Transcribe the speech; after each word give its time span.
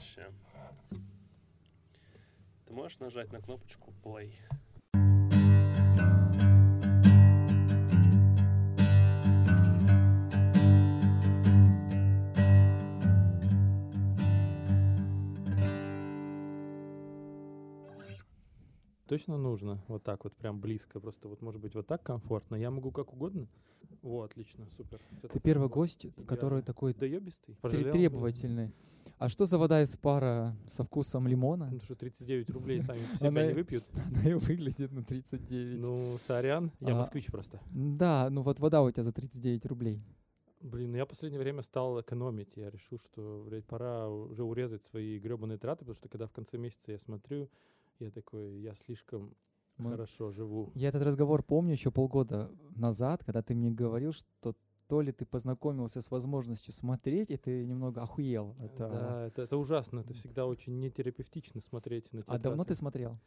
Ща. 0.00 0.32
Ты 2.66 2.72
можешь 2.72 2.98
нажать 2.98 3.32
на 3.32 3.40
кнопочку 3.40 3.92
play? 4.02 4.34
Точно 19.14 19.36
нужно 19.38 19.78
вот 19.86 20.02
так 20.02 20.24
вот 20.24 20.34
прям 20.34 20.60
близко, 20.60 20.98
просто 20.98 21.28
вот 21.28 21.40
может 21.40 21.60
быть 21.60 21.72
вот 21.76 21.86
так 21.86 22.02
комфортно. 22.02 22.56
Я 22.56 22.72
могу 22.72 22.90
как 22.90 23.12
угодно. 23.12 23.46
О, 24.02 24.22
отлично, 24.22 24.66
супер. 24.76 24.98
Это 25.22 25.28
Ты 25.28 25.38
первый 25.38 25.68
гость, 25.68 26.06
идеально. 26.06 26.26
который 26.26 26.62
такой 26.62 26.94
Доебистый? 26.94 27.54
Пожалел? 27.60 27.92
требовательный. 27.92 28.72
А 29.18 29.28
что 29.28 29.46
за 29.46 29.56
вода 29.56 29.80
из 29.82 29.96
пара 29.96 30.56
со 30.68 30.82
вкусом 30.82 31.28
лимона? 31.28 31.66
Потому 31.66 31.82
что 31.82 31.94
39 31.94 32.50
рублей 32.50 32.82
сами 32.82 32.98
по 33.08 33.16
себе 33.16 33.28
Она- 33.28 33.46
не 33.46 33.52
выпьют. 33.52 33.84
Она 34.16 34.30
и 34.30 34.34
выглядит 34.34 34.90
на 34.90 35.04
39. 35.04 35.80
Ну, 35.80 36.18
сорян, 36.26 36.72
я 36.80 36.94
А, 36.94 36.96
москвич 36.98 37.26
просто. 37.26 37.60
Да, 37.70 38.26
ну 38.30 38.42
вот 38.42 38.58
вода 38.58 38.82
у 38.82 38.90
тебя 38.90 39.04
за 39.04 39.12
39 39.12 39.64
рублей. 39.66 40.02
Блин, 40.60 40.90
ну 40.90 40.96
я 40.96 41.04
в 41.04 41.08
последнее 41.08 41.40
время 41.40 41.62
стал 41.62 42.00
экономить. 42.00 42.48
Я 42.56 42.68
решил, 42.68 42.98
что, 42.98 43.44
блядь, 43.46 43.64
пора 43.64 44.08
уже 44.08 44.42
урезать 44.42 44.84
свои 44.86 45.20
гребаные 45.20 45.56
траты, 45.58 45.84
потому 45.84 45.94
что 45.94 46.08
когда 46.08 46.26
в 46.26 46.32
конце 46.32 46.58
месяца 46.58 46.90
я 46.90 46.98
смотрю, 46.98 47.48
я 48.00 48.10
такой, 48.10 48.60
я 48.60 48.74
слишком 48.74 49.34
Мы- 49.76 49.90
хорошо 49.90 50.30
живу. 50.30 50.72
Я 50.74 50.88
этот 50.88 51.02
разговор 51.02 51.42
помню 51.42 51.72
еще 51.72 51.90
полгода 51.90 52.50
назад, 52.76 53.24
когда 53.24 53.42
ты 53.42 53.54
мне 53.54 53.70
говорил, 53.70 54.12
что 54.12 54.54
то 54.86 55.00
ли 55.00 55.12
ты 55.12 55.24
познакомился 55.24 56.00
с 56.02 56.10
возможностью 56.10 56.72
смотреть, 56.72 57.30
и 57.30 57.36
ты 57.36 57.64
немного 57.64 58.02
охуел. 58.02 58.54
а, 58.58 58.68
Да, 58.78 59.26
это, 59.26 59.42
это 59.42 59.56
ужасно. 59.56 60.00
Это 60.00 60.12
всегда 60.14 60.46
очень 60.46 60.78
нетерапевтично 60.78 61.60
смотреть 61.60 62.12
на 62.12 62.22
те 62.22 62.30
А 62.30 62.38
давно 62.38 62.64
ты 62.64 62.74
смотрел? 62.74 63.18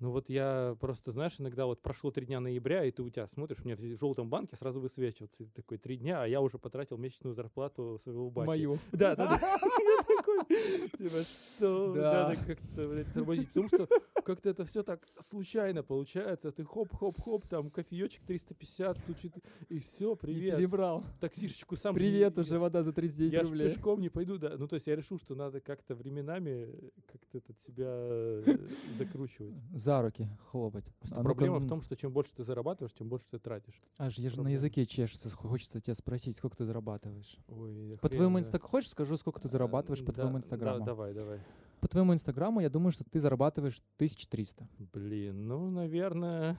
Ну 0.00 0.10
вот 0.10 0.28
я 0.28 0.76
просто, 0.80 1.12
знаешь, 1.12 1.34
иногда 1.38 1.66
вот 1.66 1.80
прошло 1.80 2.10
три 2.10 2.26
дня 2.26 2.40
ноября, 2.40 2.84
и 2.84 2.90
ты 2.90 3.02
у 3.02 3.10
тебя 3.10 3.28
смотришь, 3.28 3.60
у 3.60 3.64
меня 3.64 3.76
в 3.76 3.98
желтом 3.98 4.28
банке 4.28 4.56
сразу 4.56 4.80
высвечивается 4.80 5.44
и 5.44 5.46
ты 5.46 5.52
такой 5.52 5.78
три 5.78 5.96
дня, 5.96 6.22
а 6.22 6.26
я 6.26 6.40
уже 6.40 6.58
потратил 6.58 6.98
месячную 6.98 7.32
зарплату 7.32 7.98
своего 8.02 8.28
бати. 8.30 8.46
Мою. 8.46 8.78
Да, 8.92 9.14
да, 9.14 9.38
да. 9.38 9.58
Я 10.48 10.88
типа, 10.98 11.22
что 11.56 11.94
Да. 11.94 12.28
надо 12.28 12.36
как-то, 12.44 12.88
блядь, 12.88 13.12
тормозить. 13.12 13.48
Потому 13.48 13.68
что 13.68 13.88
как-то 14.24 14.48
это 14.50 14.64
все 14.64 14.82
так 14.82 15.00
случайно 15.20 15.82
получается. 15.82 16.50
Ты 16.52 16.64
хоп-хоп-хоп, 16.64 17.46
там 17.46 17.70
кофеечек 17.70 18.22
350, 18.26 18.98
тут 19.06 19.18
чет- 19.20 19.44
и 19.68 19.78
все, 19.78 20.12
И 20.14 20.16
привет. 20.16 20.56
перебрал. 20.58 21.04
Таксишечку 21.20 21.76
сам 21.76 21.94
Привет, 21.94 22.38
уже 22.38 22.58
вода 22.58 22.82
за 22.82 22.92
39 22.92 23.32
я 23.32 23.42
рублей. 23.42 23.70
пешком 23.70 24.00
не 24.00 24.08
пойду, 24.08 24.38
да. 24.38 24.54
Ну, 24.58 24.66
то 24.68 24.74
есть 24.76 24.86
я 24.86 24.96
решил, 24.96 25.18
что 25.18 25.34
надо 25.34 25.60
как-то 25.60 25.94
временами 25.94 26.68
как-то 27.06 27.38
этот 27.38 27.58
себя 27.60 27.86
э, 27.88 28.58
закручивать. 28.98 29.54
За 29.74 30.02
руки 30.02 30.28
хлопать. 30.50 30.84
А 31.10 31.22
проблема 31.22 31.58
в 31.58 31.68
том, 31.68 31.80
что 31.82 31.96
чем 31.96 32.12
больше 32.12 32.32
ты 32.34 32.44
зарабатываешь, 32.44 32.92
тем 32.94 33.08
больше 33.08 33.26
ты 33.30 33.38
тратишь. 33.38 33.80
Аж 33.98 34.18
я 34.18 34.30
же 34.30 34.40
на 34.42 34.48
языке 34.48 34.86
чешется. 34.86 35.28
Хочется 35.30 35.80
тебя 35.80 35.94
спросить, 35.94 36.36
сколько 36.36 36.56
ты 36.56 36.64
зарабатываешь. 36.64 37.36
Ой, 37.48 37.98
По 38.00 38.08
твоему 38.08 38.38
инстаграму, 38.38 38.68
хочешь, 38.70 38.90
скажу, 38.90 39.16
сколько 39.16 39.40
ты 39.40 39.48
зарабатываешь 39.48 40.04
по 40.04 40.12
Да, 40.24 40.30
твоему 40.30 40.38
да, 40.38 40.44
инстаграму? 40.44 40.84
давай, 40.84 41.14
давай. 41.14 41.40
По 41.80 41.88
твоему 41.88 42.14
инстаграму 42.14 42.60
я 42.60 42.70
думаю, 42.70 42.92
что 42.92 43.04
ты 43.04 43.20
зарабатываешь 43.20 43.82
1300. 43.96 44.66
Блин, 44.92 45.46
ну, 45.46 45.70
наверное, 45.70 46.56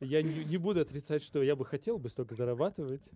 я 0.00 0.22
не, 0.22 0.44
не 0.44 0.56
буду 0.56 0.80
отрицать, 0.80 1.22
что 1.22 1.42
я 1.42 1.54
бы 1.54 1.64
хотел 1.64 1.98
бы 1.98 2.08
столько 2.08 2.34
зарабатывать. 2.34 3.08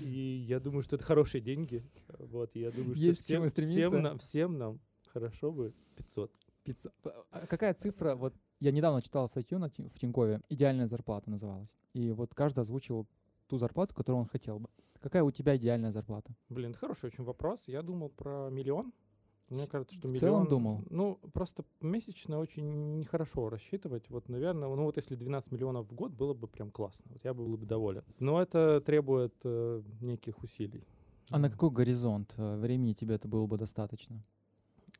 И 0.00 0.44
я 0.48 0.60
думаю, 0.60 0.82
что 0.82 0.96
это 0.96 1.04
хорошие 1.04 1.40
деньги. 1.40 1.84
Вот, 2.18 2.54
я 2.54 2.70
думаю, 2.70 2.94
что 2.94 3.04
Есть 3.04 3.22
всем, 3.22 3.48
всем, 3.48 4.02
нам, 4.02 4.18
всем 4.18 4.56
нам 4.56 4.80
хорошо 5.12 5.50
бы 5.50 5.74
500. 5.96 6.32
Пицца. 6.64 6.92
П- 7.02 7.12
а 7.30 7.46
Какая 7.46 7.74
цифра? 7.74 8.14
Вот 8.14 8.34
я 8.60 8.70
недавно 8.70 9.02
читал 9.02 9.28
статью 9.28 9.58
на 9.58 9.68
в 9.68 9.98
Тинькове. 9.98 10.40
Идеальная 10.48 10.86
зарплата 10.86 11.28
называлась. 11.28 11.76
И 11.92 12.12
вот 12.12 12.34
каждый 12.34 12.60
озвучивал 12.60 13.08
ту 13.48 13.56
зарплату, 13.58 13.94
которую 13.94 14.20
он 14.20 14.28
хотел 14.28 14.60
бы. 14.60 14.68
Какая 15.02 15.24
у 15.24 15.30
тебя 15.32 15.56
идеальная 15.56 15.90
зарплата? 15.90 16.32
Блин, 16.48 16.74
хороший 16.74 17.06
очень 17.06 17.24
вопрос. 17.24 17.64
Я 17.66 17.82
думал 17.82 18.08
про 18.08 18.48
миллион. 18.50 18.92
Мне 19.48 19.66
кажется, 19.66 19.96
что 19.96 20.08
в 20.08 20.12
миллион... 20.12 20.20
целом 20.20 20.48
думал? 20.48 20.84
Ну, 20.88 21.18
просто 21.32 21.64
месячно 21.80 22.38
очень 22.38 22.98
нехорошо 22.98 23.50
рассчитывать. 23.50 24.08
Вот, 24.08 24.28
наверное, 24.28 24.68
ну 24.68 24.84
вот 24.84 24.96
если 24.96 25.16
12 25.16 25.50
миллионов 25.50 25.88
в 25.90 25.94
год, 25.94 26.12
было 26.12 26.34
бы 26.34 26.46
прям 26.46 26.70
классно. 26.70 27.10
Вот 27.12 27.24
я 27.24 27.34
был 27.34 27.56
бы 27.56 27.66
доволен. 27.66 28.04
Но 28.18 28.40
это 28.40 28.80
требует 28.80 29.34
э, 29.44 29.82
неких 30.00 30.42
усилий. 30.42 30.86
А 31.30 31.38
на 31.38 31.50
какой 31.50 31.70
горизонт 31.70 32.32
э, 32.36 32.56
времени 32.56 32.92
тебе 32.92 33.16
это 33.16 33.28
было 33.28 33.46
бы 33.46 33.58
достаточно? 33.58 34.22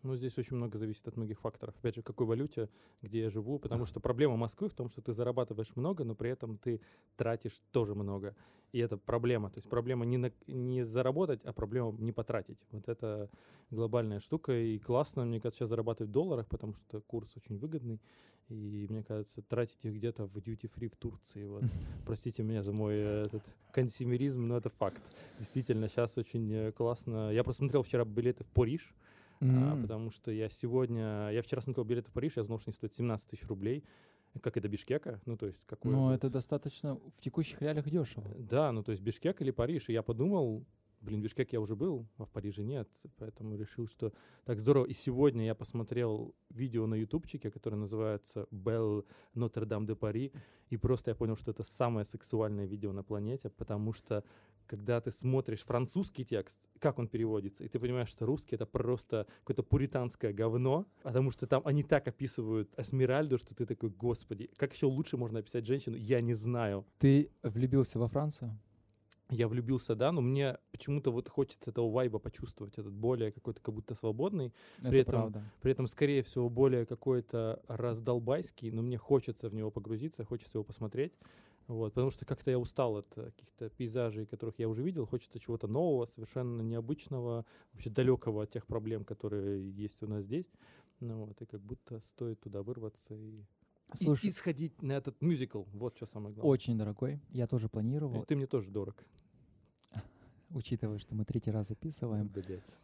Ну, 0.02 0.16
здесь 0.16 0.36
очень 0.38 0.56
много 0.56 0.78
зависит 0.78 1.06
от 1.06 1.16
многих 1.16 1.40
факторов. 1.40 1.74
Опять 1.78 1.94
же, 1.94 2.02
какой 2.02 2.26
валюте, 2.26 2.68
где 3.02 3.20
я 3.20 3.30
живу. 3.30 3.58
Потому 3.58 3.84
что 3.86 4.00
проблема 4.00 4.36
Москвы 4.36 4.68
в 4.68 4.74
том, 4.74 4.88
что 4.88 5.00
ты 5.00 5.12
зарабатываешь 5.12 5.76
много, 5.76 6.04
но 6.04 6.14
при 6.14 6.30
этом 6.30 6.58
ты 6.58 6.80
тратишь 7.16 7.60
тоже 7.70 7.94
много. 7.94 8.34
И 8.72 8.78
это 8.78 8.96
проблема. 8.96 9.50
То 9.50 9.58
есть 9.58 9.68
проблема 9.68 10.04
не, 10.04 10.16
на- 10.18 10.32
не 10.48 10.82
заработать, 10.84 11.44
а 11.44 11.52
проблема 11.52 11.92
не 11.98 12.10
потратить. 12.12 12.58
Вот 12.72 12.88
это 12.88 13.30
глобальная 13.70 14.18
штука. 14.18 14.52
И 14.52 14.78
классно, 14.78 15.24
мне 15.24 15.40
кажется, 15.40 15.58
сейчас 15.60 15.68
зарабатывать 15.68 16.10
в 16.10 16.12
долларах, 16.12 16.48
потому 16.48 16.74
что 16.74 17.00
курс 17.00 17.36
очень 17.36 17.58
выгодный. 17.58 18.00
И 18.48 18.86
мне 18.90 19.02
кажется, 19.04 19.40
тратить 19.42 19.84
их 19.84 19.94
где-то 19.94 20.26
в 20.26 20.36
duty-free 20.36 20.88
в 20.88 20.96
Турции. 20.96 21.46
Вот. 21.46 21.62
Простите 22.06 22.42
меня 22.42 22.62
за 22.62 22.72
мой 22.72 22.94
э, 22.96 23.24
этот 23.26 23.42
консюмеризм, 23.72 24.46
но 24.48 24.56
это 24.56 24.68
факт. 24.68 25.00
Действительно, 25.38 25.88
сейчас 25.88 26.18
очень 26.18 26.52
э, 26.52 26.72
классно. 26.72 27.30
Я 27.30 27.44
просмотрел 27.44 27.82
вчера 27.82 28.04
билеты 28.04 28.42
в 28.42 28.48
Париж. 28.48 28.94
А, 29.42 29.72
М. 29.74 29.82
потому 29.82 30.10
что 30.10 30.30
я 30.30 30.48
сегодня, 30.48 31.30
я 31.30 31.42
вчера 31.42 31.60
смотрел 31.60 31.84
билеты 31.84 32.10
в 32.10 32.12
Париж, 32.12 32.34
я 32.36 32.44
знал, 32.44 32.58
что 32.60 32.70
они 32.70 32.74
стоят 32.76 32.94
17 32.94 33.28
тысяч 33.30 33.46
рублей, 33.48 33.82
как 34.40 34.56
и 34.56 34.60
до 34.60 34.68
Бишкека, 34.68 35.20
ну 35.26 35.36
то 35.36 35.46
есть 35.46 35.64
какой 35.66 35.92
Ну, 35.92 36.02
вот- 36.04 36.14
это 36.14 36.30
достаточно 36.30 36.94
в 36.94 37.20
текущих 37.20 37.60
реалиях 37.60 37.88
дешево. 37.90 38.30
Да, 38.38 38.70
ну 38.70 38.82
то 38.84 38.92
есть 38.92 39.02
Бишкек 39.02 39.42
или 39.42 39.50
Париж, 39.50 39.88
и 39.88 39.92
я 39.92 40.02
подумал, 40.02 40.64
блин, 41.02 41.20
в 41.20 41.24
Бишкеке 41.24 41.56
я 41.56 41.60
уже 41.60 41.76
был, 41.76 42.06
а 42.18 42.24
в 42.24 42.30
Париже 42.30 42.62
нет, 42.62 42.88
поэтому 43.18 43.56
решил, 43.56 43.86
что 43.86 44.12
так 44.44 44.58
здорово. 44.60 44.86
И 44.86 44.94
сегодня 44.94 45.44
я 45.44 45.54
посмотрел 45.54 46.34
видео 46.48 46.86
на 46.86 46.94
ютубчике, 46.94 47.50
которое 47.50 47.76
называется 47.76 48.46
«Belle 48.50 49.04
Notre-Dame 49.34 49.86
de 49.86 49.96
Paris», 49.96 50.32
и 50.70 50.76
просто 50.76 51.10
я 51.10 51.14
понял, 51.14 51.36
что 51.36 51.50
это 51.50 51.62
самое 51.62 52.06
сексуальное 52.06 52.66
видео 52.66 52.92
на 52.92 53.02
планете, 53.02 53.50
потому 53.50 53.92
что 53.92 54.24
когда 54.66 55.00
ты 55.00 55.10
смотришь 55.10 55.62
французский 55.64 56.24
текст, 56.24 56.58
как 56.78 56.98
он 56.98 57.08
переводится, 57.08 57.64
и 57.64 57.68
ты 57.68 57.78
понимаешь, 57.78 58.08
что 58.08 58.24
русский— 58.24 58.54
это 58.56 58.64
просто 58.64 59.26
какое-то 59.40 59.62
пуританское 59.62 60.32
говно, 60.32 60.86
потому 61.02 61.30
что 61.30 61.46
там 61.46 61.62
они 61.66 61.82
так 61.82 62.08
описывают 62.08 62.72
Эсмеральду, 62.78 63.38
что 63.38 63.54
ты 63.54 63.66
такой, 63.66 63.90
господи, 63.90 64.50
как 64.56 64.72
еще 64.72 64.86
лучше 64.86 65.16
можно 65.16 65.40
описать 65.40 65.66
женщину, 65.66 65.96
я 65.96 66.20
не 66.20 66.34
знаю. 66.34 66.86
Ты 66.98 67.30
влюбился 67.42 67.98
во 67.98 68.08
Францию? 68.08 68.58
Я 69.34 69.48
влюбился, 69.48 69.94
да, 69.96 70.12
но 70.12 70.20
мне 70.20 70.58
почему-то 70.70 71.10
вот 71.10 71.28
хочется 71.28 71.70
этого 71.70 71.90
вайба 71.90 72.18
почувствовать, 72.18 72.74
этот 72.78 72.92
более 72.92 73.32
какой-то 73.32 73.60
как 73.60 73.74
будто 73.74 73.94
свободный, 73.94 74.52
Это 74.80 74.94
этом 74.96 75.12
правда. 75.12 75.42
при 75.62 75.72
этом, 75.72 75.86
скорее 75.86 76.22
всего, 76.22 76.48
более 76.50 76.84
какой-то 76.86 77.62
раздолбайский, 77.68 78.70
но 78.70 78.82
мне 78.82 78.98
хочется 78.98 79.48
в 79.48 79.54
него 79.54 79.70
погрузиться, 79.70 80.24
хочется 80.24 80.58
его 80.58 80.64
посмотреть. 80.64 81.12
Вот, 81.68 81.94
потому 81.94 82.10
что 82.10 82.26
как-то 82.26 82.50
я 82.50 82.58
устал 82.58 82.96
от 82.96 83.06
э, 83.16 83.30
каких-то 83.30 83.70
пейзажей, 83.70 84.26
которых 84.26 84.58
я 84.58 84.68
уже 84.68 84.82
видел. 84.82 85.06
Хочется 85.06 85.38
чего-то 85.38 85.68
нового, 85.68 86.06
совершенно 86.06 86.60
необычного, 86.60 87.46
вообще 87.72 87.88
далекого 87.88 88.42
от 88.42 88.50
тех 88.50 88.66
проблем, 88.66 89.04
которые 89.04 89.70
есть 89.70 90.02
у 90.02 90.06
нас 90.08 90.24
здесь. 90.24 90.50
Ну 91.00 91.24
вот, 91.24 91.40
и 91.40 91.46
как 91.46 91.60
будто 91.62 92.00
стоит 92.00 92.40
туда 92.40 92.62
вырваться 92.62 93.14
и, 93.14 93.44
и- 93.94 94.04
Слушай, 94.04 94.30
и 94.30 94.32
сходить 94.32 94.82
на 94.82 94.92
этот 94.92 95.22
мюзикл. 95.22 95.62
Вот 95.72 95.96
что 95.96 96.06
самое 96.06 96.34
главное. 96.34 96.50
очень 96.52 96.76
дорогой. 96.76 97.20
Я 97.30 97.46
тоже 97.46 97.66
И 97.66 97.70
планировал, 97.70 98.24
ты 98.24 98.34
мне 98.34 98.46
тоже 98.46 98.70
дорог. 98.72 98.96
Учитывая, 100.54 100.98
что 100.98 101.14
мы 101.14 101.24
третий 101.24 101.50
раз 101.50 101.68
записываем. 101.68 102.30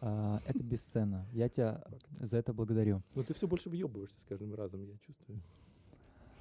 А, 0.00 0.40
это 0.46 0.62
бесценно. 0.62 1.26
Я 1.32 1.48
тебя 1.48 1.82
за 2.20 2.38
это 2.38 2.52
благодарю. 2.52 3.02
Ну 3.14 3.22
ты 3.22 3.34
все 3.34 3.46
больше 3.46 3.68
въебываешься 3.68 4.18
с 4.20 4.28
каждым 4.28 4.54
разом, 4.54 4.82
я 4.82 4.96
чувствую. 4.98 5.40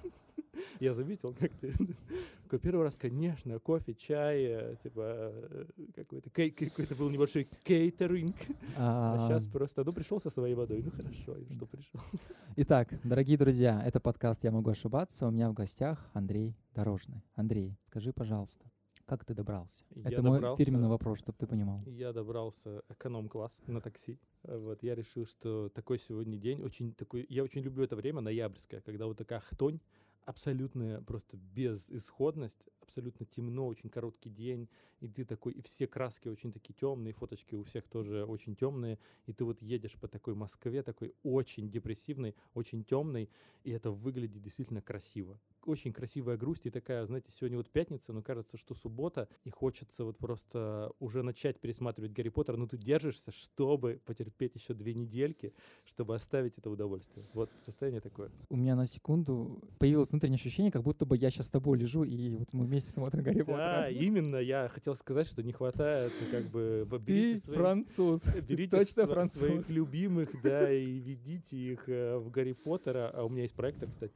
Я 0.80 0.94
заметил, 0.94 1.34
как 1.34 1.51
ты 1.62 1.72
такой 2.44 2.60
первый 2.60 2.84
раз, 2.84 2.96
конечно, 2.96 3.60
кофе, 3.60 3.94
чай, 3.94 4.44
э, 4.44 4.75
типа 4.81 5.01
э, 5.04 5.66
какой-то 5.96 6.30
кей- 6.30 6.51
какой-то 6.51 6.96
был 6.96 7.10
небольшой 7.10 7.48
кейтеринг, 7.63 8.36
а 8.75 9.28
А, 9.28 9.28
сейчас 9.28 9.46
просто, 9.48 9.84
ну 9.84 9.94
пришел 9.94 10.19
со 10.19 10.30
своей 10.30 10.56
водой, 10.56 10.81
ну 10.84 10.92
хорошо, 10.92 11.36
и 11.38 11.54
что 11.54 11.66
пришел. 11.66 12.00
Итак, 12.56 12.90
дорогие 13.04 13.38
друзья, 13.38 13.81
это 13.86 14.00
подкаст 14.00 14.44
«Я 14.44 14.51
могу 14.51 14.69
ошибаться». 14.72 15.28
У 15.28 15.31
меня 15.31 15.50
в 15.50 15.54
гостях 15.54 16.10
Андрей 16.13 16.56
Дорожный. 16.74 17.24
Андрей, 17.36 17.78
скажи, 17.84 18.12
пожалуйста, 18.13 18.66
как 19.07 19.24
ты 19.24 19.33
добрался? 19.33 19.86
Я 19.95 20.09
это 20.12 20.21
мой 20.21 20.38
добрался. 20.38 20.63
фирменный 20.63 20.89
вопрос, 20.89 21.19
чтобы 21.19 21.38
ты 21.39 21.48
понимал. 21.48 21.81
Я 21.86 22.12
добрался 22.12 22.83
эконом-класс 22.89 23.62
на 23.65 23.81
такси. 23.81 24.19
Вот 24.44 24.83
я 24.83 24.95
решил, 24.95 25.25
что 25.25 25.69
такой 25.69 25.98
сегодня 25.98 26.38
день 26.38 26.62
очень 26.62 26.94
такой. 26.94 27.25
Я 27.30 27.44
очень 27.44 27.62
люблю 27.62 27.86
это 27.86 27.95
время 27.95 28.21
ноябрьское, 28.21 28.81
когда 28.81 29.07
вот 29.07 29.18
такая 29.18 29.39
хтонь 29.39 29.80
абсолютная 30.25 31.00
просто 31.01 31.38
безысходность, 31.38 32.62
абсолютно 32.88 33.25
темно, 33.25 33.68
очень 33.68 33.89
короткий 33.89 34.30
день, 34.30 34.69
и 35.01 35.07
ты 35.07 35.25
такой, 35.25 35.54
и 35.54 35.62
все 35.62 35.88
краски 35.88 36.30
очень 36.30 36.51
такие 36.51 36.74
темные, 36.74 37.13
фоточки 37.13 37.56
у 37.56 37.63
всех 37.63 37.88
тоже 37.88 38.25
очень 38.25 38.56
темные, 38.56 38.98
и 39.25 39.34
ты 39.34 39.44
вот 39.44 39.62
едешь 39.62 39.95
по 40.00 40.07
такой 40.07 40.36
Москве, 40.36 40.81
такой 40.84 41.13
очень 41.24 41.69
депрессивной, 41.69 42.36
очень 42.54 42.84
темной, 42.84 43.30
и 43.63 43.72
это 43.72 43.92
выглядит 43.92 44.42
действительно 44.42 44.81
красиво 44.81 45.39
очень 45.68 45.94
красивая 45.94 46.38
грусть 46.38 46.66
и 46.66 46.69
такая, 46.69 47.06
знаете, 47.06 47.30
сегодня 47.38 47.57
вот 47.57 47.69
пятница, 47.69 48.13
но 48.13 48.22
кажется, 48.22 48.57
что 48.57 48.74
суббота, 48.74 49.28
и 49.44 49.50
хочется 49.50 50.04
вот 50.04 50.18
просто 50.18 50.92
уже 51.00 51.24
начать 51.24 51.60
пересматривать 51.60 52.13
Гарри 52.13 52.30
Поттер, 52.30 52.57
но 52.57 52.68
ты 52.68 52.78
держишься, 52.78 53.31
чтобы 53.31 54.00
потерпеть 54.06 54.56
еще 54.56 54.74
две 54.74 54.94
недельки, 54.94 55.54
чтобы 55.86 56.16
оставить 56.16 56.57
это 56.57 56.69
удовольствие. 56.69 57.28
Вот 57.34 57.51
состояние 57.63 58.01
такое. 58.01 58.31
У 58.50 58.56
меня 58.56 58.75
на 58.75 58.86
секунду 58.86 59.62
появилось 59.78 60.12
внутреннее 60.12 60.38
ощущение, 60.38 60.72
как 60.72 60.84
будто 60.84 61.06
бы 61.06 61.18
я 61.18 61.30
сейчас 61.30 61.48
с 61.48 61.50
тобой 61.50 61.78
лежу, 61.78 62.04
и 62.04 62.36
вот 62.36 62.54
мы 62.54 62.66
вместе 62.66 62.76
смотрим 62.85 63.24
Гарри 63.24 63.39
Поттера. 63.41 63.57
Да, 63.57 63.89
именно. 63.89 64.38
Я 64.38 64.69
хотел 64.69 64.95
сказать, 64.95 65.27
что 65.27 65.44
не 65.44 65.51
хватает, 65.53 66.12
ну, 66.21 66.27
как 66.31 66.45
бы, 66.50 66.88
Ты 67.06 67.39
свои, 67.39 67.57
француз. 67.57 68.24
берите 68.47 68.77
точно 68.77 69.03
св- 69.03 69.13
француз. 69.13 69.39
своих 69.39 69.69
любимых, 69.69 70.29
да, 70.41 70.71
и 70.71 71.00
ведите 71.00 71.57
их 71.57 71.88
э, 71.89 72.18
в 72.18 72.29
Гарри 72.29 72.53
Поттера. 72.53 73.09
А 73.13 73.24
у 73.24 73.29
меня 73.29 73.44
есть 73.44 73.56
проектор, 73.56 73.89
кстати. 73.89 74.13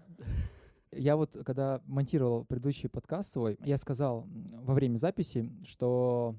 Я 0.93 1.15
вот, 1.15 1.37
когда 1.45 1.81
монтировал 1.85 2.43
предыдущий 2.43 2.89
подкаст 2.89 3.31
свой, 3.31 3.57
я 3.63 3.77
сказал 3.77 4.27
во 4.29 4.73
время 4.73 4.97
записи, 4.97 5.49
что 5.65 6.35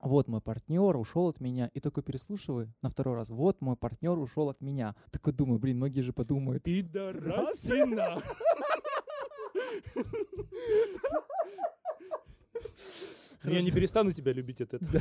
вот 0.00 0.26
мой 0.28 0.40
партнер 0.40 0.96
ушел 0.96 1.28
от 1.28 1.40
меня, 1.40 1.70
и 1.74 1.80
такой 1.80 2.02
переслушиваю 2.02 2.72
на 2.82 2.90
второй 2.90 3.14
раз, 3.16 3.30
вот 3.30 3.60
мой 3.60 3.76
партнер 3.76 4.18
ушел 4.18 4.48
от 4.48 4.60
меня. 4.60 4.94
Такой 5.10 5.32
думаю, 5.32 5.58
блин, 5.60 5.76
многие 5.76 6.00
же 6.00 6.12
подумают, 6.12 6.62
Пидорасина! 6.64 8.20
Я 13.44 13.62
не 13.62 13.70
перестану 13.70 14.12
тебя 14.12 14.32
любить 14.32 14.60
от 14.60 14.74
этого. 14.74 15.00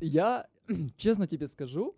Я, 0.00 0.46
честно 0.96 1.26
тебе 1.26 1.46
скажу, 1.46 1.94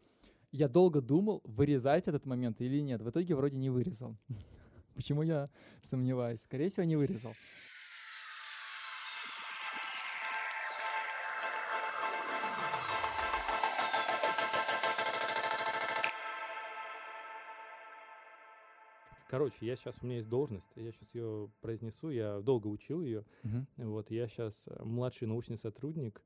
я 0.50 0.68
долго 0.68 1.00
думал, 1.00 1.40
вырезать 1.44 2.08
этот 2.08 2.26
момент 2.26 2.60
или 2.60 2.80
нет. 2.80 3.00
В 3.00 3.10
итоге 3.10 3.34
вроде 3.34 3.56
не 3.56 3.70
вырезал. 3.70 4.16
Почему 4.94 5.22
я 5.22 5.48
сомневаюсь? 5.82 6.42
Скорее 6.42 6.68
всего, 6.68 6.84
не 6.84 6.96
вырезал. 6.96 7.34
Короче, 19.32 19.64
я 19.64 19.76
сейчас, 19.76 19.96
у 20.02 20.04
меня 20.04 20.16
есть 20.16 20.28
должность, 20.28 20.70
я 20.76 20.92
сейчас 20.92 21.14
ее 21.14 21.50
произнесу, 21.62 22.10
я 22.10 22.42
долго 22.42 22.66
учил 22.66 23.00
ее. 23.00 23.24
Мгм. 23.44 23.66
Вот, 23.78 24.10
я 24.10 24.28
сейчас 24.28 24.68
младший 24.80 25.26
научный 25.26 25.56
сотрудник 25.56 26.20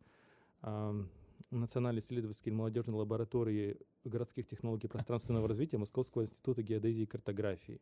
ам, 0.61 1.09
Национальной 1.53 2.01
исследовательской 2.01 2.53
молодежной 2.53 2.97
лаборатории 2.97 3.79
городских 4.03 4.49
технологий 4.49 4.89
пространственного 4.89 5.47
развития 5.47 5.79
Московского 5.79 6.25
института 6.25 6.65
геодезии 6.65 7.03
и 7.03 7.07
картографии. 7.07 7.81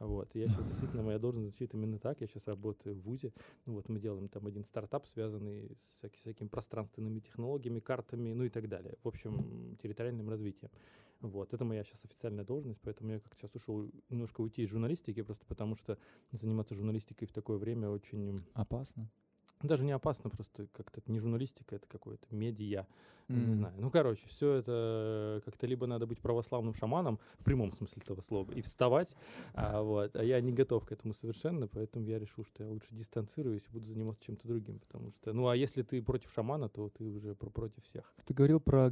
Вот, 0.00 0.28
я 0.34 0.48
сейчас 0.48 0.66
действительно, 0.66 1.04
моя 1.04 1.20
должность 1.20 1.50
звучит 1.50 1.72
именно 1.74 2.00
так, 2.00 2.20
я 2.20 2.26
сейчас 2.26 2.48
работаю 2.48 2.96
в 2.96 3.02
ВУЗе, 3.02 3.32
Ну 3.64 3.74
вот, 3.74 3.88
мы 3.88 4.00
делаем 4.00 4.28
там 4.28 4.44
один 4.48 4.64
стартап, 4.64 5.06
связанный 5.06 5.70
с 5.76 6.00
всяки- 6.00 6.16
всякими 6.16 6.48
пространственными 6.48 7.20
технологиями, 7.20 7.78
картами, 7.78 8.32
ну 8.32 8.42
и 8.42 8.48
так 8.48 8.68
далее, 8.68 8.96
в 9.04 9.06
общем, 9.06 9.76
территориальным 9.80 10.28
развитием. 10.28 10.72
Вот, 11.20 11.52
это 11.52 11.64
моя 11.64 11.82
сейчас 11.82 12.04
официальная 12.04 12.44
должность, 12.44 12.80
поэтому 12.80 13.10
я 13.10 13.20
как 13.20 13.34
сейчас 13.34 13.54
ушел 13.54 13.90
немножко 14.08 14.40
уйти 14.40 14.62
из 14.62 14.70
журналистики, 14.70 15.20
просто 15.22 15.44
потому 15.46 15.74
что 15.74 15.98
заниматься 16.30 16.74
журналистикой 16.74 17.26
в 17.26 17.32
такое 17.32 17.58
время 17.58 17.88
очень 17.88 18.44
Опасно. 18.54 19.10
даже 19.62 19.84
не 19.84 19.90
опасно, 19.90 20.30
просто 20.30 20.68
как-то 20.68 21.00
это 21.00 21.10
не 21.10 21.18
журналистика, 21.18 21.74
это 21.74 21.88
какое-то 21.88 22.26
медиа, 22.30 22.86
я 23.28 23.36
не 23.36 23.52
знаю. 23.52 23.74
Ну, 23.78 23.90
короче, 23.90 24.26
все 24.28 24.54
это 24.54 25.42
как-то 25.44 25.66
либо 25.66 25.86
надо 25.88 26.06
быть 26.06 26.20
православным 26.20 26.72
шаманом, 26.72 27.18
в 27.40 27.44
прямом 27.44 27.72
смысле 27.72 28.00
этого 28.02 28.20
слова, 28.20 28.52
и 28.52 28.60
вставать, 28.62 29.16
а, 29.54 29.82
вот, 29.82 30.14
а 30.14 30.22
я 30.22 30.40
не 30.40 30.52
готов 30.52 30.86
к 30.86 30.92
этому 30.92 31.14
совершенно, 31.14 31.66
поэтому 31.66 32.06
я 32.06 32.20
решил, 32.20 32.44
что 32.44 32.62
я 32.62 32.70
лучше 32.70 32.94
дистанцируюсь 32.94 33.66
и 33.68 33.72
буду 33.72 33.86
заниматься 33.86 34.24
чем-то 34.24 34.46
другим, 34.46 34.78
потому 34.78 35.10
что, 35.10 35.32
ну, 35.32 35.48
а 35.48 35.56
если 35.56 35.82
ты 35.82 36.00
против 36.00 36.32
шамана, 36.32 36.68
то 36.68 36.88
ты 36.90 37.10
уже 37.10 37.34
про 37.34 37.50
против 37.50 37.82
всех. 37.84 38.14
Ты 38.24 38.34
говорил 38.34 38.60
про 38.60 38.88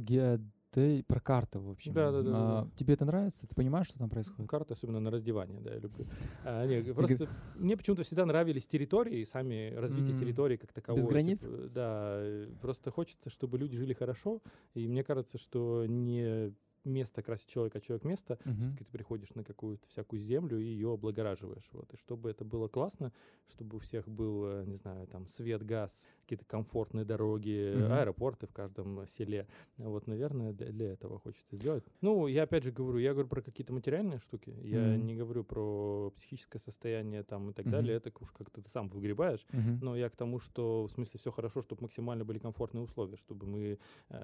геодей, 0.75 1.03
про 1.03 1.19
карты, 1.19 1.59
в 1.59 1.69
общем. 1.69 1.93
Да-да-да, 1.93 2.31
А, 2.33 2.63
да. 2.63 2.71
Тебе 2.75 2.93
это 2.93 3.05
нравится? 3.05 3.47
Ты 3.47 3.55
понимаешь, 3.55 3.87
что 3.87 3.99
там 3.99 4.09
происходит? 4.09 4.49
Карты, 4.49 4.73
особенно 4.73 4.99
на 4.99 5.11
раздевание, 5.11 5.59
да, 5.59 5.73
я 5.73 5.79
люблю. 5.79 6.05
А, 6.43 6.65
не, 6.65 6.81
просто 6.93 7.27
мне 7.55 7.75
почему-то 7.75 8.03
всегда 8.03 8.25
нравились 8.25 8.67
территории, 8.67 9.23
сами 9.25 9.73
развитие 9.75 10.17
территории 10.17 10.57
как 10.57 10.71
такового. 10.71 10.99
Без 10.99 11.07
границ? 11.07 11.41
типа, 11.41 11.69
да, 11.69 12.13
э, 12.15 12.49
просто 12.61 12.91
хочется, 12.91 13.29
чтобы 13.29 13.57
люди 13.57 13.75
жили 13.75 13.93
хорошо, 13.93 14.41
и 14.73 14.87
мне 14.87 15.03
кажется, 15.03 15.37
что 15.37 15.85
не 15.87 16.53
место 16.87 17.21
красит 17.21 17.47
человека, 17.47 17.79
а 17.79 17.81
человек 17.81 18.05
место. 18.05 18.39
Все-таки 18.43 18.83
ты 18.85 18.91
приходишь 18.91 19.33
на 19.35 19.43
какую-то 19.43 19.85
всякую 19.87 20.21
землю 20.21 20.57
и 20.57 20.63
ее 20.63 20.93
облагораживаешь. 20.93 21.67
Вот. 21.73 21.93
И 21.93 21.97
чтобы 21.97 22.29
это 22.29 22.45
было 22.45 22.67
классно, 22.67 23.11
чтобы 23.49 23.77
у 23.77 23.79
всех 23.79 24.07
был, 24.07 24.45
э, 24.45 24.63
не 24.65 24.77
знаю, 24.77 25.05
там 25.07 25.27
свет, 25.27 25.63
газ, 25.65 26.07
какие-то 26.27 26.45
комфортные 26.45 27.05
дороги, 27.05 27.73
Мгм. 27.77 27.91
аэропорты 27.93 28.47
в 28.47 28.51
каждом 28.53 29.07
селе. 29.07 29.47
Вот, 29.77 30.07
наверное, 30.07 30.51
для, 30.51 30.67
для 30.67 30.91
этого 30.91 31.19
хочется 31.19 31.55
сделать. 31.55 31.85
Ну, 32.01 32.27
я 32.27 32.43
опять 32.43 32.63
же 32.65 32.71
говорю, 32.71 32.99
я 32.99 33.13
говорю 33.13 33.29
про 33.29 33.41
какие-то 33.41 33.71
материальные 33.73 34.19
штуки. 34.19 34.53
Я 34.63 34.95
Мгм. 34.97 35.05
не 35.05 35.15
говорю 35.15 35.45
про 35.45 36.11
психическое 36.17 36.59
состояние 36.59 37.23
там 37.23 37.49
и 37.51 37.53
так 37.53 37.65
Мгм. 37.65 37.71
далее. 37.71 37.95
Это 37.95 38.11
уж 38.19 38.31
как-то 38.31 38.61
ты 38.61 38.69
сам 38.69 38.89
выгребаешь. 38.89 39.45
Мгм. 39.53 39.79
Но 39.81 39.95
я 39.95 40.09
к 40.09 40.15
тому, 40.17 40.39
что 40.39 40.83
в 40.87 40.91
смысле 40.91 41.17
все 41.17 41.31
хорошо, 41.31 41.61
чтобы 41.61 41.83
максимально 41.83 42.25
были 42.25 42.39
комфортные 42.39 42.83
условия, 42.83 43.15
чтобы 43.15 43.47
мы 43.47 43.79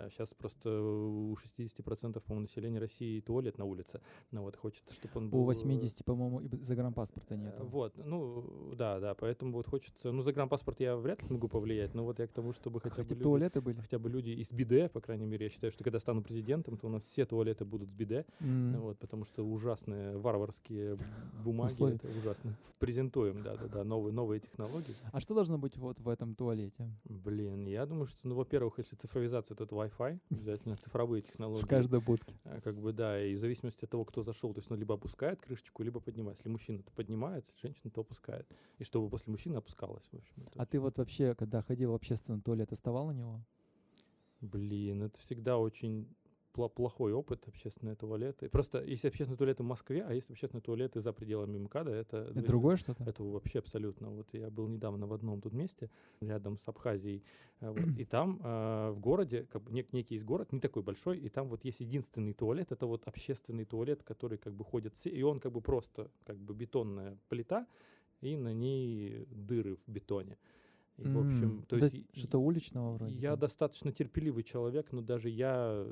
сейчас 0.10 0.34
просто 0.34 0.70
у 0.82 1.36
60% 1.38 2.22
по-моему, 2.24 2.42
населения 2.42 2.80
России 2.80 3.22
туалет 3.22 3.58
на 3.58 3.64
улице. 3.66 4.02
Ну 4.32 4.42
вот 4.42 4.58
хочется, 4.58 4.94
чтобы 4.94 5.14
он 5.16 5.30
был. 5.30 5.40
У 5.40 5.44
э, 5.44 5.46
80, 5.46 6.04
по-моему, 6.04 6.42
и 6.42 6.50
загранпаспорта 6.64 7.38
нет. 7.38 7.54
э, 7.58 7.64
Вот, 7.64 7.98
ну 7.98 8.74
да, 8.76 9.00
да, 9.00 9.14
поэтому 9.14 9.54
вот 9.54 9.68
хочется. 9.68 10.12
Ну, 10.12 10.22
загранпаспорт 10.22 10.80
я 10.80 10.96
вряд 10.98 11.24
ли 11.24 11.30
могу 11.30 11.48
повлиять, 11.48 11.93
но 11.94 12.04
вот 12.04 12.20
я 12.20 12.28
к 12.28 12.32
тому, 12.32 12.54
чтобы 12.54 12.80
хотя 12.80 12.96
бы 12.96 13.02
Хотя 13.04 13.10
бы 13.10 13.16
люди- 13.16 13.24
туалеты 13.24 13.62
были. 13.62 13.80
хотя 13.80 14.00
бы 14.00 14.10
люди 14.10 14.30
из 14.30 14.52
биде, 14.52 14.90
по 14.90 15.02
крайней 15.02 15.26
мере, 15.26 15.46
я 15.46 15.50
считаю, 15.50 15.72
что 15.72 15.84
когда 15.84 16.00
стану 16.00 16.22
президентом, 16.22 16.78
то 16.78 16.88
у 16.88 16.90
нас 16.90 17.04
все 17.04 17.26
туалеты 17.26 17.66
будут 17.66 17.90
с 17.90 17.94
биде, 17.94 18.26
М. 18.40 18.80
вот, 18.82 18.98
потому 19.00 19.26
что 19.26 19.44
ужасные 19.46 20.18
варварские 20.18 20.96
бумаги, 21.46 21.96
это 21.96 22.08
ужасно. 22.18 22.56
Презентуем, 22.80 23.44
да-да-да, 23.44 23.84
новые, 23.84 24.14
новые 24.14 24.40
технологии. 24.42 24.94
А 25.12 25.20
что 25.22 25.34
должно 25.34 25.58
быть 25.58 25.78
вот 25.78 26.00
в 26.00 26.10
этом 26.10 26.36
туалете? 26.36 26.90
Блин, 27.06 27.66
я 27.68 27.86
думаю, 27.86 28.08
что, 28.08 28.28
ну, 28.28 28.36
во-первых, 28.36 28.78
если 28.80 28.96
цифровизация, 28.98 29.56
то 29.56 29.64
это 29.64 29.74
Wi-Fi, 29.76 30.20
обязательно 30.32 30.76
цифровые 30.78 31.22
технологии. 31.22 31.64
В 31.64 31.68
каждой 31.68 32.02
будке. 32.02 32.36
А, 32.44 32.60
Как 32.62 32.76
бы, 32.78 32.92
да, 32.92 33.24
и 33.24 33.36
в 33.36 33.40
зависимости 33.40 33.86
от 33.86 33.90
того, 33.92 34.04
кто 34.06 34.22
зашел, 34.24 34.54
то 34.54 34.60
есть, 34.60 34.70
ну, 34.70 34.76
либо 34.76 34.96
опускает 34.96 35.40
крышечку, 35.40 35.84
либо 35.84 36.00
поднимает. 36.00 36.38
Если 36.40 36.50
мужчина, 36.50 36.80
то 36.84 36.92
поднимает, 36.92 37.46
женщина, 37.62 37.90
то 37.92 38.02
опускает. 38.02 38.48
И 38.80 38.84
чтобы 38.84 39.10
после 39.10 39.32
мужчины 39.32 39.56
опускалось, 39.56 40.04
в 40.12 40.18
общем. 40.18 40.34
А 40.56 40.66
ты 40.66 40.80
вот 40.80 40.98
вообще, 40.98 41.36
когда 41.36 41.62
ходил 41.62 41.83
в 41.86 41.94
общественный 41.94 42.42
туалет, 42.42 42.72
оставал 42.72 43.08
на 43.08 43.12
него? 43.12 43.42
Блин, 44.42 45.04
это 45.04 45.18
всегда 45.20 45.58
очень 45.58 46.08
плохой 46.54 47.14
опыт 47.14 47.48
общественные 47.48 47.96
туалеты. 47.96 48.48
Просто 48.50 48.84
если 48.84 49.08
общественные 49.08 49.38
туалеты 49.38 49.64
в 49.64 49.66
Москве, 49.66 50.04
а 50.08 50.14
есть 50.14 50.30
общественные 50.30 50.62
туалеты 50.62 51.02
за 51.02 51.12
пределами 51.12 51.58
МКАДа, 51.58 51.92
это... 51.92 52.18
Это 52.30 52.44
другое 52.46 52.78
что-то? 52.78 53.04
Это 53.04 53.24
вообще 53.24 53.60
абсолютно. 53.60 54.10
Вот 54.12 54.28
я 54.34 54.50
был 54.52 54.68
недавно 54.68 55.08
в 55.08 55.14
одном 55.14 55.42
тут 55.42 55.54
месте, 55.54 55.90
рядом 56.22 56.58
с 56.58 56.68
Абхазией, 56.68 57.24
э, 57.60 57.70
вот, 57.70 57.98
и 57.98 58.06
там 58.06 58.40
э, 58.44 58.92
в 58.92 59.00
городе, 59.00 59.48
как 59.52 59.64
бы 59.64 59.72
нек- 59.72 59.90
некий 59.92 60.16
есть 60.16 60.26
город, 60.26 60.52
не 60.52 60.60
такой 60.60 60.84
большой, 60.84 61.18
и 61.18 61.30
там 61.30 61.48
вот 61.48 61.66
есть 61.66 61.80
единственный 61.80 62.34
туалет, 62.34 62.72
это 62.72 62.86
вот 62.86 63.08
общественный 63.08 63.66
туалет, 63.66 64.04
который 64.04 64.38
как 64.38 64.54
бы 64.54 64.64
ходят 64.64 64.94
все, 64.94 65.10
и 65.10 65.24
он 65.24 65.40
как 65.40 65.52
бы 65.52 65.62
просто 65.62 66.12
как 66.24 66.38
бы 66.38 66.54
бетонная 66.54 67.18
плита, 67.30 67.66
и 68.22 68.38
на 68.38 68.54
ней 68.54 69.26
дыры 69.32 69.76
в 69.76 69.92
бетоне. 69.92 70.38
И, 70.98 71.08
в 71.08 71.18
общем, 71.18 71.64
то 71.68 71.80
да 71.80 71.86
есть... 71.86 72.06
Что-то 72.14 72.40
уличного 72.40 72.94
вроде. 72.94 73.16
я 73.16 73.32
там. 73.32 73.40
достаточно 73.40 73.92
терпеливый 73.92 74.44
человек, 74.44 74.92
но 74.92 75.02
даже 75.02 75.30
я 75.30 75.86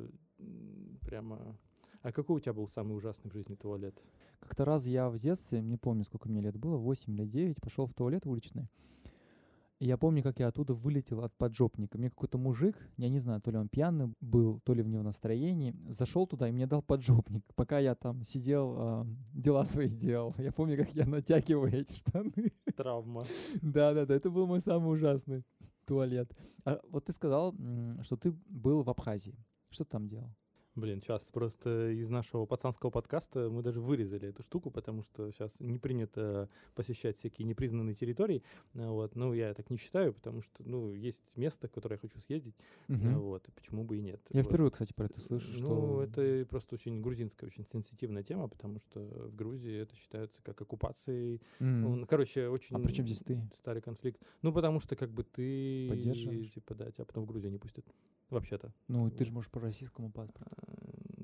прямо... 1.01 1.58
А 2.01 2.12
какой 2.12 2.38
у 2.38 2.39
тебя 2.39 2.53
был 2.53 2.67
самый 2.67 2.96
ужасный 2.96 3.29
в 3.29 3.34
жизни 3.34 3.55
туалет? 3.55 3.96
Как-то 4.39 4.65
раз 4.65 4.88
я 4.88 5.10
в 5.10 5.17
детстве, 5.17 5.62
не 5.62 5.77
помню, 5.77 6.03
сколько 6.03 6.27
мне 6.29 6.41
лет 6.41 6.58
было, 6.58 6.77
8 6.77 7.13
или 7.13 7.25
9, 7.25 7.62
пошел 7.62 7.86
в 7.86 7.93
туалет 7.93 8.25
уличный. 8.25 8.67
И 9.81 9.88
я 9.88 9.98
помню, 9.98 10.22
как 10.22 10.38
я 10.38 10.50
оттуда 10.50 10.75
вылетел 10.75 11.24
от 11.24 11.36
поджопника. 11.36 11.98
Мне 11.98 12.12
какой-то 12.12 12.38
мужик, 12.38 12.75
я 12.98 13.10
не 13.10 13.17
знаю, 13.17 13.41
то 13.41 13.50
ли 13.50 13.58
он 13.58 13.67
пьяный 13.67 14.13
был, 14.22 14.60
то 14.60 14.75
ли 14.75 14.84
в 14.84 14.88
него 14.88 15.01
настроении, 15.01 15.75
зашел 15.89 16.27
туда 16.27 16.48
и 16.48 16.51
мне 16.51 16.67
дал 16.67 16.84
поджопник, 16.84 17.43
пока 17.55 17.79
я 17.79 17.96
там 17.96 18.24
сидел, 18.24 18.75
а, 18.77 19.08
дела 19.34 19.65
свои 19.65 19.89
делал. 19.89 20.36
Я 20.38 20.51
помню, 20.51 20.77
как 20.77 20.93
я 20.93 21.08
натягиваю 21.08 21.74
эти 21.74 21.96
штаны. 21.96 22.51
Травма. 22.72 23.25
Да-да-да, 23.62 24.13
это 24.13 24.30
был 24.30 24.48
мой 24.48 24.60
самый 24.62 24.94
ужасный 24.94 25.44
туалет. 25.86 26.32
А 26.66 26.80
вот 26.90 27.06
ты 27.06 27.12
сказал, 27.12 27.54
что 28.04 28.18
ты 28.18 28.32
был 28.48 28.84
в 28.84 28.90
Абхазии. 28.90 29.38
Что 29.70 29.84
ты 29.84 29.92
там 29.92 30.08
делал? 30.08 30.36
Блин, 30.75 31.01
сейчас 31.01 31.24
просто 31.34 31.90
из 31.92 32.10
нашего 32.10 32.46
пацанского 32.46 32.92
подкаста 32.92 33.50
мы 33.50 33.62
даже 33.62 33.82
вырезали 33.82 34.30
эту 34.30 34.42
штуку, 34.44 34.72
потому 34.72 35.04
что 35.04 35.30
сейчас 35.32 35.60
не 35.60 35.78
принято 35.80 36.50
посещать 36.75 37.18
всякие 37.18 37.46
непризнанные 37.46 37.94
территории. 37.94 38.42
А, 38.75 38.90
Вот. 38.90 39.16
Ну, 39.16 39.34
я 39.34 39.54
так 39.54 39.70
не 39.70 39.78
считаю, 39.78 40.13
потому 40.13 40.42
что, 40.42 40.63
ну, 40.63 40.94
есть 40.94 41.36
место, 41.36 41.68
в 41.68 41.72
которое 41.72 41.96
я 41.96 42.00
хочу 42.00 42.20
съездить. 42.22 42.56
Мгм. 42.88 43.20
Вот. 43.20 43.46
и 43.50 43.51
Почему 43.51 43.84
бы 43.84 43.98
и 43.98 44.01
нет. 44.01 44.22
Я 44.32 44.44
Вот. 44.44 44.48
впервые, 44.50 44.72
кстати, 44.72 44.94
про 44.94 45.06
это 45.08 45.20
слышу, 45.20 45.51
Ну, 45.51 45.58
что... 45.58 46.04
это 46.04 46.46
просто 46.50 46.75
очень 46.75 47.01
грузинская, 47.01 47.48
очень 47.50 47.66
сенситивная 47.66 48.24
тема, 48.24 48.48
потому 48.48 48.80
что 48.80 49.01
в 49.01 49.36
Грузии 49.36 49.75
это 49.82 49.94
считается 49.98 50.42
как 50.42 50.62
оккупацией. 50.62 51.42
М. 51.60 51.82
Ну, 52.00 52.06
короче, 52.08 52.48
очень 52.48 52.78
А 52.78 52.80
при 52.80 52.94
чем 52.94 53.06
здесь 53.06 53.20
ты? 53.20 53.42
старый 53.58 53.82
конфликт. 53.82 54.22
Ну, 54.42 54.54
потому 54.54 54.80
что 54.80 54.96
как 54.96 55.12
бы 55.12 55.24
ты... 55.25 55.90
Поддерживаешь? 55.90 56.51
Типа, 56.54 56.75
да, 56.75 56.90
тебя 56.92 57.04
потом 57.04 57.25
в 57.25 57.28
Грузию 57.28 57.51
не 57.51 57.58
пустят. 57.60 57.86
Вообще-то. 58.32 58.74
Ну, 58.88 59.12
ты 59.12 59.26
же 59.26 59.34
можешь 59.34 59.52
по 59.52 59.60
российскому 59.60 60.10
паспорту. 60.10 60.56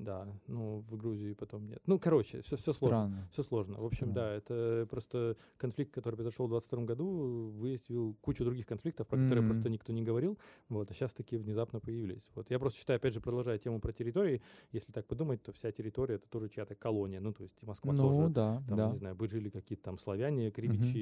Да, 0.04 0.26
ну, 0.46 0.84
в 0.88 0.96
Грузии 0.96 1.32
потом 1.34 1.66
нет. 1.68 1.80
Ну, 1.86 1.98
короче, 1.98 2.40
все, 2.42 2.56
все 2.56 2.72
сложно. 2.72 2.98
Странно. 2.98 3.28
Все 3.32 3.42
сложно. 3.42 3.76
В 3.78 3.84
общем, 3.86 4.12
да, 4.12 4.32
это 4.32 4.86
просто 4.90 5.36
конфликт, 5.56 5.92
который 5.92 6.14
произошел 6.16 6.46
в 6.46 6.50
22 6.50 6.84
году, 6.84 7.50
выяснил 7.56 8.14
кучу 8.20 8.44
других 8.44 8.66
конфликтов, 8.66 9.06
про 9.08 9.16
которые 9.18 9.42
М. 9.42 9.48
просто 9.50 9.68
никто 9.70 9.92
не 9.92 10.02
говорил. 10.02 10.38
Вот, 10.68 10.90
а 10.90 10.94
сейчас 10.94 11.12
такие 11.14 11.40
внезапно 11.40 11.80
появились. 11.80 12.28
Вот. 12.34 12.50
Я 12.50 12.58
просто 12.58 12.78
считаю, 12.78 12.96
опять 12.98 13.14
же, 13.14 13.20
продолжая 13.20 13.58
тему 13.58 13.80
про 13.80 13.92
территории, 13.92 14.42
если 14.72 14.92
так 14.92 15.06
подумать, 15.06 15.42
то 15.42 15.52
вся 15.52 15.70
территория 15.72 16.16
это 16.16 16.28
тоже 16.28 16.48
чья-то 16.48 16.74
колония. 16.74 17.20
Ну, 17.20 17.32
то 17.32 17.42
есть 17.42 17.62
Москва 17.62 17.92
Ну, 17.92 18.02
тоже. 18.12 18.28
да, 18.34 18.62
Там, 18.68 18.76
да. 18.76 18.90
не 18.90 18.96
знаю, 18.96 19.16
жили 19.28 19.50
какие-то 19.50 19.82
там 19.84 19.98
славяне, 19.98 20.50
кривичи 20.50 20.96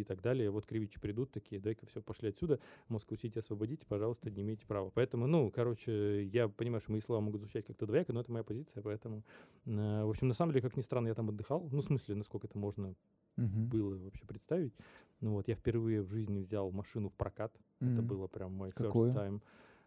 и 0.00 0.04
так 0.04 0.20
далее. 0.22 0.50
Вот 0.50 0.66
кривичи 0.66 1.00
придут 1.00 1.32
такие, 1.32 1.60
дай-ка 1.60 1.86
все, 1.86 2.00
пошли 2.00 2.28
отсюда. 2.28 2.60
Москву-Сити 2.88 3.38
освободите, 3.38 3.84
пожалуйста, 3.86 4.30
не 4.30 4.42
имеете 4.42 4.66
права. 4.66 4.90
Поэтому, 4.94 5.26
ну, 5.26 5.50
короче, 5.50 6.24
я 6.26 6.48
понимаю, 6.48 6.80
что 6.80 6.92
мои 6.92 7.00
слова 7.00 7.20
могут 7.20 7.40
звучать 7.40 7.66
как-то 7.66 7.86
двояко, 7.86 8.12
но 8.12 8.20
это 8.20 8.30
моя 8.30 8.41
позиция, 8.44 8.82
поэтому... 8.82 9.22
э, 9.66 10.04
В 10.04 10.10
общем, 10.10 10.28
на 10.28 10.34
самом 10.34 10.52
деле, 10.52 10.62
как 10.62 10.76
ни 10.76 10.82
странно, 10.82 11.08
я 11.08 11.14
там 11.14 11.28
отдыхал. 11.28 11.68
Ну, 11.72 11.80
в 11.80 11.84
смысле, 11.84 12.14
насколько 12.14 12.46
это 12.46 12.58
можно 12.58 12.94
Мгм. 13.36 13.68
было 13.68 13.96
вообще 13.96 14.24
представить. 14.26 14.74
Ну 15.20 15.32
вот, 15.32 15.48
я 15.48 15.54
впервые 15.54 16.02
в 16.02 16.08
жизни 16.10 16.40
взял 16.40 16.70
машину 16.70 17.08
в 17.08 17.14
прокат. 17.14 17.52
Это 17.80 18.00
М. 18.00 18.06
было 18.06 18.26
прям 18.26 18.52
мой 18.52 18.70
Какую? 18.72 19.10
first 19.10 19.14
time. 19.16 19.40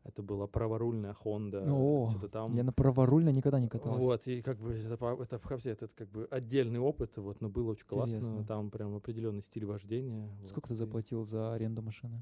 Это 0.04 0.22
была 0.22 0.46
праворульная 0.48 1.16
Honda. 1.24 1.68
О, 1.68 2.10
что-то 2.12 2.30
там. 2.30 2.56
Я 2.56 2.64
на 2.64 2.72
праворульно 2.72 3.30
никогда 3.30 3.60
не 3.60 3.68
катался. 3.68 4.06
Вот, 4.08 4.28
и 4.28 4.42
как 4.42 4.60
бы 4.60 4.74
это, 4.74 4.94
это 4.94 5.40
вообще 5.50 5.72
этот 5.72 5.94
как 5.94 6.10
бы 6.10 6.28
отдельный 6.30 6.80
опыт, 6.80 7.18
вот, 7.18 7.42
но 7.42 7.50
было 7.50 7.72
очень 7.72 7.88
классно. 7.88 8.16
Интересно. 8.18 8.46
Там 8.46 8.70
прям 8.70 8.96
определенный 8.96 9.42
стиль 9.42 9.66
вождения. 9.66 10.30
Сколько 10.46 10.66
вот, 10.66 10.68
ты 10.70 10.74
и 10.74 10.78
заплатил 10.78 11.26
за 11.26 11.54
аренду 11.54 11.82
машины? 11.82 12.22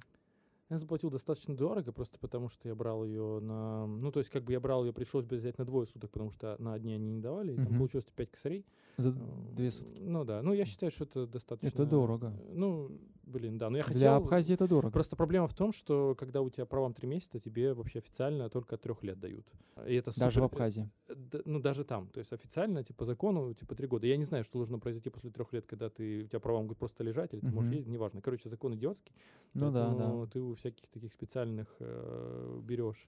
Я 0.70 0.78
заплатил 0.80 1.10
достаточно 1.10 1.56
дорого, 1.56 1.92
просто 1.92 2.18
потому 2.20 2.50
что 2.50 2.68
я 2.68 2.76
брал 2.76 3.04
ее 3.04 3.40
на... 3.42 3.86
Ну, 3.86 4.12
то 4.12 4.20
есть, 4.20 4.30
как 4.32 4.44
бы 4.44 4.54
я 4.54 4.60
брал 4.60 4.86
ее, 4.86 4.94
пришлось 4.94 5.26
бы 5.26 5.36
взять 5.36 5.58
на 5.58 5.66
двое 5.66 5.86
суток, 5.86 6.10
потому 6.12 6.32
что 6.32 6.56
на 6.60 6.74
одни 6.74 6.94
они 6.94 7.12
не 7.12 7.20
давали. 7.22 7.54
и 7.54 7.56
Там 7.58 7.78
получилось 7.78 8.06
5 8.16 8.32
косарей. 8.32 8.66
За 8.98 9.10
Э, 9.10 9.14
две 9.56 9.72
сутки. 9.72 10.00
Ну 10.02 10.24
да, 10.24 10.42
ну 10.42 10.54
я 10.54 10.66
считаю, 10.66 10.92
что 10.92 11.04
это 11.04 11.28
достаточно... 11.28 11.68
дорого. 11.86 12.34
э, 12.48 12.54
Ну, 12.54 12.92
блин, 13.34 13.58
да, 13.58 13.70
но 13.70 13.78
я 13.78 13.84
хотел... 13.84 14.00
Для 14.00 14.16
Абхазии 14.16 14.54
это 14.54 14.68
дорого. 14.68 14.92
Просто 14.92 15.16
проблема 15.16 15.48
в 15.48 15.54
том, 15.54 15.74
что 15.74 16.16
когда 16.16 16.42
у 16.42 16.50
тебя 16.50 16.66
правам 16.66 16.94
три 16.94 17.08
месяца, 17.08 17.40
тебе 17.40 17.74
вообще 17.74 18.00
официально 18.00 18.50
только 18.50 18.76
от 18.76 18.82
трех 18.82 19.04
лет 19.04 19.20
дают. 19.20 19.46
И 19.88 19.96
это 19.96 20.12
Даже 20.18 20.40
в 20.40 20.44
супер- 20.44 20.46
Абхазии. 20.46 20.90
э, 21.10 21.42
Ну, 21.46 21.60
даже 21.60 21.84
там. 21.84 22.08
То 22.08 22.20
есть 22.20 22.32
официально, 22.32 22.84
типа, 22.84 23.00
по 23.00 23.06
закону, 23.06 23.54
типа, 23.54 23.76
три 23.76 23.88
года. 23.88 24.08
Я 24.08 24.18
не 24.18 24.24
знаю, 24.24 24.44
что 24.44 24.60
должно 24.60 24.78
произойти 24.80 25.10
после 25.10 25.30
трех 25.32 25.52
лет, 25.54 25.66
когда 25.66 25.90
ты, 25.90 26.24
у 26.24 26.28
тебя 26.28 26.40
права 26.40 26.62
могут 26.62 26.78
просто 26.78 27.04
лежать, 27.04 27.34
или 27.34 27.42
ты 27.42 27.48
можешь 27.48 27.70
Мгм. 27.70 27.78
ездить, 27.78 27.92
неважно. 27.94 28.22
Короче, 28.22 28.50
закон 28.50 28.76
идиотский. 28.76 29.14
Ну 29.54 29.72
да, 29.72 29.94
да. 29.94 30.26
ты 30.28 30.40
у 30.40 30.54
всяких 30.56 30.88
таких 30.90 31.12
специальных 31.14 31.68
э, 31.80 32.60
берешь 32.64 33.08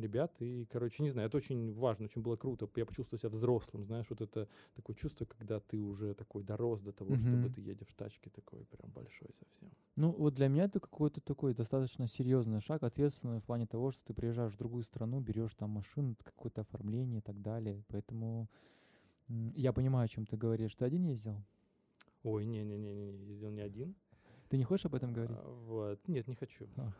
ребят, 0.00 0.32
и, 0.40 0.66
короче, 0.66 1.02
не 1.02 1.10
знаю, 1.10 1.28
это 1.28 1.36
очень 1.36 1.72
важно, 1.74 2.04
очень 2.06 2.22
было 2.22 2.36
круто. 2.36 2.68
Я 2.76 2.86
почувствовал 2.86 3.18
себя 3.18 3.30
взрослым, 3.30 3.84
знаешь, 3.84 4.06
вот 4.10 4.20
это 4.20 4.48
такое 4.74 4.96
чувство, 4.96 5.24
когда 5.24 5.60
ты 5.60 5.80
уже 5.80 6.14
такой 6.14 6.42
дорос 6.42 6.80
до 6.82 6.92
того, 6.92 7.16
чтобы 7.18 7.48
Мгм. 7.48 7.54
ты 7.54 7.60
едешь 7.60 7.88
в 7.88 7.94
тачке 7.94 8.30
такой 8.30 8.64
прям 8.64 8.90
большой 8.90 9.28
совсем. 9.32 9.70
Ну, 9.96 10.12
вот 10.12 10.34
для 10.34 10.48
меня 10.48 10.64
это 10.64 10.78
какой-то 10.78 11.20
такой 11.20 11.54
достаточно 11.54 12.06
серьезный 12.06 12.60
шаг, 12.60 12.82
ответственный 12.82 13.40
в 13.40 13.44
плане 13.44 13.66
того, 13.66 13.90
что 13.92 14.02
ты 14.04 14.14
приезжаешь 14.14 14.52
в 14.52 14.58
другую 14.58 14.82
страну, 14.82 15.20
берешь 15.20 15.54
там 15.54 15.70
машину, 15.70 16.16
какое-то 16.22 16.60
оформление 16.60 17.18
и 17.18 17.22
так 17.22 17.40
далее. 17.40 17.82
Поэтому 17.88 18.48
я 19.54 19.72
понимаю, 19.72 20.04
о 20.04 20.08
чем 20.08 20.26
ты 20.26 20.36
говоришь. 20.36 20.74
Ты 20.74 20.84
один 20.84 21.04
ездил? 21.04 21.36
Ой, 22.22 22.44
не-не-не, 22.44 23.12
ездил 23.24 23.50
не 23.50 23.60
один. 23.62 23.94
Ты 24.48 24.56
не 24.56 24.64
хочешь 24.64 24.86
об 24.86 24.94
этом 24.94 25.12
говорить? 25.12 25.36
А, 25.36 25.64
вот. 25.66 25.98
Нет, 26.06 26.28
не 26.28 26.34
хочу. 26.34 26.66
А, 26.76 26.90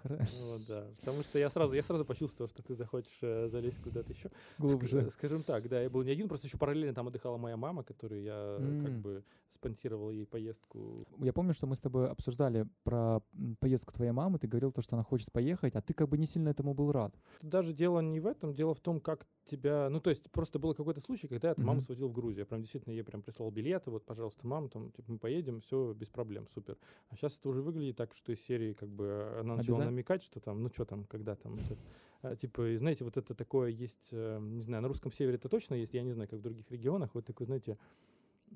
Вот, 0.41 0.67
да. 0.67 0.87
Потому 1.01 1.23
что 1.23 1.39
я 1.39 1.49
сразу, 1.51 1.73
я 1.75 1.83
сразу 1.83 2.05
почувствовал, 2.05 2.49
что 2.51 2.63
ты 2.63 2.75
захочешь 2.75 3.19
э, 3.23 3.49
залезть 3.49 3.81
куда-то 3.83 4.13
еще. 4.13 4.31
Глубже. 4.59 5.11
скажем 5.11 5.43
так, 5.43 5.69
да, 5.69 5.81
я 5.81 5.91
был 5.91 6.03
не 6.03 6.11
один, 6.11 6.29
просто 6.29 6.47
еще 6.49 6.59
параллельно 6.59 6.95
там 6.95 7.09
отдыхала 7.09 7.37
моя 7.37 7.57
мама, 7.57 7.85
которую 7.85 8.23
я 8.23 8.57
э, 8.59 8.83
как 8.85 8.93
бы 8.99 9.25
спонсировал 9.51 10.11
ей 10.11 10.27
поездку. 10.27 11.07
Я 11.19 11.33
помню, 11.33 11.55
что 11.55 11.67
мы 11.67 11.77
с 11.77 11.81
тобой 11.81 12.09
обсуждали 12.09 12.67
про 12.85 13.21
поездку 13.61 13.93
твоей 13.93 14.13
мамы. 14.13 14.39
Ты 14.39 14.49
говорил 14.49 14.73
то, 14.73 14.83
что 14.83 14.97
она 14.97 15.05
хочет 15.05 15.31
поехать, 15.33 15.75
а 15.77 15.81
ты 15.81 15.95
как 15.95 16.09
бы 16.09 16.19
не 16.19 16.27
сильно 16.27 16.49
этому 16.49 16.75
был 16.75 16.91
рад. 16.91 17.15
Даже 17.43 17.73
дело 17.73 18.01
не 18.01 18.21
в 18.21 18.27
этом, 18.27 18.55
дело 18.55 18.75
в 18.75 18.81
том, 18.81 19.01
как 19.01 19.27
тебя... 19.47 19.89
Ну, 19.91 20.01
то 20.01 20.11
есть 20.11 20.31
просто 20.31 20.59
был 20.59 20.75
какой-то 20.75 21.01
случай, 21.01 21.29
когда 21.29 21.49
я 21.49 21.55
там 21.55 21.65
маму 21.65 21.81
сводил 21.81 22.09
в 22.09 22.13
Грузию. 22.13 22.41
Я 22.41 22.47
прям 22.47 22.61
действительно 22.61 22.93
ей 22.93 23.03
прям 23.03 23.23
прислал 23.23 23.51
билеты, 23.51 23.91
вот, 23.91 24.05
пожалуйста, 24.05 24.47
мама, 24.47 24.69
там, 24.69 24.91
типа, 24.93 25.13
мы 25.13 25.19
поедем, 25.19 25.61
все 25.61 25.93
без 25.93 26.09
проблем, 26.09 26.47
супер. 26.49 26.77
А 27.09 27.17
сейчас 27.17 27.39
это 27.39 27.49
уже 27.49 27.63
выглядит 27.63 27.97
так, 27.97 28.15
что 28.15 28.33
из 28.33 28.41
серии, 28.41 28.73
как 28.73 28.89
бы, 28.89 29.05
э, 29.05 29.41
она 29.41 29.57
начала 29.57 29.85
намекать, 29.85 30.23
что 30.23 30.41
там, 30.41 30.63
ну, 30.63 30.69
что 30.69 30.85
там, 30.85 31.05
когда 31.05 31.35
там, 31.35 31.55
этот, 31.55 31.79
а, 32.23 32.37
типа, 32.37 32.69
и 32.73 32.77
знаете, 32.77 33.05
вот 33.05 33.17
это 33.17 33.35
такое 33.35 33.71
есть, 33.71 34.09
э, 34.13 34.39
не 34.41 34.63
знаю, 34.63 34.83
на 34.83 34.89
русском 34.89 35.13
севере 35.13 35.37
это 35.37 35.49
точно 35.49 35.75
есть, 35.75 35.95
я 35.95 36.03
не 36.03 36.13
знаю, 36.13 36.29
как 36.29 36.41
в 36.41 36.43
других 36.43 36.71
регионах, 36.71 37.15
вот 37.15 37.25
такое, 37.25 37.47
знаете, 37.47 37.79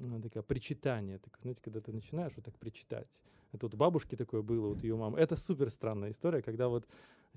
э, 0.00 0.20
такое 0.22 0.42
причитание, 0.42 1.18
такое, 1.18 1.40
знаете, 1.42 1.60
когда 1.62 1.80
ты 1.80 1.92
начинаешь 1.92 2.32
вот 2.36 2.44
так 2.44 2.58
причитать. 2.58 3.08
Это 3.52 3.66
вот 3.66 3.74
бабушки 3.74 4.16
такое 4.16 4.42
было, 4.42 4.68
вот 4.68 4.82
ее 4.82 4.96
мама. 4.96 5.18
Это 5.18 5.36
супер 5.36 5.70
странная 5.70 6.10
история, 6.12 6.42
когда 6.42 6.68
вот, 6.68 6.86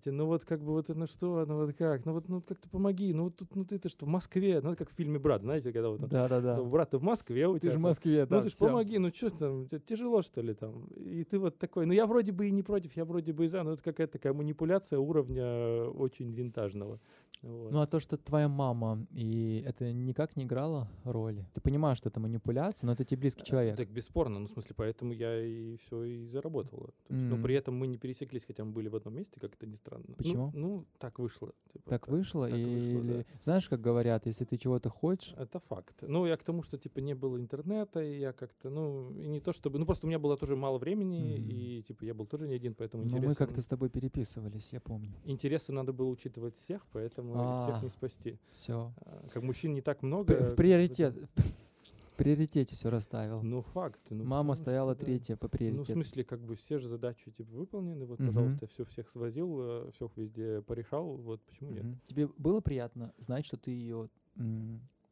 ну 0.05 0.25
вот 0.25 0.43
как 0.43 0.61
бы 0.61 0.71
вот, 0.73 0.89
ну 0.89 1.07
что, 1.07 1.45
ну 1.47 1.65
вот 1.65 1.75
как, 1.75 2.05
ну 2.05 2.13
вот 2.13 2.27
ну 2.27 2.41
как-то 2.41 2.69
помоги, 2.69 3.13
ну 3.13 3.25
вот 3.25 3.37
тут, 3.37 3.55
ну 3.55 3.63
ты-то 3.63 3.89
что 3.89 4.05
в 4.05 4.09
Москве, 4.09 4.59
ну 4.61 4.75
как 4.75 4.89
в 4.89 4.93
фильме 4.93 5.17
«Брат», 5.19 5.41
знаете, 5.41 5.71
когда 5.71 5.89
вот 5.89 6.01
он, 6.03 6.09
Да-да-да. 6.09 6.57
ну, 6.57 6.65
брат, 6.65 6.89
ты 6.91 6.97
в 6.97 7.03
Москве, 7.03 7.47
у 7.47 7.53
Ты 7.53 7.59
тебя 7.61 7.71
же 7.71 7.77
в 7.77 7.81
там- 7.81 7.89
Москве, 7.89 8.25
да. 8.25 8.35
ну 8.37 8.41
ты 8.43 8.49
ж 8.49 8.51
всё. 8.51 8.67
помоги, 8.67 8.97
ну 8.97 9.09
что 9.13 9.29
там, 9.29 9.67
тяжело 9.85 10.21
что 10.21 10.41
ли 10.41 10.53
там? 10.53 10.87
И 10.95 11.23
ты 11.23 11.39
вот 11.39 11.57
такой, 11.57 11.85
ну 11.85 11.93
я 11.93 12.05
вроде 12.05 12.31
бы 12.31 12.47
и 12.47 12.51
не 12.51 12.63
против, 12.63 12.95
я 12.97 13.05
вроде 13.05 13.31
бы 13.33 13.45
и 13.45 13.47
за, 13.47 13.63
но 13.63 13.73
это 13.73 13.83
какая-то 13.83 14.13
такая 14.13 14.33
манипуляция 14.33 14.99
уровня 14.99 15.85
очень 15.85 16.31
винтажного. 16.33 16.99
Вот. 17.41 17.71
Ну 17.73 17.81
а 17.81 17.87
то, 17.87 17.99
что 17.99 18.15
твоя 18.17 18.47
мама, 18.47 19.05
и 19.11 19.61
это 19.65 19.91
никак 19.91 20.37
не 20.37 20.45
играло 20.45 20.87
роли. 21.03 21.45
Ты 21.53 21.59
понимаешь, 21.59 21.97
что 21.97 22.07
это 22.09 22.19
манипуляция, 22.21 22.87
но 22.87 22.93
это 22.93 23.03
тебе 23.03 23.19
близкий 23.21 23.43
человек. 23.43 23.75
Так 23.75 23.89
бесспорно, 23.89 24.39
ну 24.39 24.47
в 24.47 24.51
смысле, 24.51 24.73
поэтому 24.77 25.11
я 25.11 25.41
и 25.43 25.75
все 25.77 26.03
и 26.03 26.25
заработала. 26.27 26.87
То 27.07 27.13
есть, 27.13 27.29
Но 27.29 27.35
М. 27.35 27.43
при 27.43 27.55
этом 27.55 27.75
мы 27.75 27.87
не 27.87 27.97
пересеклись, 27.97 28.45
хотя 28.45 28.63
мы 28.63 28.71
были 28.71 28.87
в 28.87 28.95
одном 28.95 29.15
месте, 29.15 29.39
как 29.41 29.55
это 29.55 29.65
ни 29.67 29.75
странно. 29.75 30.05
Ну, 30.07 30.15
Почему? 30.15 30.51
Ну, 30.53 30.85
так 30.99 31.19
вышло. 31.19 31.51
типа, 31.73 31.89
Так 31.89 32.07
вышло, 32.07 32.47
так 32.49 32.57
вышло, 32.57 32.99
или 32.99 33.13
да. 33.17 33.23
знаешь, 33.41 33.67
как 33.67 33.81
говорят, 33.81 34.25
если 34.25 34.45
ты 34.45 34.57
чего-то 34.57 34.89
хочешь, 34.89 35.33
Это 35.37 35.59
факт. 35.59 35.95
Ну, 36.01 36.25
я 36.25 36.37
к 36.37 36.43
тому, 36.43 36.63
что, 36.63 36.77
типа, 36.77 36.99
не 36.99 37.13
было 37.15 37.37
интернета, 37.37 38.01
и 38.01 38.19
я 38.19 38.31
как-то, 38.31 38.69
ну, 38.69 39.11
и 39.11 39.27
не 39.27 39.41
то 39.41 39.51
чтобы... 39.51 39.79
Ну, 39.79 39.85
просто 39.85 40.05
у 40.05 40.09
меня 40.09 40.19
было 40.19 40.37
тоже 40.37 40.55
мало 40.55 40.77
времени, 40.77 41.37
Мгм. 41.37 41.49
и, 41.49 41.81
типа, 41.81 42.05
я 42.05 42.13
был 42.13 42.25
тоже 42.25 42.47
не 42.47 42.55
один, 42.55 42.73
поэтому 42.73 43.03
ну 43.03 43.09
интересы... 43.09 43.27
мы 43.27 43.35
как-то 43.35 43.61
с 43.61 43.67
тобой 43.67 43.89
переписывались, 43.89 44.71
я 44.71 44.79
помню. 44.79 45.11
Интересы 45.25 45.73
надо 45.73 45.91
было 45.91 46.07
учитывать 46.09 46.55
всех, 46.55 46.85
поэтому 46.93 47.22
всех 47.31 47.79
А. 47.79 47.83
не 47.83 47.89
спасти. 47.89 48.37
Все. 48.51 48.93
А, 49.05 49.27
Как 49.33 49.43
мужчин 49.43 49.73
не 49.73 49.81
так 49.81 49.99
В, 49.99 50.03
много... 50.03 50.33
в 50.51 50.55
приоритет, 50.55 51.15
в 51.35 52.15
приоритете 52.17 52.75
все 52.75 52.89
расставил. 52.89 53.41
Ну, 53.41 53.61
факт. 53.61 53.99
ну, 54.09 54.23
Мама 54.23 54.27
потому 54.27 54.53
что, 54.55 54.61
стояла 54.63 54.95
да. 54.95 55.03
третья 55.05 55.35
по 55.35 55.45
Ну, 55.45 55.47
в 55.47 55.51
приоритету. 55.51 55.91
смысле, 55.93 56.23
как 56.23 56.39
бы 56.41 56.55
все 56.55 56.77
же 56.79 56.87
задачи, 56.87 57.31
типа, 57.31 57.51
выполнены. 57.51 58.05
Вот, 58.05 58.19
Мгм. 58.19 58.27
пожалуйста, 58.33 58.67
все 58.67 58.85
всех 58.85 59.09
свозил, 59.09 59.89
всех 59.91 60.11
везде 60.17 60.61
порешал. 60.61 61.15
Вот 61.17 61.41
почему 61.43 61.71
нет? 61.71 61.83
Мгм. 61.83 61.99
Тебе 62.05 62.27
было 62.37 62.61
приятно 62.61 63.13
знать, 63.17 63.45
что 63.45 63.57
ты 63.57 63.71
ее 63.71 64.09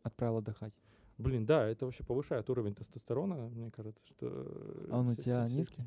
отправил 0.03 0.37
отдыхать? 0.37 0.73
Блин, 1.17 1.45
да, 1.45 1.67
это 1.67 1.85
вообще 1.85 2.03
повышает 2.03 2.49
уровень 2.49 2.73
тестостерона, 2.73 3.47
мне 3.49 3.69
кажется, 3.69 4.07
что... 4.07 4.27
э, 4.27 4.87
А 4.91 4.97
он 4.99 5.09
у 5.09 5.13
тебя 5.15 5.47
низкий? 5.49 5.83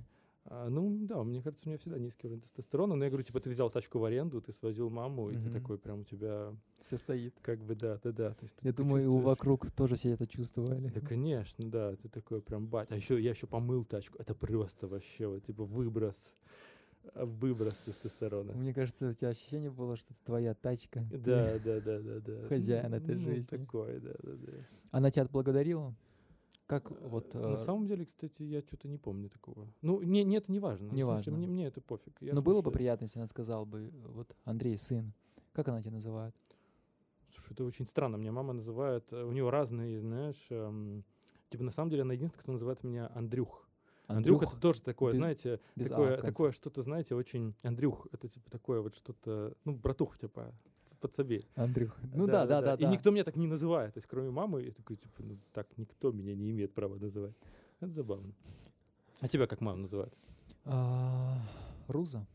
А, 0.47 0.69
ну, 0.69 0.99
да, 1.07 1.23
мне 1.25 1.41
кажется, 1.41 1.67
у 1.67 1.71
меня 1.71 1.79
всегда 1.79 1.99
низкий 1.99 2.27
уровень 2.27 2.43
тестостерона. 2.43 2.95
Но 2.97 3.05
я 3.05 3.11
говорю, 3.11 3.25
типа, 3.25 3.41
ты 3.41 3.49
взял 3.49 3.71
тачку 3.71 3.99
в 3.99 4.05
аренду, 4.05 4.43
ты 4.43 4.53
свозил 4.53 4.91
маму, 4.91 5.31
и 5.31 5.37
ты 5.37 5.51
такой 5.51 5.79
прям 5.79 6.01
у 6.01 6.05
тебя, 6.05 6.55
Все 6.81 6.99
стоит. 6.99 7.35
как 7.41 7.61
бы, 7.65 7.75
да, 7.75 7.99
да, 8.03 8.13
да. 8.13 8.31
То 8.35 8.43
есть 8.45 8.57
Я 8.61 8.73
такой 8.73 8.85
думаю, 8.85 9.03
чувствуешь- 9.03 9.25
вокруг 9.25 9.71
тоже 9.71 9.95
все 9.97 10.11
это 10.11 10.27
чувствовали. 10.27 10.89
Да, 10.89 11.01
конечно, 11.01 11.71
да, 11.71 11.97
ты 11.97 12.09
такой 12.11 12.43
прям 12.43 12.67
бать. 12.67 12.91
А 12.91 12.97
еще 12.97 13.19
я 13.19 13.31
еще 13.31 13.47
помыл 13.47 13.85
тачку. 13.85 14.19
Это 14.19 14.35
просто 14.35 14.87
вообще 14.87 15.29
вот 15.29 15.45
типа 15.47 15.65
выброс, 15.65 16.35
выброс 17.15 17.77
тестостерона. 17.87 18.53
Мне 18.53 18.75
кажется, 18.75 19.09
у 19.09 19.13
тебя 19.13 19.31
ощущение 19.31 19.71
было, 19.71 19.97
что 19.97 20.13
это 20.13 20.25
твоя 20.27 20.53
тачка. 20.55 21.07
Да, 21.11 21.59
да, 21.65 21.81
да, 21.81 22.01
да, 22.01 22.21
да. 22.21 22.49
Хозяин 22.49 22.93
этой 22.93 23.15
Ну, 23.15 23.23
жизни. 23.23 23.57
Такое, 23.57 23.99
да, 23.99 24.13
да, 24.23 24.33
да. 24.33 24.53
Она 24.91 25.11
тебя 25.11 25.23
отблагодарила? 25.23 25.95
Как 26.66 26.90
вот... 27.02 27.35
Э, 27.35 27.40
На 27.40 27.54
э, 27.54 27.59
самом 27.59 27.87
деле, 27.87 28.06
кстати, 28.06 28.42
я 28.42 28.62
что-то 28.62 28.88
не 28.88 28.97
помню 28.97 29.28
такого. 29.28 29.68
Ну, 29.83 30.00
не, 30.02 30.25
не 30.25 30.37
это 30.37 30.50
не 30.50 30.61
важно. 30.61 30.85
Не 30.87 31.02
смысле, 31.02 31.04
важно. 31.06 31.33
Мне, 31.37 31.47
мне 31.47 31.66
это 31.66 31.80
пофиг. 31.80 32.16
Я, 32.21 32.35
ну, 32.35 32.40
в 32.40 32.44
было 32.44 32.61
бы 32.61 32.71
смысле, 32.71 32.78
приятно, 32.78 33.04
если 33.04 33.18
она 33.18 33.28
сказала 33.28 33.64
бы, 33.64 33.80
э, 33.80 33.90
вот, 34.09 34.35
Андрей, 34.44 34.78
сын. 34.78 35.12
Как 35.52 35.68
она 35.68 35.83
тебя 35.83 35.92
называет? 35.92 36.35
это 37.50 37.64
очень 37.64 37.87
странно. 37.87 38.16
Меня 38.16 38.33
мама 38.33 38.52
называет, 38.52 39.04
э, 39.12 39.23
у 39.23 39.33
нее 39.33 39.49
разные, 39.50 40.00
знаешь, 40.00 40.47
эм, 40.50 41.04
типа 41.50 41.64
на 41.64 41.71
самом 41.71 41.90
деле 41.90 42.02
она 42.02 42.14
единственная, 42.14 42.42
кто 42.42 42.52
называет 42.52 42.83
меня 42.83 43.11
Андрюх. 43.14 43.68
Андрюх, 44.06 44.42
это 44.42 44.56
тоже 44.59 44.83
такое, 44.83 45.12
без- 45.12 45.18
знаете, 45.18 45.61
без 45.76 45.87
А 45.87 45.90
такое, 45.90 46.16
конце. 46.16 46.26
такое 46.26 46.52
что-то, 46.52 46.83
знаете, 46.83 47.14
очень... 47.14 47.54
Андрюх, 47.62 48.06
это 48.12 48.28
типа 48.28 48.50
такое 48.50 48.80
вот 48.80 48.94
что-то, 48.97 49.56
ну, 49.64 49.75
братух, 49.75 50.18
типа, 50.18 50.54
подсобей. 51.05 51.47
Андрюх. 51.55 51.95
Ну 52.15 52.27
да, 52.27 52.47
да, 52.47 52.63
да. 52.63 52.75
И 52.75 52.87
никто 52.87 53.11
меня 53.11 53.25
так 53.25 53.37
не 53.37 53.47
называет, 53.47 53.93
то 53.93 53.99
есть 53.99 54.09
кроме 54.09 54.31
мамы, 54.31 54.63
я 54.63 54.73
такой, 54.73 54.97
типа, 54.97 55.23
ну, 55.23 55.37
так 55.53 55.67
никто 55.77 56.13
меня 56.13 56.35
не 56.35 56.51
имеет 56.51 56.73
права 56.73 56.97
называть. 56.97 57.35
Это 57.81 57.93
забавно. 57.93 58.33
А 59.21 59.29
тебя 59.29 59.47
как 59.47 59.61
мама 59.61 59.81
называют? 59.81 60.15
А, 60.65 61.37
Руза. 61.89 62.27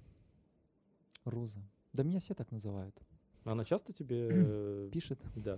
Руза. 1.25 1.59
Да 1.93 2.03
меня 2.03 2.19
все 2.19 2.33
так 2.35 2.51
называют. 2.51 2.95
Она 3.43 3.65
часто 3.65 3.91
тебе... 3.93 4.27
э, 4.31 4.89
Пишет. 4.93 5.19
Да. 5.35 5.57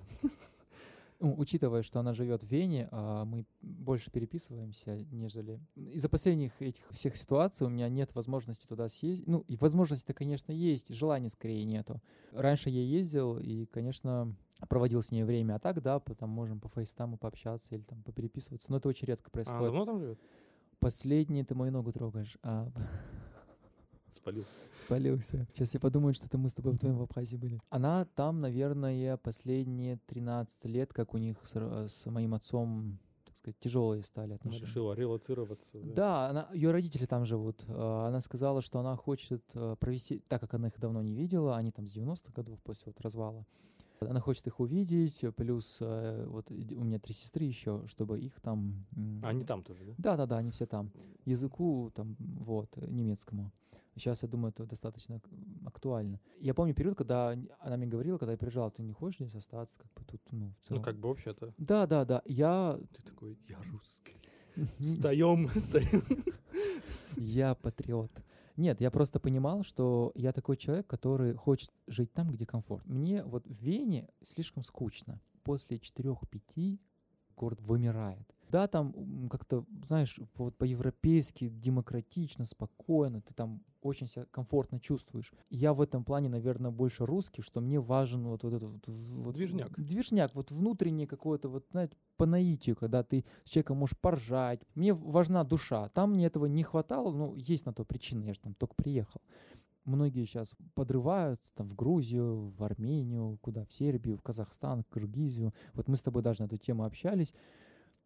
Ну, 1.21 1.35
учитывая, 1.37 1.83
что 1.83 1.99
она 1.99 2.13
живет 2.13 2.41
в 2.43 2.49
Вене, 2.51 2.89
а 2.91 3.25
мы 3.25 3.45
больше 3.61 4.09
переписываемся, 4.09 4.97
нежели... 5.11 5.59
Из-за 5.75 6.09
последних 6.09 6.51
этих 6.59 6.83
всех 6.89 7.15
ситуаций 7.15 7.67
у 7.67 7.69
меня 7.69 7.87
нет 7.89 8.13
возможности 8.15 8.65
туда 8.65 8.89
съездить. 8.89 9.27
Ну, 9.27 9.45
и 9.47 9.55
возможности-то, 9.55 10.13
конечно, 10.13 10.51
есть, 10.51 10.89
желания 10.89 11.29
скорее 11.29 11.63
нету. 11.63 12.01
Раньше 12.31 12.71
я 12.71 12.81
ездил 12.81 13.37
и, 13.37 13.65
конечно, 13.67 14.35
проводил 14.67 15.03
с 15.03 15.11
ней 15.11 15.23
время, 15.23 15.55
а 15.55 15.59
так, 15.59 15.81
да, 15.83 15.99
по- 15.99 16.15
там 16.15 16.29
можем 16.31 16.59
по 16.59 16.69
фейстаму 16.69 17.17
пообщаться 17.17 17.75
или 17.75 17.83
там 17.83 18.01
попереписываться, 18.01 18.71
но 18.71 18.77
это 18.77 18.89
очень 18.89 19.05
редко 19.07 19.29
А 19.29 19.31
происходит. 19.31 19.59
она 19.61 19.67
давно 19.69 19.85
там 19.85 19.99
живет? 19.99 20.19
Последний 20.79 21.43
ты 21.43 21.53
мою 21.53 21.71
ногу 21.71 21.91
трогаешь. 21.91 22.35
А, 22.41 22.67
Спалился. 24.11 24.49
Спалился. 24.77 25.47
Сейчас 25.53 25.73
я 25.73 25.79
подумаю, 25.79 26.13
что 26.13 26.25
это 26.27 26.37
мы 26.37 26.49
с 26.49 26.53
тобой 26.53 26.73
вдвоем 26.73 26.97
в 26.97 27.01
Абхазии 27.01 27.37
были. 27.37 27.59
Она 27.69 28.05
там, 28.15 28.41
наверное, 28.41 29.17
последние 29.17 29.97
13 30.07 30.65
лет, 30.65 30.93
как 30.93 31.13
у 31.13 31.17
них 31.17 31.37
с, 31.45 31.87
с 31.87 32.05
моим 32.09 32.33
отцом, 32.33 32.99
так 33.25 33.37
сказать, 33.37 33.59
тяжелые 33.59 34.03
стали 34.03 34.27
Она 34.31 34.35
отношения. 34.35 34.65
решила 34.65 34.93
релацироваться. 34.93 35.79
Да, 35.83 36.29
она, 36.29 36.49
ее 36.53 36.71
родители 36.71 37.05
там 37.05 37.25
живут. 37.25 37.63
А, 37.67 38.07
Она 38.07 38.19
сказала, 38.19 38.61
что 38.61 38.79
она 38.79 38.95
хочет 38.95 39.43
э, 39.53 39.75
провести, 39.79 40.19
так 40.27 40.41
как 40.41 40.53
она 40.53 40.67
их 40.67 40.79
давно 40.79 41.01
не 41.01 41.13
видела, 41.15 41.55
они 41.57 41.71
там 41.71 41.87
с 41.87 41.95
90-х 41.95 42.31
годов 42.33 42.59
после 42.63 42.91
вот 42.91 43.01
развала. 43.01 43.45
Она 44.01 44.19
хочет 44.19 44.47
их 44.47 44.59
увидеть, 44.59 45.23
э, 45.23 45.31
плюс 45.31 45.77
э, 45.79 46.25
вот 46.27 46.49
у 46.49 46.83
меня 46.83 46.99
три 46.99 47.13
сестры 47.13 47.45
еще, 47.45 47.83
чтобы 47.87 48.19
их 48.19 48.39
там... 48.41 48.85
Они 49.23 49.45
там 49.45 49.63
тоже, 49.63 49.83
да? 49.85 49.93
да, 49.97 50.17
да, 50.17 50.25
да, 50.25 50.37
они 50.39 50.49
все 50.51 50.65
там. 50.65 50.91
Языку 51.25 51.91
там, 51.93 52.15
вот, 52.19 52.69
э, 52.77 52.87
немецкому. 52.89 53.51
Сейчас, 53.95 54.23
я 54.23 54.29
думаю, 54.29 54.51
это 54.51 54.65
достаточно 54.65 55.17
ак- 55.17 55.29
актуально. 55.65 56.19
Я 56.39 56.53
помню 56.53 56.73
период, 56.73 56.97
когда 56.97 57.37
она 57.59 57.77
мне 57.77 57.87
говорила, 57.87 58.17
когда 58.17 58.31
я 58.31 58.37
приезжал, 58.37 58.71
ты 58.71 58.81
не 58.83 58.93
хочешь 58.93 59.19
здесь 59.27 59.35
остаться, 59.35 59.77
как 59.79 59.91
бы 59.93 60.03
тут, 60.05 60.21
ну, 60.31 60.45
в 60.45 60.49
Ну, 60.49 60.55
целом». 60.61 60.83
как 60.83 60.95
бы 60.97 61.09
вообще-то. 61.09 61.53
Да, 61.57 61.85
да, 61.87 62.05
да. 62.05 62.21
Я, 62.25 62.79
Ты 62.95 63.03
такой, 63.03 63.37
я 63.49 63.57
русский. 63.71 64.15
Встаем, 64.79 65.47
встаем. 65.49 66.03
я 67.17 67.55
патриот. 67.55 68.11
Нет, 68.57 68.81
я 68.81 68.91
просто 68.91 69.19
понимал, 69.19 69.63
что 69.63 70.11
я 70.15 70.31
такой 70.33 70.57
человек, 70.57 70.87
который 70.87 71.33
хочет 71.33 71.71
жить 71.87 72.13
там, 72.13 72.31
где 72.31 72.45
комфорт. 72.45 72.85
Мне 72.85 73.23
вот 73.23 73.45
в 73.47 73.61
Вене 73.61 74.09
слишком 74.21 74.63
скучно. 74.63 75.19
После 75.43 75.77
4-5 75.77 76.79
город 77.35 77.59
вымирает. 77.61 78.27
Да, 78.51 78.67
там 78.67 79.29
как-то, 79.29 79.65
знаешь, 79.87 80.19
вот 80.35 80.57
по-европейски, 80.57 81.47
демократично, 81.47 82.43
спокойно, 82.43 83.21
ты 83.21 83.33
там 83.33 83.63
очень 83.81 84.07
себя 84.07 84.25
комфортно 84.29 84.77
чувствуешь. 84.77 85.31
Я 85.49 85.73
в 85.73 85.81
этом 85.81 86.03
плане, 86.03 86.27
наверное, 86.27 86.69
больше 86.69 87.05
русский, 87.05 87.41
что 87.41 87.61
мне 87.61 87.79
важен 87.79 88.27
вот, 88.27 88.43
вот 88.43 88.53
этот 88.53 88.85
вот, 88.87 89.35
Движняк. 89.35 89.79
Движняк, 89.79 90.35
вот 90.35 90.51
внутренний 90.51 91.07
какой-то, 91.07 91.47
вот, 91.47 91.65
знаете, 91.71 91.95
по 92.17 92.25
наитию, 92.25 92.75
когда 92.75 93.03
ты 93.03 93.23
с 93.45 93.49
человеком 93.49 93.77
можешь 93.77 93.97
поржать. 93.97 94.61
Мне 94.75 94.93
важна 94.93 95.45
душа. 95.45 95.87
Там 95.89 96.11
мне 96.11 96.25
этого 96.25 96.45
не 96.45 96.63
хватало, 96.63 97.13
ну, 97.13 97.35
есть 97.35 97.65
на 97.65 97.73
то 97.73 97.85
причина, 97.85 98.25
я 98.25 98.33
же 98.33 98.41
там 98.41 98.53
только 98.53 98.75
приехал. 98.75 99.21
Многие 99.85 100.25
сейчас 100.25 100.53
подрываются 100.75 101.55
там 101.55 101.69
в 101.69 101.75
Грузию, 101.75 102.49
в 102.49 102.63
Армению, 102.63 103.39
куда, 103.41 103.65
в 103.65 103.71
Сербию, 103.71 104.17
в 104.17 104.21
Казахстан, 104.21 104.83
в 104.83 104.93
Киргизию. 104.93 105.53
Вот 105.73 105.87
мы 105.87 105.95
с 105.95 106.01
тобой 106.01 106.21
даже 106.21 106.41
на 106.41 106.47
эту 106.47 106.57
тему 106.57 106.83
общались. 106.83 107.33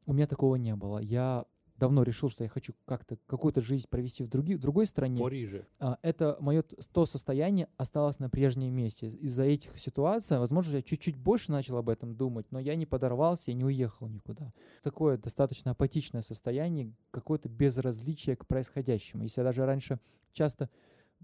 У 0.06 0.14
меня 0.14 0.28
такого 0.28 0.56
не 0.56 0.76
было. 0.76 1.00
Я 1.00 1.46
давно 1.78 2.04
решил, 2.04 2.30
что 2.30 2.44
я 2.44 2.50
хочу 2.50 2.74
как-то 2.86 3.18
какую-то 3.28 3.62
жизнь 3.62 3.88
провести 3.90 4.24
в, 4.24 4.30
други- 4.30 4.56
в 4.56 4.60
другой 4.60 4.86
стране. 4.86 5.22
Париже. 5.22 5.68
А, 5.80 5.98
это 6.02 6.38
мое 6.40 6.64
то 6.64 7.06
состояние 7.06 7.68
осталось 7.78 8.20
на 8.20 8.30
прежнем 8.30 8.74
месте. 8.74 9.10
Из-за 9.10 9.44
этих 9.44 9.78
ситуаций, 9.78 10.40
возможно, 10.40 10.78
я 10.78 10.82
чуть-чуть 10.82 11.18
больше 11.18 11.52
начал 11.52 11.78
об 11.78 11.90
этом 11.90 12.16
думать, 12.16 12.46
но 12.52 12.60
я 12.60 12.76
не 12.76 12.86
подорвался 12.86 13.52
и 13.52 13.54
не 13.54 13.66
уехал 13.66 14.08
никуда. 14.08 14.54
Такое 14.84 15.18
достаточно 15.18 15.72
апатичное 15.72 16.22
состояние, 16.22 16.94
какое-то 17.12 17.50
безразличие 17.50 18.36
к 18.36 18.48
происходящему. 18.48 19.24
Если 19.24 19.42
я 19.42 19.46
даже 19.46 19.66
раньше 19.66 20.00
часто 20.32 20.70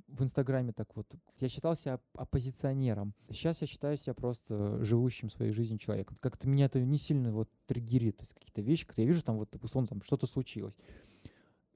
в 0.08 0.24
Инстаграме 0.24 0.74
так 0.74 0.96
вот, 0.96 1.08
я 1.40 1.50
считал 1.50 1.76
себя 1.76 1.96
оп- 1.96 2.02
оппозиционером. 2.18 3.14
Сейчас 3.30 3.62
я 3.62 3.68
считаю 3.68 3.98
себя 3.98 4.14
просто 4.14 4.84
живущим 4.84 5.30
своей 5.30 5.52
жизнью 5.52 5.80
человеком. 5.80 6.18
Как-то 6.22 6.48
меня 6.48 6.66
это 6.66 6.80
не 6.80 6.98
сильно 6.98 7.32
вот 7.32 7.50
триггерит. 7.68 8.18
То 8.18 8.24
есть 8.24 8.34
какие-то 8.34 8.62
вещи, 8.62 8.86
когда 8.86 9.02
я 9.02 9.08
вижу, 9.08 9.24
там 9.24 9.38
вот, 9.38 9.56
условно, 9.62 9.88
там 9.88 10.02
что-то 10.02 10.28
случилось. 10.28 10.76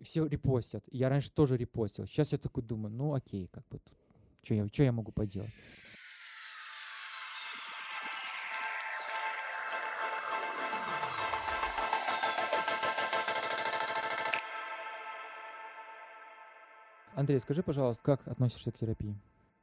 Все 0.01 0.25
репостят. 0.25 0.83
Я 0.91 1.09
раньше 1.09 1.31
тоже 1.31 1.57
репостил. 1.57 2.05
Сейчас 2.05 2.31
я 2.31 2.37
такой 2.37 2.63
думаю, 2.63 2.93
ну 2.93 3.13
окей, 3.13 3.47
как 3.47 3.67
бы 3.69 3.79
тут. 3.79 3.93
Что 4.43 4.53
я, 4.53 4.69
чё 4.69 4.83
я 4.83 4.91
могу 4.91 5.11
поделать? 5.11 5.51
Андрей, 17.15 17.39
скажи, 17.39 17.63
пожалуйста, 17.63 18.03
как 18.03 18.27
относишься 18.27 18.71
к 18.71 18.77
терапии? 18.77 19.15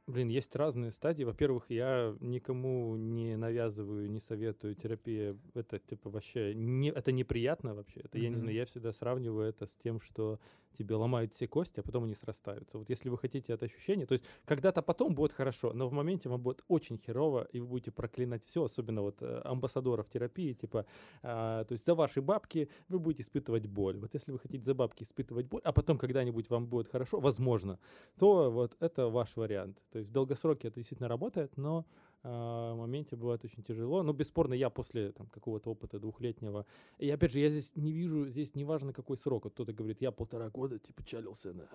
Блин, 0.07 0.27
есть 0.27 0.53
разные 0.55 0.91
стадии. 0.91 1.23
Во-первых, 1.23 1.65
я 1.69 2.15
никому 2.19 2.97
не 2.97 3.37
навязываю, 3.37 4.09
не 4.09 4.19
советую 4.19 4.75
терапия. 4.75 5.37
Это 5.53 5.79
типа 5.79 6.09
вообще 6.09 6.53
не, 6.53 6.89
это 6.89 7.11
неприятно 7.11 7.73
вообще. 7.73 8.01
Это 8.01 8.17
я 8.17 8.29
не 8.29 8.35
знаю, 8.35 8.55
я 8.55 8.65
всегда 8.65 8.91
сравниваю 8.91 9.47
это 9.47 9.65
с 9.65 9.75
тем, 9.81 10.01
что 10.01 10.39
тебе 10.73 10.95
ломают 10.95 11.33
все 11.33 11.47
кости, 11.47 11.79
а 11.79 11.83
потом 11.83 12.03
они 12.03 12.15
срастаются. 12.15 12.77
Вот 12.77 12.89
если 12.89 13.09
вы 13.09 13.17
хотите 13.17 13.53
это 13.53 13.65
ощущение, 13.65 14.05
то 14.05 14.13
есть 14.13 14.25
когда-то 14.45 14.81
потом 14.81 15.15
будет 15.15 15.33
хорошо, 15.33 15.73
но 15.73 15.87
в 15.87 15.93
моменте 15.93 16.29
вам 16.29 16.41
будет 16.41 16.63
очень 16.67 16.97
херово, 16.97 17.47
и 17.51 17.59
вы 17.59 17.67
будете 17.67 17.91
проклинать 17.91 18.45
все, 18.45 18.63
особенно 18.63 19.01
вот 19.01 19.21
э, 19.21 19.41
амбассадоров 19.43 20.09
терапии, 20.09 20.53
типа, 20.53 20.85
а, 21.21 21.63
то 21.63 21.73
есть 21.73 21.85
за 21.85 21.95
ваши 21.95 22.21
бабки 22.21 22.69
вы 22.89 22.99
будете 22.99 23.23
испытывать 23.23 23.67
боль. 23.67 23.97
Вот 23.97 24.13
если 24.13 24.31
вы 24.31 24.39
хотите 24.39 24.63
за 24.63 24.73
бабки 24.73 25.03
испытывать 25.03 25.47
боль, 25.47 25.61
а 25.63 25.71
потом 25.71 25.97
когда-нибудь 25.97 26.49
вам 26.49 26.65
будет 26.65 26.87
хорошо, 26.87 27.19
возможно, 27.19 27.79
то 28.17 28.51
вот 28.51 28.75
это 28.79 29.09
ваш 29.09 29.35
вариант. 29.35 29.77
То 29.91 29.99
есть 29.99 30.09
в 30.09 30.13
долгосроке 30.13 30.67
это 30.67 30.79
действительно 30.79 31.09
работает, 31.09 31.57
но 31.57 31.85
моменте 32.29 33.15
бывает 33.15 33.43
очень 33.43 33.63
тяжело. 33.63 34.03
Но 34.03 34.13
бесспорно, 34.13 34.53
я 34.53 34.69
после 34.69 35.11
там, 35.11 35.27
какого-то 35.27 35.71
опыта 35.71 35.99
двухлетнего, 35.99 36.65
и 36.97 37.09
опять 37.09 37.31
же, 37.31 37.39
я 37.39 37.49
здесь 37.49 37.75
не 37.75 37.91
вижу, 37.91 38.27
здесь 38.27 38.55
неважно 38.55 38.93
какой 38.93 39.17
срок. 39.17 39.45
Вот 39.45 39.53
кто-то 39.53 39.73
говорит, 39.73 40.01
я 40.01 40.11
полтора 40.11 40.49
года 40.49 40.79
типа 40.79 41.03
чалился 41.03 41.53
на, 41.53 41.67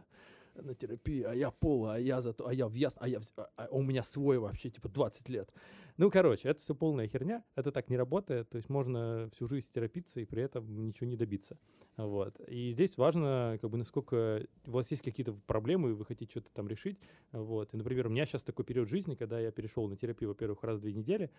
на 0.62 0.74
терапии, 0.74 1.22
а 1.22 1.34
я 1.34 1.50
пол, 1.50 1.86
а 1.86 1.98
я 1.98 2.20
зато, 2.20 2.46
а 2.46 2.54
я 2.54 2.68
в 2.68 2.74
яс, 2.74 2.96
а 3.00 3.08
я 3.08 3.20
в- 3.20 3.32
а- 3.36 3.50
а 3.56 3.68
у 3.70 3.82
меня 3.82 4.02
свой 4.02 4.38
вообще 4.38 4.70
типа 4.70 4.88
20 4.88 5.28
лет. 5.28 5.52
Ну, 5.98 6.10
короче, 6.12 6.48
это 6.48 6.60
все 6.60 6.76
полная 6.76 7.08
херня, 7.08 7.42
это 7.56 7.72
так 7.72 7.90
не 7.90 7.96
работает, 7.96 8.48
то 8.50 8.56
есть 8.56 8.68
можно 8.68 9.28
всю 9.32 9.48
жизнь 9.48 9.66
терапиться 9.74 10.20
и 10.20 10.24
при 10.24 10.42
этом 10.42 10.86
ничего 10.86 11.08
не 11.08 11.16
добиться. 11.16 11.58
Вот. 11.96 12.38
И 12.46 12.70
здесь 12.72 12.96
важно, 12.96 13.58
как 13.60 13.68
бы, 13.68 13.78
насколько 13.78 14.46
у 14.66 14.70
вас 14.70 14.88
есть 14.92 15.02
какие-то 15.02 15.32
проблемы, 15.46 15.90
и 15.90 15.92
вы 15.94 16.04
хотите 16.04 16.30
что-то 16.30 16.50
там 16.52 16.68
решить. 16.68 17.00
Вот. 17.32 17.74
И, 17.74 17.76
например, 17.76 18.06
у 18.06 18.10
меня 18.10 18.26
сейчас 18.26 18.44
такой 18.44 18.64
период 18.64 18.88
жизни, 18.88 19.16
когда 19.16 19.40
я 19.40 19.50
перешел 19.50 19.88
на 19.88 19.96
терапию, 19.96 20.30
во-первых, 20.30 20.62
раз 20.62 20.78
в 20.78 20.82
две 20.82 20.92
недели, 20.92 21.30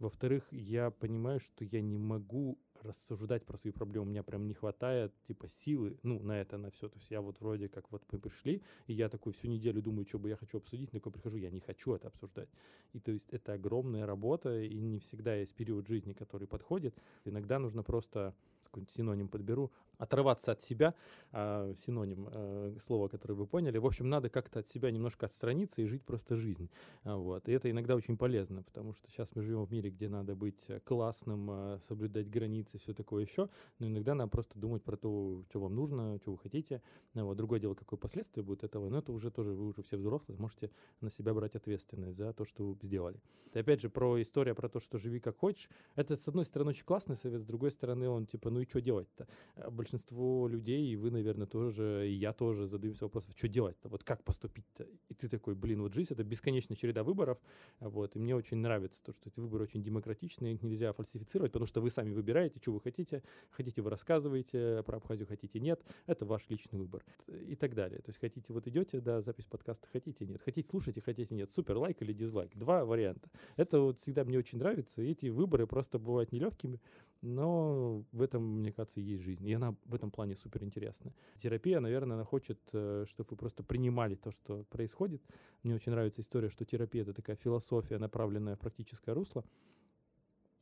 во-вторых, 0.00 0.48
я 0.50 0.90
понимаю, 0.90 1.38
что 1.38 1.64
я 1.64 1.80
не 1.80 1.98
могу 1.98 2.58
рассуждать 2.84 3.44
про 3.44 3.56
свои 3.56 3.72
проблемы. 3.72 4.06
У 4.06 4.10
меня 4.10 4.22
прям 4.22 4.46
не 4.46 4.54
хватает, 4.54 5.12
типа, 5.26 5.48
силы, 5.48 5.98
ну, 6.02 6.20
на 6.20 6.40
это, 6.40 6.58
на 6.58 6.70
все. 6.70 6.88
То 6.88 6.98
есть 6.98 7.10
я 7.10 7.20
вот 7.20 7.40
вроде 7.40 7.68
как 7.68 7.90
вот 7.90 8.02
мы 8.10 8.18
пришли, 8.18 8.62
и 8.86 8.92
я 8.92 9.08
такой 9.08 9.32
всю 9.32 9.48
неделю 9.48 9.82
думаю, 9.82 10.06
что 10.06 10.18
бы 10.18 10.28
я 10.28 10.36
хочу 10.36 10.58
обсудить, 10.58 10.92
но 10.92 11.00
когда 11.00 11.14
прихожу, 11.14 11.36
я 11.36 11.50
не 11.50 11.60
хочу 11.60 11.94
это 11.94 12.08
обсуждать. 12.08 12.48
И 12.92 13.00
то 13.00 13.12
есть 13.12 13.28
это 13.30 13.54
огромная 13.54 14.06
работа, 14.06 14.60
и 14.60 14.78
не 14.80 14.98
всегда 14.98 15.34
есть 15.34 15.54
период 15.54 15.86
жизни, 15.86 16.12
который 16.12 16.46
подходит. 16.46 16.94
Иногда 17.24 17.58
нужно 17.58 17.82
просто 17.82 18.34
какой-нибудь 18.66 18.94
синоним 18.94 19.28
подберу, 19.28 19.70
оторваться 19.98 20.52
от 20.52 20.62
себя, 20.62 20.94
а, 21.32 21.74
синоним 21.74 22.28
э, 22.30 22.76
слова, 22.80 23.08
которое 23.08 23.34
вы 23.34 23.46
поняли. 23.46 23.78
В 23.78 23.86
общем, 23.86 24.08
надо 24.08 24.30
как-то 24.30 24.60
от 24.60 24.68
себя 24.68 24.90
немножко 24.90 25.26
отстраниться 25.26 25.82
и 25.82 25.86
жить 25.86 26.04
просто 26.04 26.36
жизнь. 26.36 26.70
А, 27.02 27.16
вот. 27.16 27.48
И 27.48 27.52
это 27.52 27.70
иногда 27.70 27.96
очень 27.96 28.16
полезно, 28.16 28.62
потому 28.62 28.94
что 28.94 29.08
сейчас 29.10 29.34
мы 29.34 29.42
живем 29.42 29.64
в 29.64 29.72
мире, 29.72 29.90
где 29.90 30.08
надо 30.08 30.36
быть 30.36 30.64
э, 30.68 30.80
классным, 30.80 31.50
э, 31.50 31.78
соблюдать 31.88 32.30
границы, 32.30 32.78
все 32.78 32.94
такое 32.94 33.24
еще, 33.24 33.48
но 33.80 33.88
иногда 33.88 34.14
надо 34.14 34.30
просто 34.30 34.58
думать 34.58 34.84
про 34.84 34.96
то, 34.96 35.42
что 35.50 35.60
вам 35.60 35.74
нужно, 35.74 36.18
что 36.22 36.32
вы 36.32 36.38
хотите. 36.38 36.80
А, 37.14 37.24
вот. 37.24 37.36
Другое 37.36 37.58
дело, 37.58 37.74
какое 37.74 37.98
последствие 37.98 38.44
будет 38.44 38.62
этого, 38.62 38.88
но 38.88 38.98
это 38.98 39.12
уже 39.12 39.30
тоже, 39.30 39.50
вы 39.50 39.66
уже 39.66 39.82
все 39.82 39.96
взрослые, 39.96 40.38
можете 40.38 40.70
на 41.00 41.10
себя 41.10 41.34
брать 41.34 41.56
ответственность 41.56 42.16
за 42.16 42.32
то, 42.32 42.44
что 42.44 42.64
вы 42.64 42.78
сделали. 42.82 43.20
И 43.52 43.58
опять 43.58 43.80
же, 43.80 43.90
про 43.90 44.20
историю 44.22 44.54
про 44.54 44.68
то, 44.68 44.78
что 44.80 44.98
живи 44.98 45.20
как 45.20 45.38
хочешь, 45.38 45.68
это, 45.96 46.16
с 46.16 46.28
одной 46.28 46.44
стороны, 46.44 46.70
очень 46.70 46.84
классный 46.84 47.16
совет, 47.16 47.40
с 47.40 47.44
другой 47.44 47.70
стороны, 47.70 48.08
он 48.08 48.26
типа, 48.26 48.47
ну 48.50 48.60
и 48.60 48.68
что 48.68 48.80
делать-то? 48.80 49.26
большинство 49.70 50.48
людей, 50.48 50.88
и 50.88 50.96
вы, 50.96 51.10
наверное, 51.10 51.46
тоже, 51.46 52.08
и 52.08 52.12
я 52.12 52.32
тоже 52.32 52.66
задаемся 52.66 53.04
вопросом, 53.04 53.32
что 53.36 53.48
делать-то, 53.48 53.88
вот 53.88 54.04
как 54.04 54.22
поступить-то? 54.24 54.86
И 55.08 55.14
ты 55.14 55.28
такой, 55.28 55.54
блин, 55.54 55.82
вот 55.82 55.94
жизнь— 55.94 56.08
это 56.12 56.24
бесконечная 56.24 56.76
череда 56.76 57.02
выборов, 57.02 57.38
вот, 57.80 58.16
и 58.16 58.18
мне 58.18 58.34
очень 58.36 58.58
нравится 58.58 59.02
то, 59.02 59.12
что 59.12 59.28
эти 59.28 59.40
выборы 59.40 59.64
очень 59.64 59.82
демократичные, 59.82 60.54
их 60.54 60.62
нельзя 60.62 60.92
фальсифицировать, 60.92 61.52
потому 61.52 61.66
что 61.66 61.80
вы 61.80 61.90
сами 61.90 62.12
выбираете, 62.12 62.58
что 62.60 62.72
вы 62.72 62.80
хотите, 62.80 63.22
хотите 63.50 63.82
вы 63.82 63.90
рассказываете, 63.90 64.82
про 64.84 64.98
Абхазию 64.98 65.26
хотите 65.26 65.60
нет, 65.60 65.82
это 66.06 66.24
ваш 66.24 66.48
личный 66.48 66.78
выбор 66.78 67.04
и 67.26 67.56
так 67.56 67.74
далее. 67.74 68.00
То 68.00 68.10
есть 68.10 68.20
хотите, 68.20 68.52
вот 68.52 68.66
идете, 68.66 69.00
да, 69.00 69.20
запись 69.20 69.46
подкаста, 69.46 69.86
хотите 69.92 70.26
нет, 70.26 70.40
хотите 70.44 70.68
слушайте, 70.68 71.00
хотите 71.00 71.34
нет, 71.34 71.50
супер, 71.50 71.76
лайк 71.76 72.02
или 72.02 72.12
дизлайк, 72.12 72.56
два 72.56 72.84
варианта. 72.84 73.30
Это 73.56 73.80
вот 73.80 73.98
всегда 73.98 74.24
мне 74.24 74.38
очень 74.38 74.58
нравится, 74.58 75.02
и 75.02 75.10
эти 75.10 75.26
выборы 75.26 75.66
просто 75.66 75.98
бывают 75.98 76.32
нелегкими, 76.32 76.80
но 77.22 78.04
в 78.12 78.22
этом, 78.22 78.37
мне 78.38 78.72
кажется, 78.72 79.00
есть 79.00 79.22
жизнь. 79.22 79.46
И 79.46 79.52
она 79.52 79.76
в 79.84 79.94
этом 79.94 80.10
плане 80.10 80.36
супер 80.36 80.64
интересная. 80.64 81.14
Терапия, 81.42 81.80
наверное, 81.80 82.16
она 82.16 82.24
хочет, 82.24 82.60
э, 82.72 83.04
чтобы 83.08 83.30
вы 83.30 83.36
просто 83.36 83.62
принимали 83.62 84.14
то, 84.14 84.30
что 84.30 84.64
происходит. 84.64 85.22
Мне 85.62 85.74
очень 85.74 85.92
нравится 85.92 86.20
история, 86.20 86.48
что 86.50 86.64
терапия— 86.64 87.02
это 87.04 87.12
такая 87.12 87.36
философия, 87.36 87.98
направленная 87.98 88.56
в 88.56 88.60
практическое 88.60 89.12
русло. 89.12 89.44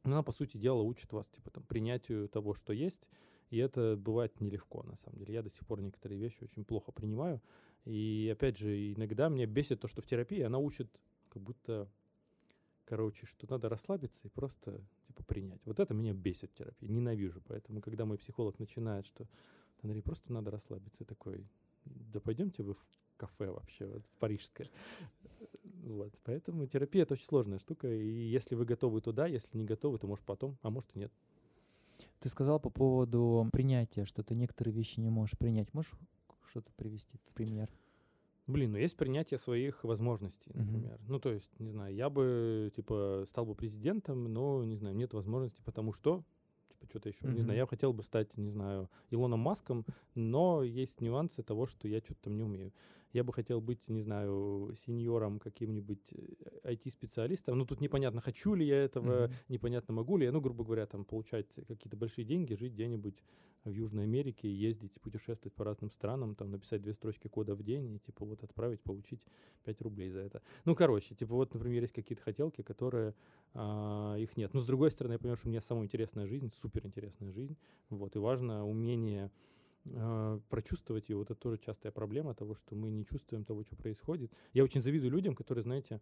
Она, 0.02 0.22
по 0.22 0.32
сути 0.32 0.56
дела, 0.56 0.82
учит 0.82 1.12
вас 1.12 1.26
типа, 1.28 1.50
там, 1.50 1.64
принятию 1.64 2.28
того, 2.28 2.54
что 2.54 2.72
есть. 2.72 3.02
И 3.50 3.58
это 3.58 3.96
бывает 3.96 4.40
нелегко, 4.40 4.82
на 4.82 4.96
самом 4.96 5.18
деле. 5.18 5.34
Я 5.34 5.42
до 5.42 5.50
сих 5.50 5.66
пор 5.66 5.80
некоторые 5.80 6.18
вещи 6.18 6.42
очень 6.42 6.64
плохо 6.64 6.92
принимаю. 6.92 7.40
И, 7.84 8.28
опять 8.32 8.58
же, 8.58 8.92
иногда 8.92 9.28
меня 9.28 9.46
бесит 9.46 9.80
то, 9.80 9.88
что 9.88 10.02
в 10.02 10.06
терапии 10.06 10.40
она 10.40 10.58
учит 10.58 10.88
как 11.28 11.42
будто 11.42 11.88
короче, 12.86 13.26
что 13.26 13.46
надо 13.50 13.68
расслабиться 13.68 14.20
и 14.24 14.30
просто 14.30 14.80
типа 15.06 15.22
принять. 15.24 15.60
Вот 15.66 15.80
это 15.80 15.92
меня 15.92 16.14
бесит 16.14 16.50
в 16.52 16.54
терапии, 16.54 16.86
ненавижу. 16.86 17.42
Поэтому, 17.46 17.80
когда 17.80 18.06
мой 18.06 18.16
психолог 18.16 18.58
начинает, 18.58 19.06
что 19.06 19.26
Андрей, 19.82 20.02
просто 20.02 20.32
надо 20.32 20.50
расслабиться, 20.50 20.98
я 21.00 21.06
такой, 21.06 21.46
да 21.84 22.20
пойдемте 22.20 22.62
вы 22.62 22.74
в 22.74 22.84
кафе 23.16 23.50
вообще, 23.50 23.86
вот, 23.86 24.06
в 24.06 24.18
парижское. 24.18 24.70
Вот, 25.82 26.12
поэтому 26.24 26.66
терапия 26.66 27.02
это 27.02 27.14
очень 27.14 27.26
сложная 27.26 27.58
штука, 27.58 27.88
и 27.88 28.08
если 28.08 28.54
вы 28.54 28.64
готовы 28.64 29.00
туда, 29.00 29.26
если 29.26 29.56
не 29.56 29.64
готовы, 29.64 29.98
то 29.98 30.06
может 30.06 30.24
потом, 30.24 30.58
а 30.62 30.70
может 30.70 30.90
и 30.94 31.00
нет. 31.00 31.12
Ты 32.20 32.28
сказал 32.28 32.60
по 32.60 32.70
поводу 32.70 33.48
принятия, 33.52 34.04
что 34.04 34.22
ты 34.22 34.34
некоторые 34.34 34.74
вещи 34.74 35.00
не 35.00 35.10
можешь 35.10 35.38
принять. 35.38 35.72
Можешь 35.72 35.92
что-то 36.50 36.72
привести 36.72 37.18
в 37.18 37.34
пример? 37.34 37.70
Блин, 38.46 38.72
ну 38.72 38.78
есть 38.78 38.96
принятие 38.96 39.38
своих 39.38 39.82
возможностей, 39.82 40.52
например. 40.54 40.94
Mm-hmm. 40.94 41.08
Ну, 41.08 41.18
то 41.18 41.32
есть, 41.32 41.50
не 41.58 41.70
знаю, 41.70 41.94
я 41.94 42.08
бы, 42.08 42.72
типа, 42.76 43.24
стал 43.26 43.44
бы 43.44 43.54
президентом, 43.54 44.32
но, 44.32 44.62
не 44.64 44.76
знаю, 44.76 44.94
нет 44.94 45.14
возможности, 45.14 45.60
потому 45.64 45.92
что, 45.92 46.22
типа, 46.68 46.86
что-то 46.86 47.08
еще. 47.08 47.24
Mm-hmm. 47.24 47.34
Не 47.34 47.40
знаю, 47.40 47.58
я 47.58 47.66
хотел 47.66 47.92
бы 47.92 48.04
стать, 48.04 48.36
не 48.36 48.50
знаю, 48.50 48.88
Илоном 49.10 49.40
Маском, 49.40 49.84
но 50.14 50.62
есть 50.62 51.00
нюансы 51.00 51.42
того, 51.42 51.66
что 51.66 51.88
я 51.88 51.98
что-то 51.98 52.22
там 52.22 52.36
не 52.36 52.44
умею 52.44 52.72
я 53.12 53.24
бы 53.24 53.32
хотел 53.32 53.60
быть, 53.60 53.88
не 53.88 54.02
знаю, 54.02 54.74
сеньором 54.76 55.38
каким-нибудь 55.38 56.12
IT-специалистом. 56.64 57.54
Э, 57.54 57.58
ну, 57.58 57.66
тут 57.66 57.80
непонятно, 57.80 58.20
хочу 58.20 58.54
ли 58.54 58.66
я 58.66 58.76
этого, 58.76 59.26
mm-hmm. 59.26 59.32
непонятно, 59.48 59.94
могу 59.94 60.16
ли 60.16 60.26
я, 60.26 60.32
ну, 60.32 60.40
грубо 60.40 60.64
говоря, 60.64 60.86
там, 60.86 61.04
получать 61.04 61.48
какие-то 61.68 61.96
большие 61.96 62.24
деньги, 62.24 62.54
жить 62.54 62.72
где-нибудь 62.72 63.22
в 63.64 63.72
Южной 63.72 64.04
Америке, 64.04 64.52
ездить, 64.52 65.00
путешествовать 65.00 65.54
по 65.54 65.64
разным 65.64 65.90
странам, 65.90 66.34
там, 66.34 66.50
написать 66.50 66.82
две 66.82 66.94
строчки 66.94 67.28
кода 67.28 67.54
в 67.54 67.62
день 67.62 67.94
и, 67.94 67.98
типа, 67.98 68.24
вот 68.24 68.42
отправить, 68.42 68.80
получить 68.80 69.20
5 69.64 69.80
рублей 69.82 70.10
за 70.10 70.20
это. 70.20 70.42
Ну, 70.64 70.74
короче, 70.74 71.14
типа, 71.14 71.34
вот, 71.34 71.52
например, 71.52 71.82
есть 71.82 71.92
какие-то 71.92 72.22
хотелки, 72.22 72.62
которые 72.62 73.14
а, 73.54 74.16
их 74.16 74.36
нет. 74.36 74.54
Но, 74.54 74.60
с 74.60 74.66
другой 74.66 74.90
стороны, 74.90 75.14
я 75.14 75.18
понимаю, 75.18 75.36
что 75.36 75.48
у 75.48 75.50
меня 75.50 75.60
самая 75.60 75.84
интересная 75.84 76.26
жизнь, 76.26 76.50
супер 76.54 76.86
интересная 76.86 77.32
жизнь, 77.32 77.56
вот, 77.90 78.14
и 78.14 78.18
важно 78.18 78.66
умение 78.66 79.30
прочувствовать 80.48 81.08
ее. 81.08 81.16
Вот 81.16 81.30
это 81.30 81.40
тоже 81.40 81.58
частая 81.58 81.92
проблема 81.92 82.34
того, 82.34 82.54
что 82.54 82.74
мы 82.74 82.90
не 82.90 83.04
чувствуем 83.04 83.44
того, 83.44 83.62
что 83.62 83.76
происходит. 83.76 84.32
Я 84.52 84.64
очень 84.64 84.82
завидую 84.82 85.10
людям, 85.10 85.34
которые, 85.34 85.62
знаете, 85.62 86.00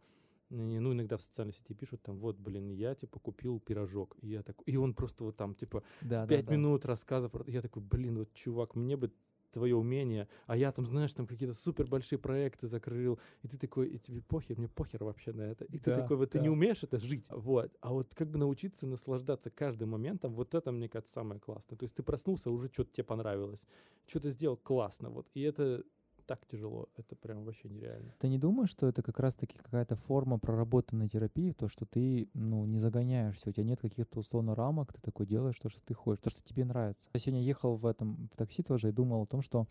ну, 0.51 0.92
иногда 0.92 1.16
в 1.16 1.23
социальной 1.23 1.53
сети 1.53 1.75
пишут 1.75 2.03
там, 2.03 2.18
вот, 2.18 2.38
блин, 2.38 2.70
я, 2.70 2.94
типа, 2.94 3.18
купил 3.18 3.61
пирожок. 3.61 4.16
И 4.20 4.29
я 4.29 4.42
такой, 4.42 4.64
и 4.66 4.77
он 4.77 4.94
просто 4.94 5.25
вот 5.25 5.37
там, 5.37 5.55
типа, 5.55 5.83
да, 6.01 6.27
пять 6.27 6.47
да, 6.47 6.53
минут 6.53 6.83
да. 6.83 6.88
рассказов. 6.88 7.33
Я 7.49 7.62
такой, 7.62 7.83
блин, 7.83 8.18
вот, 8.18 8.33
чувак, 8.35 8.75
мне 8.75 8.97
бы 8.97 9.11
твое 9.55 9.77
умение, 9.77 10.29
а 10.47 10.57
я 10.57 10.71
там, 10.73 10.87
знаешь, 10.87 11.12
там 11.12 11.27
какие-то 11.27 11.55
супер 11.55 11.87
большие 11.87 12.19
проекты 12.19 12.67
закрыл, 12.67 13.19
и 13.43 13.49
ты 13.49 13.57
такой, 13.57 13.88
и 13.88 13.99
тебе 13.99 14.21
похер, 14.21 14.59
мне 14.59 14.69
похер 14.69 15.03
вообще 15.05 15.33
на 15.33 15.43
это. 15.43 15.64
И 15.64 15.79
да, 15.79 15.85
ты 15.85 15.95
такой, 15.95 16.17
вот 16.17 16.31
да. 16.31 16.38
ты 16.38 16.40
не 16.40 16.51
умеешь 16.51 16.83
это 16.83 16.99
жить, 16.99 17.25
вот. 17.31 17.73
А 17.81 17.93
вот 17.93 18.14
как 18.14 18.31
бы 18.31 18.38
научиться 18.38 18.87
наслаждаться 18.87 19.51
каждым 19.51 19.90
моментом, 19.90 20.35
вот 20.35 20.55
это, 20.55 20.73
мне 20.73 20.88
кажется, 20.88 21.14
самое 21.14 21.40
классное. 21.40 21.79
То 21.79 21.85
есть 21.85 21.95
ты 21.95 22.03
проснулся, 22.03 22.51
уже 22.51 22.69
что-то 22.73 22.93
тебе 22.93 23.05
понравилось, 23.05 23.67
что-то 24.07 24.31
сделал 24.31 24.57
классно, 24.57 25.11
вот. 25.11 25.27
И 25.35 25.43
это 25.43 25.85
так 26.27 26.45
тяжело, 26.47 26.89
это 26.97 27.17
прям 27.17 27.45
вообще 27.45 27.69
нереально. 27.69 28.15
Ты 28.19 28.29
не 28.29 28.39
думаешь, 28.39 28.71
что 28.71 28.87
это 28.87 29.03
как 29.03 29.19
раз-таки 29.21 29.59
какая-то 29.59 29.97
форма 29.97 30.39
проработанной 30.39 31.09
терапии, 31.09 31.53
то, 31.53 31.69
что 31.69 31.87
ты, 31.87 32.29
ну, 32.35 32.65
не 32.67 32.79
загоняешься, 32.79 33.51
у 33.51 33.53
тебя 33.53 33.65
нет 33.65 33.81
каких-то 33.81 34.19
условно 34.19 34.55
рамок, 34.55 34.93
ты 34.93 35.01
такой 35.01 35.27
делаешь 35.27 35.59
то, 35.61 35.69
что 35.69 35.81
ты 35.85 35.95
хочешь, 35.95 36.23
то, 36.23 36.31
что 36.31 36.43
тебе 36.43 36.65
нравится. 36.65 37.09
Я 37.13 37.21
сегодня 37.21 37.43
ехал 37.43 37.77
в 37.77 37.87
этом, 37.87 38.29
в 38.33 38.37
такси 38.37 38.63
тоже 38.63 38.89
и 38.89 38.93
думал 38.93 39.23
о 39.23 39.27
том, 39.27 39.43
что 39.43 39.67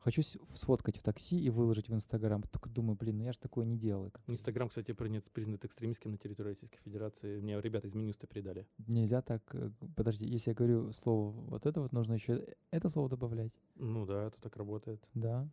хочу 0.00 0.22
сфоткать 0.22 0.96
в 0.96 1.02
такси 1.02 1.40
и 1.40 1.50
выложить 1.50 1.88
в 1.88 1.94
Инстаграм. 1.94 2.42
Только 2.42 2.68
думаю, 2.68 2.96
блин, 2.96 3.18
ну 3.18 3.24
я 3.24 3.32
же 3.32 3.38
такое 3.38 3.64
не 3.66 3.78
делаю. 3.78 4.12
Инстаграм, 4.26 4.68
кстати, 4.68 4.92
принят, 4.92 5.30
признан 5.30 5.58
экстремистским 5.62 6.10
на 6.10 6.18
территории 6.18 6.48
Российской 6.48 6.78
Федерации. 6.78 7.40
Мне 7.40 7.60
ребята 7.60 7.86
из 7.86 7.94
Минюста 7.94 8.26
передали. 8.26 8.66
Нельзя 8.86 9.22
так... 9.22 9.42
Э, 9.54 9.70
подожди, 9.96 10.26
если 10.26 10.50
я 10.50 10.54
говорю 10.54 10.92
слово 10.92 11.30
вот 11.30 11.66
это 11.66 11.80
вот, 11.80 11.92
нужно 11.92 12.14
еще 12.14 12.46
это 12.70 12.88
слово 12.88 13.08
добавлять. 13.08 13.52
Ну 13.76 14.06
да, 14.06 14.26
это 14.26 14.40
так 14.40 14.56
работает. 14.56 15.06
Да. 15.14 15.48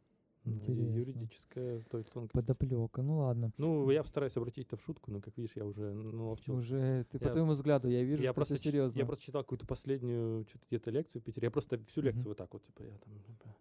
Ну, 0.47 0.53
Интересно. 0.53 0.97
Юридическая 0.97 1.81
тонкость. 1.91 2.31
Подоплека, 2.31 3.01
ну 3.01 3.17
ладно. 3.17 3.51
Ну, 3.57 3.89
я 3.91 4.01
постараюсь 4.01 4.35
обратить 4.37 4.67
это 4.67 4.77
в 4.77 4.81
шутку, 4.81 5.11
но, 5.11 5.19
как 5.19 5.35
видишь, 5.35 5.55
я 5.55 5.65
уже 5.65 5.93
наловчился. 5.93 6.53
Уже, 6.53 7.05
ты 7.11 7.17
я, 7.19 7.27
по 7.27 7.31
твоему 7.31 7.51
взгляду, 7.51 7.89
я 7.89 8.03
вижу, 8.03 8.21
я 8.21 8.29
что 8.29 8.35
просто 8.35 8.55
все 8.55 8.63
серьезно. 8.63 8.97
Я 8.97 9.05
просто 9.05 9.25
читал 9.25 9.43
какую-то 9.43 9.65
последнюю, 9.65 10.45
что-то 10.47 10.65
где-то 10.69 10.91
лекцию 10.91 11.21
в 11.21 11.25
Питере. 11.25 11.47
Я 11.47 11.51
просто 11.51 11.77
всю 11.87 12.01
лекцию 12.01 12.25
mm-hmm. 12.25 12.29
вот 12.29 12.37
так 12.37 12.53
вот, 12.53 12.63
типа, 12.63 12.83
я 12.83 12.97
там, 12.97 13.19
типа, 13.23 13.55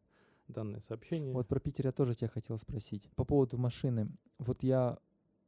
данное 0.53 0.81
сообщение. 0.81 1.35
Вот 1.35 1.49
про 1.49 1.61
Питер 1.61 1.87
я 1.87 1.93
тоже 1.93 2.15
тебя 2.15 2.29
хотел 2.29 2.59
спросить. 2.59 3.11
По 3.17 3.25
поводу 3.25 3.59
машины. 3.59 4.09
Вот 4.39 4.63
я 4.63 4.99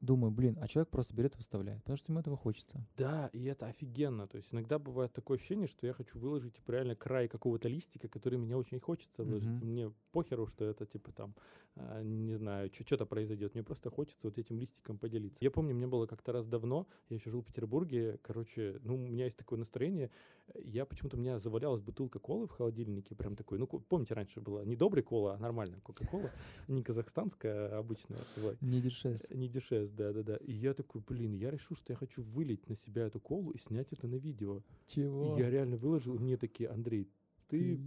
думаю, 0.01 0.31
блин, 0.31 0.59
а 0.61 0.69
человек 0.69 0.91
просто 0.91 1.15
берет 1.15 1.35
и 1.35 1.39
выставляет, 1.39 1.83
потому 1.83 1.97
что 1.97 2.13
ему 2.13 2.21
этого 2.21 2.37
хочется. 2.37 2.87
Да, 2.97 3.31
и 3.33 3.45
это 3.45 3.67
офигенно. 3.67 4.27
То 4.29 4.37
есть 4.37 4.53
иногда 4.53 4.79
бывает 4.79 5.13
такое 5.13 5.39
ощущение, 5.39 5.67
что 5.67 5.87
я 5.87 5.93
хочу 5.93 6.19
выложить 6.19 6.55
типа, 6.55 6.73
реально 6.73 6.95
край 6.95 7.29
какого-то 7.29 7.69
листика, 7.69 8.09
который 8.09 8.39
мне 8.39 8.57
очень 8.57 8.81
хочется 8.81 9.25
выложить. 9.25 9.49
Mm-hmm. 9.49 9.65
Мне 9.65 9.93
похеру, 10.13 10.47
что 10.47 10.65
это 10.65 10.87
типа 10.87 11.13
там, 11.13 11.35
а, 11.77 12.03
не 12.03 12.37
знаю, 12.37 12.71
что-то 12.73 13.07
произойдет. 13.07 13.55
Мне 13.55 13.63
просто 13.63 13.91
хочется 13.91 14.27
вот 14.27 14.39
этим 14.39 14.59
листиком 14.59 14.99
поделиться. 14.99 15.39
Я 15.41 15.51
помню, 15.51 15.75
мне 15.75 15.87
было 15.87 16.07
как-то 16.07 16.33
раз 16.33 16.47
давно, 16.47 16.87
я 17.09 17.17
еще 17.17 17.31
жил 17.31 17.43
в 17.43 17.47
Петербурге, 17.47 18.19
короче, 18.23 18.79
ну, 18.83 18.95
у 18.95 18.99
меня 18.99 19.25
есть 19.25 19.37
такое 19.37 19.59
настроение, 19.59 20.11
я 20.55 20.87
почему-то, 20.87 21.17
у 21.17 21.21
меня 21.21 21.39
завалялась 21.39 21.83
бутылка 21.83 22.19
колы 22.19 22.47
в 22.47 22.51
холодильнике, 22.51 23.15
прям 23.15 23.37
такой, 23.37 23.59
ну, 23.59 23.67
помните, 23.67 24.15
раньше 24.15 24.41
была 24.41 24.65
не 24.65 24.77
добрый 24.77 25.03
кола, 25.03 25.35
а 25.35 25.39
нормальная 25.39 25.81
кока-кола, 25.81 26.31
не 26.69 26.83
казахстанская, 26.83 27.69
а 27.69 27.79
обычная. 27.79 28.19
Не 28.61 28.81
дешес. 28.81 29.31
Не 29.31 29.49
дешес, 29.89 29.93
да-да-да. 29.93 30.37
И 30.37 30.53
я 30.53 30.75
такой, 30.75 31.01
блин, 31.07 31.35
я 31.35 31.51
решил, 31.51 31.77
что 31.77 31.93
я 31.93 31.97
хочу 31.97 32.23
вылить 32.23 32.69
на 32.69 32.77
себя 32.77 33.07
эту 33.07 33.21
колу 33.21 33.51
и 33.51 33.59
снять 33.59 33.93
это 33.93 34.07
на 34.07 34.17
видео. 34.17 34.63
Чего? 34.87 35.37
И 35.37 35.41
я 35.41 35.51
реально 35.51 35.77
выложил, 35.77 36.15
и 36.15 36.19
мне 36.19 36.37
такие, 36.37 36.69
Андрей, 36.69 37.11
ты, 37.49 37.81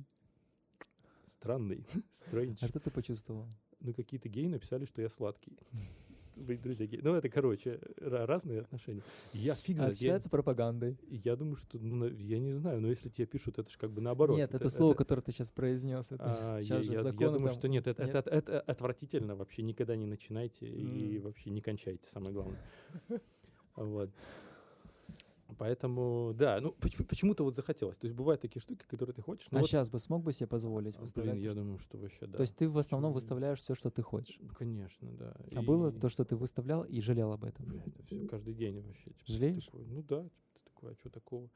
странный, 1.28 1.86
strange. 2.12 2.58
А 2.62 2.68
что 2.68 2.80
ты 2.80 2.92
почувствовал? 2.92 3.48
Ну, 3.80 3.94
какие-то 3.94 4.30
геи 4.30 4.48
написали, 4.48 4.86
что 4.86 5.02
я 5.02 5.10
сладкий 5.10 5.58
быть 6.36 6.62
друзья 6.62 6.86
геи. 6.86 7.00
Ну, 7.02 7.16
это, 7.16 7.30
короче, 7.30 7.80
разные 7.98 8.62
отношения. 8.62 9.04
Я 9.34 9.56
фиг 9.56 9.78
знает. 9.78 9.94
А 9.94 9.96
считается 9.96 10.28
я, 10.28 10.32
пропагандой? 10.32 10.98
Я 11.08 11.36
думаю, 11.36 11.56
что, 11.56 11.78
ну, 11.80 12.08
я 12.08 12.40
не 12.40 12.52
знаю, 12.52 12.82
но 12.82 12.90
если 12.90 13.10
тебе 13.10 13.26
пишут, 13.26 13.60
это 13.60 13.70
же 13.70 13.78
как 13.78 13.92
бы 13.92 14.02
наоборот. 14.02 14.38
Нет, 14.38 14.50
это, 14.50 14.58
это 14.58 14.70
слово, 14.70 14.92
это, 14.92 15.00
которое 15.00 15.22
ты 15.22 15.32
сейчас 15.32 15.52
произнес. 15.52 16.12
Это 16.12 16.24
а, 16.56 16.62
сейчас 16.62 16.86
я, 16.86 16.94
я, 16.94 17.00
я 17.02 17.12
думаю, 17.12 17.50
там... 17.50 17.52
что 17.52 17.68
нет 17.68 17.88
это, 17.88 18.04
нет, 18.06 18.16
это, 18.16 18.30
это, 18.30 18.52
это 18.54 18.72
отвратительно 18.72 19.36
вообще. 19.36 19.62
Никогда 19.62 19.96
не 19.96 20.06
начинайте 20.06 20.66
mm. 20.66 21.00
и 21.00 21.20
вообще 21.20 21.50
не 21.50 21.62
кончайте, 21.62 22.08
самое 22.10 22.34
главное. 22.34 22.62
Вот. 23.76 24.12
Поэтому, 25.58 26.34
да, 26.36 26.60
ну 26.62 26.72
поч- 26.72 26.98
почему-то 27.08 27.44
вот 27.44 27.56
захотелось. 27.56 27.98
То 27.98 28.06
есть 28.08 28.16
бывают 28.16 28.42
такие 28.42 28.62
штуки, 28.62 28.84
которые 28.88 29.14
ты 29.14 29.22
хочешь. 29.22 29.48
а 29.52 29.58
вот, 29.60 29.68
сейчас 29.68 29.90
бы 29.90 30.00
смог 30.00 30.24
бы 30.24 30.34
себе 30.34 30.48
позволить 30.48 30.96
а, 30.98 31.02
выставлять? 31.02 31.36
Блин, 31.36 31.46
я 31.46 31.54
думаю, 31.54 31.78
что 31.80 31.98
вообще, 31.98 32.26
да. 32.28 32.38
То 32.38 32.42
есть 32.42 32.56
ты 32.56 32.70
в 32.70 32.78
основном 32.78 33.12
Почему? 33.12 33.16
выставляешь 33.16 33.60
все, 33.60 33.76
что 33.76 33.90
ты 33.90 34.02
хочешь. 34.02 34.40
Конечно, 34.58 35.12
да. 35.12 35.36
А 35.56 35.62
было 35.62 35.90
И, 35.92 36.00
то, 36.00 36.10
что 36.10 36.24
ты 36.26 36.36
выставлял 36.36 36.84
и 36.84 37.02
жалел 37.02 37.32
об 37.32 37.44
этом? 37.44 37.66
бля, 37.66 37.84
это 37.86 38.04
все 38.04 38.28
каждый 38.28 38.54
день 38.54 38.80
вообще. 38.82 39.12
типа, 39.12 39.20
Жалеешь? 39.26 39.66
такой, 39.66 39.86
ну 39.86 40.04
да, 40.04 40.24
типа, 40.24 40.50
ты 40.54 40.60
такой, 40.66 40.92
а 40.92 40.96
что 40.96 41.10
такого? 41.10 41.50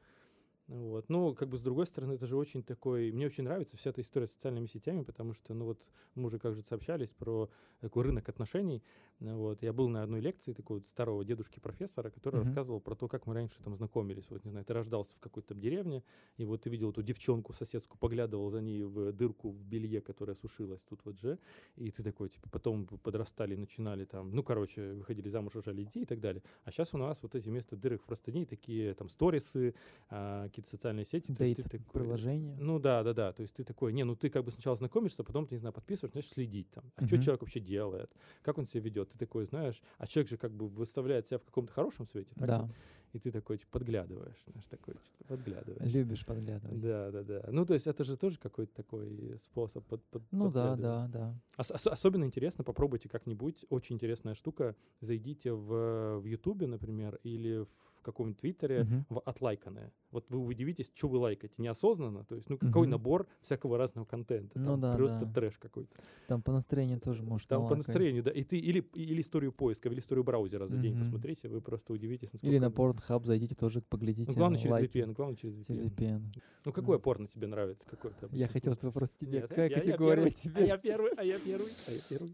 Вот. 0.68 1.08
Ну, 1.08 1.32
как 1.34 1.48
бы 1.48 1.58
с 1.58 1.60
другой 1.60 1.86
стороны, 1.86 2.14
это 2.14 2.26
же 2.26 2.36
очень 2.36 2.62
такой... 2.64 3.12
Мне 3.12 3.26
очень 3.26 3.44
нравится 3.44 3.76
вся 3.76 3.90
эта 3.90 4.00
история 4.00 4.26
с 4.26 4.32
социальными 4.32 4.66
сетями, 4.66 5.04
потому 5.04 5.32
что, 5.32 5.54
ну 5.54 5.64
вот, 5.66 5.86
мы 6.16 6.26
уже 6.26 6.38
как 6.40 6.54
же 6.56 6.62
сообщались 6.62 7.10
про 7.10 7.48
такой 7.80 8.04
рынок 8.04 8.28
отношений. 8.28 8.82
Вот. 9.20 9.62
Я 9.62 9.72
был 9.72 9.88
на 9.88 10.02
одной 10.02 10.20
лекции 10.20 10.52
такого 10.52 10.78
вот 10.78 10.88
старого 10.88 11.24
дедушки-профессора, 11.24 12.10
который 12.10 12.36
Мгм. 12.36 12.44
рассказывал 12.44 12.80
про 12.80 12.96
то, 12.96 13.06
как 13.06 13.26
мы 13.26 13.34
раньше 13.34 13.62
там 13.62 13.76
знакомились. 13.76 14.26
Вот, 14.28 14.44
не 14.44 14.50
знаю, 14.50 14.64
ты 14.66 14.74
рождался 14.74 15.14
в 15.16 15.20
какой-то 15.20 15.50
там 15.50 15.60
деревне, 15.60 16.02
и 16.36 16.44
вот 16.44 16.62
ты 16.62 16.70
видел 16.70 16.90
эту 16.90 17.02
девчонку 17.02 17.52
соседскую, 17.52 17.98
поглядывал 18.00 18.50
за 18.50 18.60
ней 18.60 18.82
в 18.82 19.12
дырку 19.12 19.50
в 19.50 19.62
белье, 19.64 20.00
которая 20.00 20.34
сушилась 20.34 20.82
тут 20.82 21.04
вот 21.04 21.18
же, 21.20 21.38
и 21.76 21.90
ты 21.92 22.02
такой, 22.02 22.28
типа, 22.28 22.50
потом 22.50 22.86
подрастали, 22.86 23.54
начинали 23.54 24.04
там, 24.04 24.32
ну, 24.32 24.42
короче, 24.42 24.94
выходили 24.94 25.28
замуж, 25.28 25.54
рожали 25.54 25.84
детей 25.84 26.02
и 26.02 26.06
так 26.06 26.20
далее. 26.20 26.42
А 26.64 26.72
сейчас 26.72 26.92
у 26.92 26.98
нас 26.98 27.22
вот 27.22 27.34
эти 27.36 27.48
вместо 27.48 27.76
дырок 27.76 28.02
в 28.02 28.06
простыне 28.06 28.44
такие 28.46 28.94
там 28.94 29.08
сторисы, 29.08 29.74
а, 30.10 30.48
какие-то 30.56 30.70
социальные 30.70 31.04
сети. 31.04 31.30
Дейт, 31.32 31.58
ты 31.58 31.62
такой- 31.64 31.80
приложение. 31.92 32.56
Ну 32.58 32.78
да, 32.78 33.02
да, 33.02 33.12
да. 33.12 33.32
То 33.32 33.42
есть 33.42 33.54
ты 33.54 33.64
такой, 33.64 33.92
не, 33.92 34.04
ну 34.04 34.16
ты 34.16 34.30
как 34.30 34.44
бы 34.44 34.50
сначала 34.50 34.76
знакомишься, 34.76 35.22
потом 35.22 35.46
ты, 35.46 35.54
не 35.54 35.58
знаю, 35.60 35.72
подписываешь, 35.74 36.14
начинаешь 36.14 36.32
следить 36.32 36.70
там. 36.70 36.84
А 36.96 37.06
что 37.06 37.16
Мгм. 37.16 37.24
человек 37.24 37.40
вообще 37.42 37.60
делает? 37.60 38.10
Как 38.42 38.56
он 38.58 38.64
себя 38.66 38.80
ведет? 38.80 39.10
Ты 39.10 39.18
такой, 39.18 39.44
знаешь, 39.44 39.82
а 39.98 40.06
человек 40.06 40.30
же 40.30 40.36
как 40.38 40.52
бы 40.52 40.66
выставляет 40.68 41.26
себя 41.26 41.38
в 41.38 41.44
каком-то 41.44 41.72
хорошем 41.72 42.06
свете, 42.06 42.32
так 42.36 42.46
Да, 42.46 42.62
вот? 42.62 42.70
И 43.12 43.18
ты 43.18 43.30
такой, 43.30 43.56
типа, 43.56 43.78
подглядываешь, 43.78 44.36
знаешь, 44.46 44.66
такой, 44.66 44.94
типа, 44.94 45.24
подглядываешь. 45.28 45.90
любишь 45.92 46.26
подглядывать. 46.26 46.80
Да, 46.80 47.10
да, 47.10 47.22
да. 47.22 47.44
Ну, 47.50 47.64
то 47.64 47.72
есть 47.74 47.86
это 47.86 48.04
же 48.04 48.16
тоже 48.16 48.38
какой-то 48.38 48.74
такой 48.74 49.38
способ 49.42 49.86
под, 49.86 50.04
под- 50.06 50.22
Ну 50.32 50.50
да, 50.50 50.76
да, 50.76 51.08
да. 51.08 51.34
Ос- 51.56 51.70
ос- 51.70 51.86
особенно 51.86 52.24
интересно, 52.24 52.62
попробуйте 52.64 53.08
как-нибудь. 53.08 53.64
Очень 53.70 53.96
интересная 53.96 54.34
штука. 54.34 54.74
Зайдите 55.00 55.52
в, 55.52 56.18
в 56.18 56.24
Ютубе, 56.26 56.66
например, 56.66 57.18
или 57.22 57.64
в 57.64 57.85
каком-нибудь 58.06 58.40
Твиттере, 58.40 58.84
Мгм. 58.84 59.06
в 59.10 59.20
отлайканное. 59.20 59.92
Вот 60.10 60.30
вы 60.30 60.38
удивитесь, 60.38 60.90
что 60.94 61.08
вы 61.08 61.18
лайкаете 61.18 61.54
неосознанно. 61.58 62.24
То 62.24 62.34
есть, 62.36 62.48
ну, 62.48 62.56
какой 62.58 62.82
Мгм. 62.82 62.90
набор 62.92 63.26
всякого 63.42 63.76
разного 63.76 64.04
контента. 64.06 64.58
Ну 64.58 64.64
Там 64.72 64.80
да, 64.80 64.96
просто 64.96 65.26
да. 65.26 65.32
трэш 65.32 65.58
какой-то. 65.58 65.94
Там 66.28 66.42
по 66.42 66.52
настроению 66.52 67.00
тоже 67.00 67.22
может 67.22 67.48
Там 67.48 67.58
по 67.62 67.68
налакать. 67.68 67.86
настроению, 67.88 68.22
да. 68.22 68.30
И 68.30 68.42
ты 68.44 68.58
или, 68.58 68.80
или 68.94 69.20
историю 69.20 69.52
поиска, 69.52 69.88
или 69.88 69.98
историю 70.00 70.24
браузера 70.24 70.66
за 70.66 70.76
день 70.76 70.92
Мгм. 70.94 71.00
посмотрите, 71.02 71.48
вы 71.48 71.60
просто 71.60 71.92
удивитесь. 71.92 72.30
Или 72.42 72.58
на 72.58 72.66
Pornhub 72.70 73.24
зайдите 73.24 73.54
тоже, 73.54 73.82
поглядите. 73.82 74.30
Ну, 74.30 74.36
главное 74.36 74.58
через 74.58 74.70
лайки. 74.72 74.96
VPN, 74.98 75.12
главное 75.12 75.36
через 75.36 75.54
VPN. 75.56 75.64
Через 75.66 75.80
VPN. 75.92 76.22
Ну, 76.64 76.72
какое 76.72 76.98
порно 76.98 77.26
тебе 77.26 77.46
нравится? 77.46 77.86
Какое 77.88 78.12
Я 78.32 78.48
хотел 78.48 78.72
этот 78.72 78.84
вопрос 78.84 79.14
тебе. 79.14 79.40
Нет, 79.40 79.48
Какая 79.48 79.68
я- 79.68 79.76
я 79.76 79.82
категория 79.82 80.14
первый, 80.16 80.30
тебе? 80.30 80.52
А 80.56 80.60
я 80.66 80.78
первый, 80.78 81.12
а 81.16 81.24
я 81.24 81.38
первый, 81.38 81.72
а 81.86 81.90
я 81.90 82.00
первый. 82.08 82.30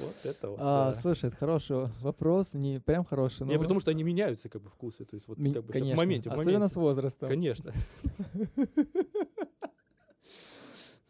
Вот 0.00 0.16
это 0.24 0.50
вот. 0.50 0.58
А, 0.60 0.86
да. 0.86 0.92
слушай, 0.92 1.26
это 1.26 1.36
хороший 1.36 1.86
вопрос, 2.00 2.54
не 2.54 2.80
прям 2.80 3.04
хороший, 3.04 3.46
но... 3.46 3.52
Не, 3.52 3.58
потому 3.58 3.80
что 3.80 3.90
они 3.90 4.02
меняются, 4.02 4.48
как 4.48 4.62
бы, 4.62 4.70
вкусы. 4.70 5.04
То 5.04 5.14
есть, 5.14 5.26
вот, 5.28 5.38
ми- 5.38 5.52
как 5.52 5.64
бы, 5.64 5.72
конечно, 5.72 5.94
в 5.94 5.98
моменте, 5.98 6.30
в 6.30 6.32
особенно 6.34 6.52
моменте. 6.52 6.74
с 6.74 6.76
возрастом. 6.76 7.28
Конечно. 7.28 7.72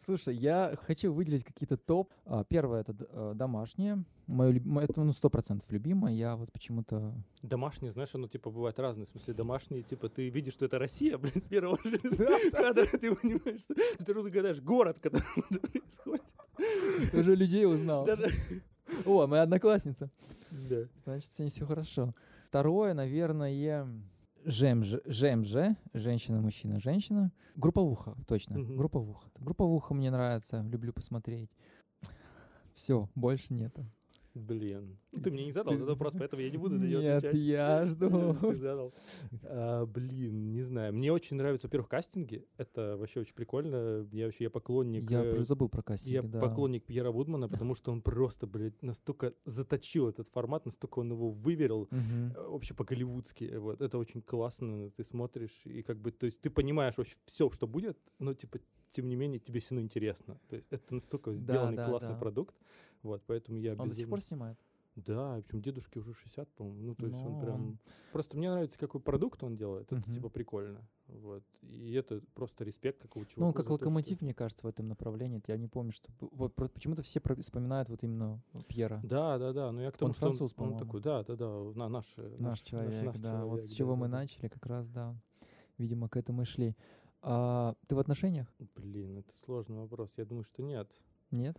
Слушай, 0.09 0.37
я 0.37 0.75
хочу 0.87 1.13
выделить 1.13 1.43
какие-то 1.43 1.77
топ. 1.77 2.11
А, 2.25 2.43
Первое 2.43 2.81
это 2.81 2.95
э, 2.97 3.33
домашнее. 3.35 4.03
Мое, 4.25 4.59
это 4.81 5.03
ну 5.03 5.11
сто 5.11 5.29
процентов 5.29 5.69
любимое. 5.71 6.13
Я 6.13 6.35
вот 6.35 6.51
почему-то 6.51 7.13
Домашние, 7.43 7.91
знаешь, 7.91 8.15
оно, 8.15 8.27
типа, 8.27 8.49
бывает 8.49 8.79
разное. 8.79 9.05
В 9.05 9.09
смысле, 9.09 9.35
домашние, 9.35 9.83
типа, 9.83 10.09
ты 10.09 10.29
видишь, 10.29 10.53
что 10.53 10.65
это 10.65 10.79
Россия, 10.79 11.17
блин, 11.19 11.33
с 11.35 11.47
первого 11.47 11.77
же 11.83 11.99
кадра, 12.51 12.85
ты 12.85 13.13
понимаешь, 13.13 13.61
что 13.61 13.75
ты 13.75 14.03
сразу 14.03 14.29
угадаешь 14.29 14.61
город, 14.61 14.97
в 14.97 15.01
котором 15.01 15.25
это 15.51 15.59
происходит. 15.59 16.23
уже 17.13 17.35
людей 17.35 17.67
узнал. 17.67 18.05
Даже... 18.05 18.29
О, 19.05 19.27
моя 19.27 19.43
одноклассница. 19.43 20.09
Да. 20.69 20.85
Значит, 21.03 21.31
с 21.31 21.39
ней 21.39 21.49
все 21.49 21.65
хорошо. 21.65 22.13
Второе, 22.47 22.93
наверное, 22.93 23.87
ЖМЖ, 24.45 25.01
ЖМЖ, 25.05 25.75
женщина, 25.93 26.41
мужчина, 26.41 26.79
женщина. 26.79 27.31
Групповуха, 27.55 28.15
точно, 28.27 28.59
групповуха. 28.59 29.29
Групповуха 29.39 29.93
мне 29.93 30.09
нравится, 30.11 30.61
люблю 30.61 30.93
посмотреть. 30.93 31.51
Все, 32.73 33.09
больше 33.15 33.53
нету. 33.53 33.85
Блин. 34.39 34.97
Ну, 35.11 35.21
ты 35.21 35.31
мне 35.31 35.45
не 35.45 35.51
задал 35.51 35.73
этот 35.73 35.87
вопрос, 35.87 36.13
поэтому 36.17 36.41
я 36.41 36.49
не 36.49 36.57
буду 36.57 36.75
на 36.79 36.85
него 36.85 37.01
Нет, 37.01 37.17
отвечать. 37.17 37.39
я 37.39 37.85
жду. 37.87 38.35
Ты 38.41 38.55
задал. 38.55 38.93
А, 39.43 39.85
Блин, 39.85 40.51
не 40.51 40.61
знаю. 40.61 40.93
Мне 40.93 41.11
очень 41.11 41.35
нравятся, 41.35 41.67
во-первых, 41.67 41.89
кастинги. 41.89 42.45
Это 42.57 42.95
вообще 42.97 43.21
очень 43.21 43.33
прикольно. 43.33 44.07
Я 44.11 44.25
вообще 44.25 44.45
я 44.45 44.49
поклонник... 44.49 45.09
Я 45.09 45.23
э, 45.23 45.43
забыл 45.43 45.67
про 45.67 45.81
кастинги, 45.81 46.13
Я 46.13 46.21
да. 46.21 46.39
поклонник 46.39 46.85
Пьера 46.85 47.11
Вудмана, 47.11 47.47
потому 47.49 47.75
что 47.75 47.91
он 47.91 48.01
просто, 48.01 48.47
блядь, 48.47 48.81
настолько 48.81 49.33
заточил 49.45 50.07
этот 50.07 50.27
формат, 50.27 50.65
настолько 50.65 50.99
он 50.99 51.11
его 51.11 51.31
выверил 51.31 51.87
э, 51.91 52.29
вообще 52.47 52.73
по-голливудски. 52.73 53.55
Вот. 53.57 53.81
Это 53.81 53.97
очень 53.97 54.21
классно. 54.21 54.91
Ты 54.91 55.03
смотришь, 55.03 55.61
и 55.65 55.81
как 55.81 55.99
бы, 55.99 56.11
то 56.11 56.25
есть 56.25 56.39
ты 56.41 56.49
понимаешь 56.49 56.97
вообще 56.97 57.15
все, 57.25 57.49
что 57.49 57.67
будет, 57.67 57.97
но, 58.19 58.33
типа, 58.33 58.59
тем 58.91 59.07
не 59.07 59.15
менее, 59.15 59.39
тебе 59.39 59.59
все 59.59 59.75
равно 59.75 59.85
интересно. 59.85 60.39
То 60.49 60.55
есть 60.55 60.67
это 60.71 60.93
настолько 60.93 61.33
сделанный 61.33 61.77
да, 61.77 61.85
классный 61.85 62.13
да. 62.13 62.19
продукт. 62.19 62.55
Вот, 63.03 63.23
поэтому 63.25 63.57
я 63.59 63.73
Он 63.73 63.89
до 63.89 63.95
сих 63.95 64.05
безумно- 64.05 64.09
пор 64.09 64.21
снимает? 64.21 64.57
да, 64.95 65.41
причем 65.45 65.61
дедушке 65.61 65.99
уже 65.99 66.13
60, 66.13 66.49
по-моему. 66.49 66.81
Ну, 66.87 66.95
то 66.95 67.05
есть 67.05 67.17
Ну, 67.17 67.35
он 67.35 67.41
прям... 67.41 67.55
он- 67.55 67.79
Просто 68.11 68.35
мне 68.35 68.49
нравится, 68.51 68.77
какой 68.77 68.99
продукт 68.99 69.41
он 69.43 69.55
делает. 69.55 69.89
Это, 69.93 70.01
типа, 70.11 70.27
прикольно. 70.29 70.81
Вот. 71.07 71.43
И 71.61 71.93
это 71.93 72.21
просто 72.33 72.65
респект 72.65 73.01
такого 73.01 73.25
чувака. 73.25 73.39
Ну, 73.41 73.47
он 73.47 73.53
как 73.53 73.69
локомотив, 73.69 74.21
мне 74.21 74.33
кажется, 74.33 74.65
в 74.65 74.69
этом 74.69 74.89
направлении. 74.89 75.41
Я 75.47 75.55
не 75.57 75.67
помню, 75.67 75.93
что... 75.93 76.11
Вот 76.19 76.53
почему-то 76.55 77.01
все 77.01 77.21
вспоминают 77.39 77.87
вот 77.87 78.03
именно 78.03 78.41
Пьера. 78.67 78.99
Да, 79.03 79.37
да, 79.37 79.53
да. 79.53 79.71
Но 79.71 79.81
я 79.81 79.91
к 79.91 79.97
тому, 79.97 80.11
что 80.11 80.19
француз, 80.21 80.53
он, 80.57 80.63
он 80.65 80.69
по-моему. 80.71 80.79
такой, 80.85 81.01
да, 81.01 81.23
да, 81.23 81.35
да, 81.37 81.47
на, 81.75 81.87
наш, 81.87 82.05
э, 82.17 82.35
Наш 82.39 82.61
человек, 82.61 83.05
наш 83.05 83.19
да. 83.21 83.45
вот 83.45 83.59
с 83.61 83.63
человек, 83.63 83.77
чего 83.77 83.91
да, 83.91 83.95
мы 84.01 84.07
да. 84.07 84.17
начали, 84.17 84.47
как 84.49 84.65
раз, 84.65 84.89
да. 84.89 85.15
Видимо, 85.77 86.09
к 86.09 86.17
этому 86.17 86.41
и 86.41 86.45
шли. 86.45 86.75
А, 87.21 87.75
ты 87.87 87.95
в 87.95 87.99
отношениях? 87.99 88.51
Блин, 88.75 89.19
это 89.19 89.31
сложный 89.37 89.77
вопрос. 89.77 90.11
Я 90.17 90.25
думаю, 90.25 90.43
что 90.43 90.61
нет. 90.61 90.91
Нет? 91.31 91.57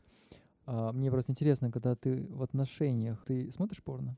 А, 0.67 0.93
мне 0.93 1.11
просто 1.11 1.33
интересно, 1.33 1.71
когда 1.71 1.95
ты 1.95 2.27
в 2.29 2.43
отношениях, 2.43 3.23
ты 3.25 3.51
смотришь 3.53 3.83
порно? 3.83 4.17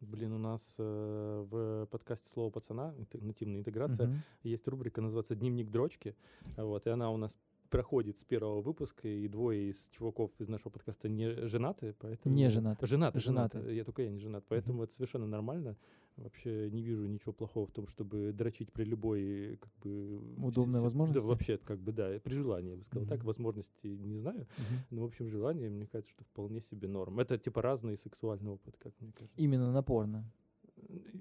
Блин, 0.00 0.32
у 0.32 0.38
нас 0.38 0.74
э, 0.78 1.46
в 1.50 1.86
подкасте 1.86 2.28
«Слово 2.28 2.50
пацана», 2.50 2.94
нативная 3.14 3.58
интеграция, 3.60 4.08
Мгм. 4.08 4.22
есть 4.42 4.68
рубрика, 4.68 5.00
называется 5.00 5.34
«Дневник 5.34 5.70
дрочки». 5.70 6.14
Вот, 6.56 6.86
и 6.86 6.90
она 6.90 7.10
у 7.10 7.16
нас 7.16 7.38
проходит 7.76 8.18
с 8.18 8.24
первого 8.24 8.62
выпуска, 8.62 9.06
и 9.06 9.28
двое 9.28 9.68
из 9.70 9.88
чуваков 9.90 10.30
из 10.38 10.48
нашего 10.48 10.70
подкаста 10.70 11.08
не 11.10 11.46
женаты, 11.46 11.94
поэтому... 11.98 12.34
Не 12.34 12.48
женаты. 12.48 12.86
Женаты, 12.86 13.20
Женаты. 13.20 13.58
женаты. 13.58 13.74
Я 13.74 13.84
только 13.84 14.02
я 14.02 14.10
не 14.10 14.18
женат, 14.18 14.44
поэтому 14.48 14.82
это 14.82 14.94
совершенно 14.94 15.26
нормально. 15.26 15.76
Вообще 16.16 16.70
не 16.70 16.82
вижу 16.82 17.04
ничего 17.06 17.34
плохого 17.34 17.66
в 17.66 17.70
том, 17.72 17.86
чтобы 17.88 18.32
дрочить 18.32 18.72
при 18.72 18.84
любой, 18.84 19.58
как 19.60 19.70
бы... 19.82 20.16
Удобной 20.42 20.80
си- 20.80 20.84
возможности? 20.84 21.20
Да, 21.22 21.28
вообще, 21.28 21.58
как 21.58 21.78
бы, 21.80 21.92
да, 21.92 22.18
при 22.24 22.32
желании, 22.34 22.70
я 22.70 22.76
бы 22.78 22.84
сказал. 22.84 23.06
Так, 23.06 23.18
Мгм. 23.18 23.26
возможности 23.26 23.86
не 23.86 24.16
знаю, 24.16 24.46
Мгм. 24.56 24.66
но, 24.90 25.02
в 25.02 25.04
общем, 25.04 25.28
желание, 25.28 25.68
мне 25.68 25.86
кажется, 25.86 26.10
что 26.14 26.24
вполне 26.24 26.62
себе 26.62 26.88
норм. 26.88 27.20
Это, 27.20 27.36
типа, 27.36 27.60
разный 27.60 27.98
сексуальный 27.98 28.50
опыт, 28.50 28.74
как 28.78 28.94
мне 29.00 29.12
кажется. 29.12 29.38
Именно 29.42 29.70
на 29.70 29.82
порно. 29.82 30.24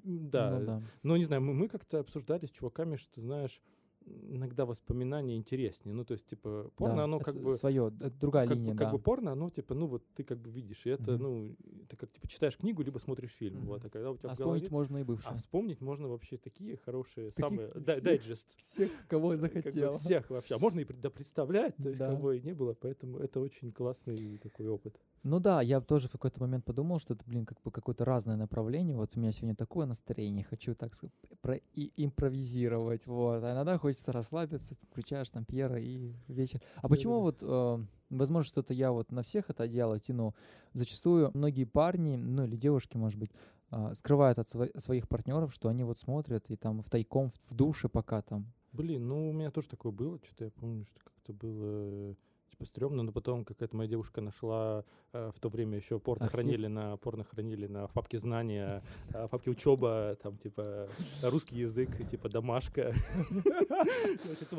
М, 0.06 0.30
Да, 0.30 0.60
Ну 0.60 0.65
да. 0.65 0.82
но 1.04 1.18
не 1.18 1.26
знаю, 1.26 1.41
мы, 1.41 1.54
мы 1.54 1.68
как-то 1.68 2.00
обсуждали 2.00 2.46
с 2.46 2.50
чуваками, 2.52 2.96
что, 2.96 3.20
знаешь, 3.22 3.62
иногда 4.06 4.65
воспоминания 4.65 5.36
интереснее. 5.38 5.94
Ну, 5.96 6.06
то 6.06 6.13
есть, 6.13 6.26
типа, 6.28 6.72
порно, 6.76 6.96
Да, 6.98 7.04
оно 7.06 7.20
как 7.20 7.36
бы... 7.36 7.52
свое, 7.52 7.89
другая 7.89 8.48
Как, 8.48 8.58
линия, 8.58 8.72
как 8.76 8.88
да. 8.88 8.91
бы 8.91 9.00
порно, 9.00 9.32
оно 9.32 9.50
типа, 9.50 9.74
ну 9.74 9.88
вот 9.88 10.04
ты 10.15 10.24
как 10.24 10.39
бы 10.39 10.50
видишь, 10.52 10.86
и 10.86 10.89
это, 10.89 11.13
Мгм. 11.13 11.24
ну, 11.24 11.56
ты 11.89 11.98
как 11.98 12.12
типа 12.12 12.28
читаешь 12.28 12.58
книгу, 12.58 12.82
либо 12.84 12.98
смотришь 13.00 13.32
фильм. 13.32 13.60
Мгм. 13.60 13.68
Вот, 13.68 13.86
а 13.86 13.89
когда 13.89 14.12
у 14.12 14.18
тебя 14.18 14.30
а 14.32 14.36
голове... 14.36 14.62
вспомнить 14.62 14.72
можно 14.72 14.98
и 14.98 15.02
А 15.02 15.06
бывшее. 15.06 15.38
вспомнить 15.38 15.82
можно 15.82 16.08
вообще 16.08 16.38
такие 16.38 16.78
хорошие, 16.78 17.32
Таких 17.32 17.39
самые... 17.46 17.72
Всех. 17.82 18.04
дайджест. 18.04 18.56
Всех, 18.58 18.91
кого 19.08 19.30
Как 19.32 19.39
бы 19.39 19.41
захотел. 19.41 19.91
всех 19.94 20.30
вообще. 20.30 20.56
А 20.56 20.60
можно 20.60 20.80
и 20.80 20.86
да, 20.86 21.10
представлять, 21.10 21.76
то 21.78 21.89
есть 21.89 22.00
Да. 22.00 22.10
кого 22.10 22.34
и 22.34 22.41
не 22.41 22.54
было, 22.54 22.74
поэтому 22.74 23.18
это 23.20 23.39
очень 23.39 23.72
классный 23.72 24.38
такой 24.38 24.68
опыт. 24.68 25.00
Ну 25.24 25.39
да, 25.39 25.60
я 25.63 25.82
тоже 25.82 26.08
в 26.08 26.12
какой-то 26.12 26.39
момент 26.39 26.65
подумал, 26.65 27.00
что 27.00 27.15
это, 27.15 27.24
блин, 27.26 27.48
как 27.48 27.60
бы 27.63 27.72
какое-то 27.72 28.06
разное 28.06 28.36
направление. 28.36 28.96
Вот 28.96 29.13
у 29.15 29.20
меня 29.20 29.32
сегодня 29.32 29.56
такое 29.56 29.88
настроение, 29.88 30.44
хочу 30.44 30.76
так 30.76 30.94
сказать, 30.94 31.15
про 31.41 31.56
и 31.74 31.91
импровизировать, 31.98 33.08
вот. 33.08 33.44
А 33.44 33.54
иногда 33.54 33.78
хочется 33.80 33.94
расслабиться, 34.08 34.75
ты 34.75 34.86
включаешь 34.88 35.29
там 35.29 35.45
Пьера 35.45 35.79
и 35.79 36.13
вечер. 36.27 36.62
А 36.77 36.89
почему 36.89 37.21
вот, 37.21 37.38
э, 37.41 37.86
возможно, 38.10 38.47
что-то 38.47 38.73
я 38.73 38.91
вот 38.91 39.12
на 39.12 39.23
всех 39.23 39.49
это 39.49 39.67
дело 39.67 39.99
тяну. 39.99 40.36
Зачастую 40.73 41.31
многие 41.34 41.65
парни, 41.65 42.15
ну 42.15 42.45
или 42.45 42.55
девушки, 42.55 42.97
может 42.97 43.19
быть, 43.19 43.31
а, 43.71 43.93
скрывают 43.93 44.39
от 44.39 44.47
сво- 44.47 44.79
своих 44.79 45.08
партнеров, 45.10 45.53
что 45.53 45.69
они 45.69 45.84
вот 45.84 45.97
смотрят 45.97 46.49
и 46.49 46.55
там 46.55 46.81
в 46.81 46.89
тайком 46.89 47.29
в 47.29 47.55
душе 47.55 47.89
пока 47.89 48.21
там. 48.21 48.45
Блин, 48.71 49.08
ну 49.08 49.29
у 49.29 49.34
меня 49.34 49.51
тоже 49.51 49.69
такое 49.69 49.91
было, 49.91 50.19
что-то 50.23 50.45
я 50.45 50.51
помню, 50.51 50.86
что 50.86 50.99
как-то 51.03 51.34
было... 51.34 52.15
типа 52.56 52.65
стрёмно, 52.65 53.04
но 53.04 53.12
потом 53.12 53.44
какая-то 53.44 53.76
моя 53.76 53.89
девушка 53.89 54.22
нашла 54.22 54.86
э, 55.12 55.32
в 55.36 55.39
то 55.39 55.50
время 55.50 55.78
еще 55.78 56.00
порно 56.00 56.26
Архив? 56.26 56.39
хранили 56.39 56.68
на 56.68 56.98
порно 56.98 57.24
хранили 57.24 57.68
на 57.68 57.88
в 57.88 57.91
папке 57.91 58.18
знания, 58.18 58.82
э, 59.13 59.26
в 59.28 59.30
папке 59.30 59.52
учеба, 59.52 60.18
там 60.22 60.38
типа 60.38 60.88
русский 61.22 61.58
язык, 61.58 61.89
типа 62.10 62.30
домашка. 62.30 62.94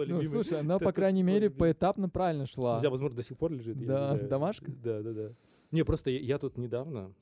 Ну, 0.07 0.23
слушай, 0.25 0.61
она, 0.61 0.79
по 0.79 0.93
крайней 0.93 1.23
мере, 1.23 1.51
поэтапно 1.51 2.09
правильно 2.09 2.47
шла. 2.47 2.79
Тебя, 2.81 2.91
возможно, 2.91 3.17
до 3.17 3.23
сих 3.23 3.37
пор 3.37 3.53
лежит. 3.53 3.85
Да, 3.85 4.15
домашка? 4.15 4.71
Да, 4.71 5.03
да, 5.03 5.13
да. 5.13 5.33
Не, 5.71 5.85
просто 5.85 6.11
я, 6.11 6.39
тут 6.39 6.57
недавно, 6.57 7.13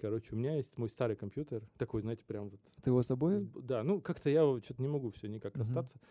короче, 0.00 0.34
у 0.34 0.36
меня 0.36 0.56
есть 0.56 0.76
мой 0.76 0.88
старый 0.88 1.16
компьютер, 1.16 1.62
такой, 1.78 2.02
знаете, 2.02 2.24
прям 2.26 2.50
вот 2.50 2.60
Ты 2.82 2.90
его 2.90 3.02
с 3.02 3.06
собой? 3.06 3.48
Да, 3.54 3.82
ну 3.82 4.00
как-то 4.00 4.30
я 4.30 4.42
что-то 4.62 4.82
не 4.82 4.88
могу 4.88 5.10
все 5.10 5.28
никак 5.28 5.56
расстаться. 5.56 5.96
А, 5.96 6.06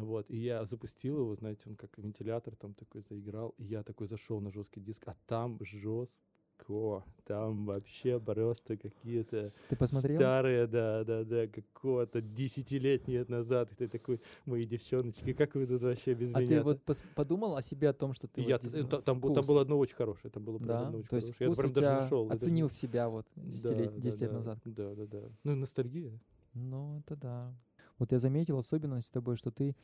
Вот, 0.00 0.30
и 0.30 0.36
я 0.38 0.64
запустил 0.64 1.18
его, 1.20 1.34
знаете, 1.34 1.62
он 1.66 1.76
как 1.76 1.98
вентилятор 1.98 2.56
там 2.56 2.74
такой 2.74 3.02
заиграл, 3.02 3.54
и 3.58 3.64
я 3.64 3.82
такой 3.82 4.06
зашел 4.06 4.40
на 4.40 4.50
жесткий 4.50 4.80
диск, 4.80 5.02
а 5.06 5.14
там 5.26 5.58
жестко, 5.60 7.04
там 7.24 7.66
вообще 7.66 8.18
просто 8.18 8.76
какие-то 8.76 9.52
Ты 9.68 9.76
посмотрел? 9.76 10.18
старые, 10.20 10.66
да, 10.66 11.04
да, 11.04 11.24
да, 11.24 11.46
какого-то 11.46 12.20
десятилетние 12.22 13.24
назад, 13.28 13.70
и 13.72 13.74
ты 13.74 13.88
такой, 13.88 14.20
мои 14.46 14.64
девчоночки, 14.64 15.32
как 15.34 15.54
вы 15.54 15.66
тут 15.66 15.82
вообще 15.82 16.14
без 16.14 16.32
А 16.34 16.40
меня? 16.40 16.48
ты 16.58 16.62
вот 16.62 16.82
подумал 17.14 17.56
о 17.56 17.62
себе, 17.62 17.88
о 17.90 17.92
том, 17.92 18.14
что 18.14 18.28
ты 18.28 18.40
вот 18.42 18.48
я, 18.48 18.58
здесь, 18.58 18.72
т- 18.72 18.84
та- 18.84 19.02
там, 19.02 19.20
там 19.20 19.32
вкус, 19.32 19.46
было 19.46 19.60
одно 19.60 19.78
очень 19.78 19.96
хорошее, 19.96 20.30
там 20.32 20.44
было 20.44 20.58
Да, 20.58 20.86
одно 20.86 20.98
очень 20.98 21.08
то 21.08 21.16
есть 21.16 21.28
хорошее. 21.36 21.50
Я 21.50 21.56
прям 21.56 21.72
даже 21.74 21.88
нашел. 21.88 22.26
это 22.26 22.34
оценил 22.36 22.66
не- 22.66 22.70
себя 22.70 23.08
вот 23.08 23.26
10 23.36 23.70
лет, 23.70 23.94
Да, 23.94 24.00
10 24.00 24.20
да, 24.20 24.24
лет 24.24 24.32
да, 24.32 24.38
назад. 24.38 24.58
Да, 24.64 24.94
да, 24.94 25.06
да. 25.06 25.22
Ну, 25.44 25.54
ностальгия. 25.56 26.18
Ну, 26.54 26.98
это 26.98 27.16
да. 27.16 27.54
Вот 28.02 28.10
я 28.10 28.18
заметил 28.18 28.58
особенность 28.58 29.06
с 29.06 29.10
тобой, 29.10 29.36
что 29.36 29.52
ты 29.52 29.76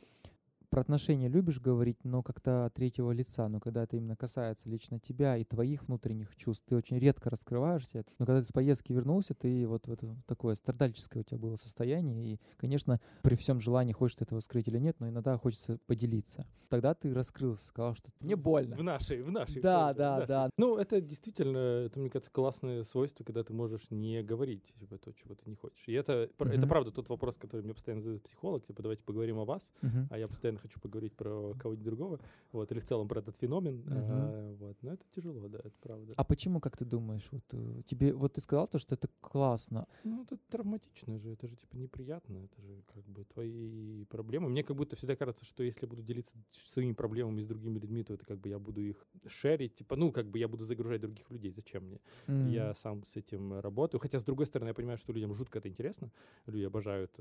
про 0.69 0.81
отношения 0.81 1.27
любишь 1.27 1.59
говорить, 1.59 1.97
но 2.03 2.21
как-то 2.23 2.65
от 2.65 2.73
третьего 2.75 3.11
лица. 3.11 3.47
Но 3.47 3.59
когда 3.59 3.83
это 3.83 3.97
именно 3.97 4.15
касается 4.15 4.69
лично 4.69 4.99
тебя 4.99 5.37
и 5.37 5.43
твоих 5.43 5.87
внутренних 5.87 6.35
чувств, 6.35 6.63
ты 6.67 6.75
очень 6.75 6.99
редко 6.99 7.29
раскрываешься. 7.29 8.05
Но 8.19 8.25
когда 8.25 8.41
ты 8.41 8.47
с 8.47 8.51
поездки 8.51 8.93
вернулся, 8.93 9.33
ты 9.33 9.67
вот 9.67 9.87
в 9.87 9.91
это 9.91 10.15
такое 10.27 10.55
страдальческое 10.55 11.21
у 11.23 11.25
тебя 11.25 11.37
было 11.39 11.55
состояние. 11.55 12.33
И, 12.33 12.39
конечно, 12.57 12.99
при 13.23 13.35
всем 13.35 13.59
желании, 13.59 13.93
хочешь 13.93 14.17
ты 14.17 14.25
этого 14.25 14.39
скрыть 14.39 14.67
или 14.67 14.77
нет, 14.79 14.95
но 14.99 15.09
иногда 15.09 15.37
хочется 15.37 15.79
поделиться. 15.87 16.45
Тогда 16.69 16.93
ты 16.93 17.13
раскрылся, 17.13 17.65
сказал, 17.65 17.95
что 17.95 18.11
мне 18.19 18.35
больно. 18.35 18.75
В 18.75 18.83
нашей, 18.83 19.23
в 19.23 19.31
нашей. 19.31 19.61
Да, 19.61 19.87
форме, 19.87 19.93
в 19.93 19.97
да, 19.97 20.13
нашей. 20.17 20.27
да. 20.27 20.49
Ну, 20.57 20.77
это 20.77 21.01
действительно, 21.01 21.57
это, 21.57 21.99
мне 21.99 22.09
кажется, 22.11 22.31
классное 22.31 22.83
свойство, 22.83 23.23
когда 23.23 23.43
ты 23.43 23.53
можешь 23.53 23.89
не 23.89 24.21
говорить 24.21 24.63
типа, 24.79 24.97
то, 24.99 25.11
чего 25.13 25.33
ты 25.33 25.49
не 25.49 25.55
хочешь. 25.55 25.83
И 25.87 25.93
это, 25.93 26.29
пр- 26.37 26.49
это 26.51 26.67
правда 26.67 26.91
тот 26.91 27.09
вопрос, 27.09 27.37
который 27.37 27.61
мне 27.61 27.73
постоянно 27.73 28.01
задает 28.01 28.21
психолог, 28.23 28.65
типа, 28.67 28.83
давайте 28.83 29.01
поговорим 29.03 29.39
о 29.39 29.45
вас, 29.45 29.63
Мгм. 29.81 30.07
а 30.11 30.19
я 30.19 30.27
постоянно 30.27 30.58
хочу 30.59 30.79
поговорить 30.79 31.13
про 31.15 31.53
кого-нибудь 31.59 31.85
другого, 31.85 32.19
вот, 32.51 32.71
или 32.71 32.79
в 32.79 32.85
целом 32.85 33.07
про 33.07 33.19
этот 33.19 33.35
феномен, 33.37 33.77
Мгм. 33.85 33.87
а, 33.89 34.55
вот, 34.59 34.77
но 34.81 34.93
это 34.93 35.03
тяжело, 35.15 35.47
да, 35.47 35.59
это 35.59 35.71
правда. 35.81 36.13
А 36.15 36.23
почему, 36.23 36.59
как 36.59 36.77
ты 36.77 36.85
думаешь, 36.85 37.27
вот 37.31 37.43
э, 37.53 37.81
тебе, 37.87 38.13
вот 38.13 38.33
ты 38.33 38.41
сказал 38.41 38.67
то, 38.67 38.79
что 38.79 38.95
это 38.95 39.07
классно. 39.21 39.87
Ну, 40.03 40.23
это 40.23 40.37
травматично 40.49 41.17
же, 41.19 41.31
это 41.31 41.47
же, 41.47 41.55
типа, 41.55 41.77
неприятно, 41.77 42.37
это 42.37 42.61
же, 42.61 42.83
как 42.93 43.03
бы, 43.05 43.23
твои 43.25 44.05
проблемы. 44.05 44.49
Мне 44.49 44.63
как 44.63 44.75
будто 44.75 44.95
всегда 44.95 45.15
кажется, 45.15 45.45
что 45.45 45.63
если 45.63 45.81
я 45.83 45.87
буду 45.87 46.01
делиться 46.03 46.35
своими 46.51 46.93
проблемами 46.93 47.41
с 47.41 47.47
другими 47.47 47.79
людьми, 47.79 48.03
то 48.03 48.13
это, 48.13 48.25
как 48.25 48.39
бы, 48.39 48.49
я 48.49 48.59
буду 48.59 48.81
их 48.81 49.05
шерить, 49.27 49.75
типа, 49.75 49.95
ну, 49.95 50.11
как 50.11 50.27
бы, 50.27 50.39
я 50.39 50.47
буду 50.47 50.63
загружать 50.65 51.01
других 51.01 51.29
людей, 51.31 51.51
зачем 51.51 51.83
мне? 51.85 51.99
М. 52.27 52.47
Я 52.47 52.73
сам 52.75 53.03
с 53.05 53.15
этим 53.15 53.53
э, 53.53 53.59
работаю. 53.61 53.99
Хотя, 54.01 54.19
с 54.19 54.23
другой 54.23 54.45
стороны, 54.45 54.69
я 54.69 54.73
понимаю, 54.73 54.97
что 54.97 55.13
людям 55.13 55.33
жутко 55.33 55.59
это 55.59 55.69
интересно. 55.69 56.11
Люди 56.45 56.63
обожают, 56.63 57.11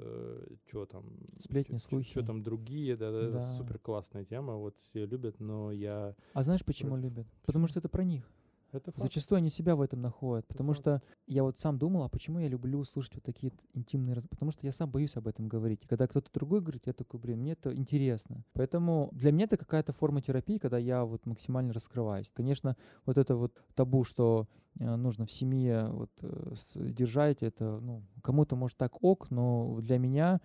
что 0.66 0.87
там... 0.87 1.05
Сплетни, 1.38 1.77
Что 1.79 1.88
слухи. 1.88 2.22
там 2.22 2.42
другие, 2.42 2.96
да, 2.96 3.11
да, 3.11 3.27
это 3.28 3.38
Да. 3.38 3.56
супер 3.56 3.78
классная 3.78 4.24
тема, 4.24 4.56
вот 4.56 4.76
все 4.78 5.06
любят, 5.06 5.40
но 5.40 5.70
я... 5.72 6.14
А 6.32 6.42
знаешь, 6.42 6.64
почему 6.64 6.90
Против. 6.90 7.04
любят? 7.04 7.26
Потому 7.44 7.66
что 7.66 7.78
это 7.78 7.88
про 7.88 8.04
них. 8.04 8.30
Это 8.70 8.90
факт. 8.92 9.00
Зачастую 9.00 9.38
они 9.38 9.48
себя 9.48 9.76
в 9.76 9.80
этом 9.80 10.02
находят. 10.02 10.46
Потому 10.46 10.72
факт. 10.72 10.80
что 10.80 11.02
я 11.26 11.42
вот 11.42 11.58
сам 11.58 11.78
думал, 11.78 12.02
а 12.02 12.08
почему 12.10 12.38
я 12.38 12.48
люблю 12.48 12.84
слушать 12.84 13.14
вот 13.14 13.24
такие 13.24 13.50
интимные 13.72 14.14
раз... 14.14 14.26
Потому 14.28 14.52
что 14.52 14.66
я 14.66 14.72
сам 14.72 14.90
боюсь 14.90 15.16
об 15.16 15.26
этом 15.26 15.48
говорить. 15.48 15.84
И 15.84 15.86
когда 15.86 16.06
кто-то 16.06 16.30
другой 16.34 16.60
говорит, 16.60 16.82
я 16.86 16.92
такой, 16.92 17.18
блин, 17.18 17.38
мне 17.40 17.52
это 17.52 17.74
интересно. 17.74 18.44
Поэтому 18.52 19.08
для 19.12 19.32
меня 19.32 19.44
это 19.44 19.56
какая-то 19.56 19.92
форма 19.92 20.20
терапии, 20.20 20.58
когда 20.58 20.76
я 20.76 21.04
вот 21.06 21.24
максимально 21.24 21.72
раскрываюсь. 21.72 22.30
Конечно, 22.30 22.76
вот 23.06 23.16
это 23.16 23.36
вот 23.36 23.54
табу, 23.74 24.04
что 24.04 24.46
э, 24.78 24.96
нужно 24.96 25.24
в 25.24 25.32
семье 25.32 25.88
вот 25.90 26.10
э, 26.20 26.52
держать, 26.74 27.42
это, 27.42 27.80
ну, 27.80 28.02
кому-то 28.22 28.54
может 28.54 28.76
так 28.76 29.02
ок, 29.02 29.30
но 29.30 29.80
для 29.80 29.96
меня 29.98 30.42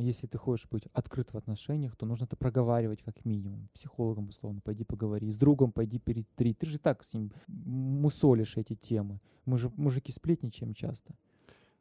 если 0.00 0.26
ты 0.26 0.38
хочешь 0.38 0.68
быть 0.70 0.86
открыт 0.92 1.32
в 1.32 1.36
отношениях, 1.36 1.96
то 1.96 2.06
нужно 2.06 2.24
это 2.24 2.36
проговаривать 2.36 3.02
как 3.02 3.24
минимум. 3.24 3.68
Психологом, 3.72 4.28
условно, 4.28 4.60
пойди 4.60 4.84
поговори. 4.84 5.30
С 5.30 5.36
другом 5.36 5.72
пойди 5.72 5.98
перетри. 5.98 6.54
Ты 6.54 6.66
же 6.66 6.78
так 6.78 7.04
с 7.04 7.14
ним 7.14 7.32
мусолишь 7.48 8.56
эти 8.56 8.74
темы. 8.74 9.20
Мы 9.46 9.58
же 9.58 9.70
мужики 9.76 10.12
сплетничаем 10.12 10.74
часто. 10.74 11.14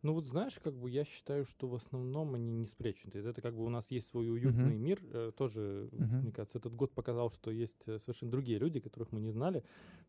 Ну 0.02 0.14
вот 0.14 0.28
знаешь, 0.28 0.60
как 0.62 0.74
бы 0.78 0.90
я 0.90 1.06
считаю, 1.06 1.46
что 1.46 1.70
в 1.70 1.76
основном 1.76 2.36
они 2.36 2.52
не 2.52 2.68
есть 2.68 3.26
Это 3.26 3.42
как 3.42 3.56
бы 3.56 3.64
у 3.64 3.70
нас 3.70 3.90
есть 3.90 4.10
свой 4.10 4.30
уютный 4.30 4.78
мир. 4.78 5.00
э, 5.14 5.32
Тоже, 5.38 5.88
Мгм. 5.94 6.22
мне 6.24 6.32
кажется, 6.34 6.58
этот 6.58 6.76
год 6.76 6.92
показал, 6.94 7.30
что 7.32 7.52
есть 7.52 7.84
э, 7.88 8.00
совершенно 8.00 8.30
другие 8.30 8.60
люди, 8.60 8.82
которых 8.82 9.14
мы 9.14 9.22
не 9.22 9.30
знали. 9.30 9.64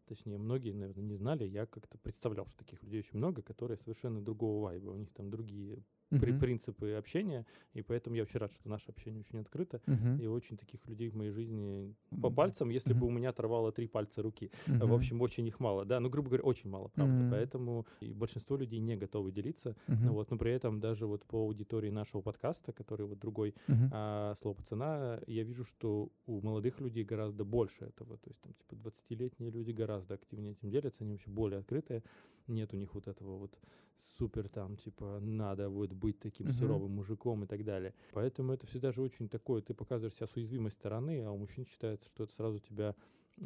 Точнее, 0.08 0.38
многие, 0.38 0.72
наверное, 0.72 1.04
не 1.04 1.14
знали. 1.14 1.44
Я 1.44 1.66
как-то 1.66 1.96
представлял, 1.98 2.46
что 2.46 2.58
таких 2.58 2.82
людей 2.82 2.98
очень 3.00 3.18
много, 3.18 3.42
которые 3.42 3.76
совершенно 3.78 4.20
другого 4.20 4.64
вайба. 4.64 4.90
У 4.90 4.96
них 4.96 5.12
там 5.12 5.30
другие 5.30 5.78
при- 6.20 6.32
Мгм. 6.32 6.40
принципы 6.40 6.92
общения. 6.92 7.44
И 7.74 7.82
поэтому 7.82 8.16
я 8.16 8.22
очень 8.22 8.40
рад, 8.40 8.52
что 8.52 8.68
наше 8.68 8.90
общение 8.90 9.20
очень 9.20 9.38
открыто. 9.40 9.80
Мгм. 9.86 10.18
И 10.18 10.26
очень 10.26 10.56
таких 10.56 10.86
людей 10.86 11.08
в 11.08 11.14
моей 11.16 11.30
жизни 11.30 11.94
по 12.22 12.30
пальцам, 12.30 12.70
если 12.70 12.92
бы 12.92 13.00
мгм. 13.06 13.06
у 13.06 13.10
меня 13.18 13.30
оторвало 13.30 13.72
три 13.72 13.86
пальца 13.86 14.22
руки. 14.22 14.50
мгм. 14.66 14.88
В 14.88 14.94
общем, 14.94 15.20
очень 15.20 15.46
их 15.46 15.60
мало. 15.60 15.84
Да, 15.84 16.00
ну, 16.00 16.08
грубо 16.08 16.28
говоря, 16.28 16.44
очень 16.44 16.70
мало, 16.70 16.88
правда. 16.88 17.14
Мгм. 17.14 17.30
Поэтому 17.30 17.86
и 18.00 18.12
большинство 18.12 18.56
людей 18.56 18.80
не 18.80 18.96
готовы 18.96 19.32
делиться. 19.32 19.76
Мгм. 19.88 20.04
Ну 20.06 20.12
вот, 20.12 20.30
но 20.30 20.38
при 20.38 20.52
этом 20.52 20.80
даже 20.80 21.06
вот 21.06 21.24
по 21.24 21.38
аудитории 21.38 21.90
нашего 21.90 22.22
подкаста, 22.22 22.72
который 22.72 23.06
вот 23.06 23.18
другой 23.18 23.54
Мгм. 23.68 23.90
а, 23.92 24.34
слово 24.40 24.54
пацана, 24.54 25.20
я 25.26 25.42
вижу, 25.42 25.64
что 25.64 26.08
у 26.26 26.40
молодых 26.40 26.80
людей 26.80 27.04
гораздо 27.04 27.44
больше 27.44 27.84
этого. 27.84 28.16
То 28.18 28.28
есть 28.30 28.40
там 28.40 28.52
типа 28.54 28.74
20-летние 28.74 29.50
люди 29.50 29.72
гораздо 29.72 30.14
активнее 30.14 30.52
этим 30.52 30.70
делятся, 30.70 31.04
они 31.04 31.12
вообще 31.12 31.30
более 31.30 31.58
открытые. 31.60 32.02
Нет 32.46 32.72
у 32.74 32.76
них 32.76 32.94
вот 32.94 33.08
этого 33.08 33.38
вот 33.38 33.58
супер 33.96 34.48
там, 34.48 34.76
типа, 34.76 35.18
надо 35.20 35.68
вот 35.68 35.92
быть 36.04 36.18
таким 36.20 36.46
Мгм. 36.46 36.56
суровым 36.56 36.92
мужиком 36.92 37.44
и 37.44 37.46
так 37.46 37.64
далее. 37.64 37.92
Поэтому 38.12 38.52
это 38.52 38.66
всегда 38.66 38.92
же 38.92 39.00
очень 39.02 39.28
такое, 39.28 39.62
ты 39.62 39.72
показываешь 39.74 40.14
себя 40.14 40.26
с 40.26 40.36
уязвимой 40.36 40.70
стороны, 40.70 41.22
а 41.24 41.30
у 41.30 41.38
мужчин 41.38 41.64
считается, 41.64 42.06
что 42.08 42.24
это 42.24 42.32
сразу 42.34 42.58
тебя 42.58 42.94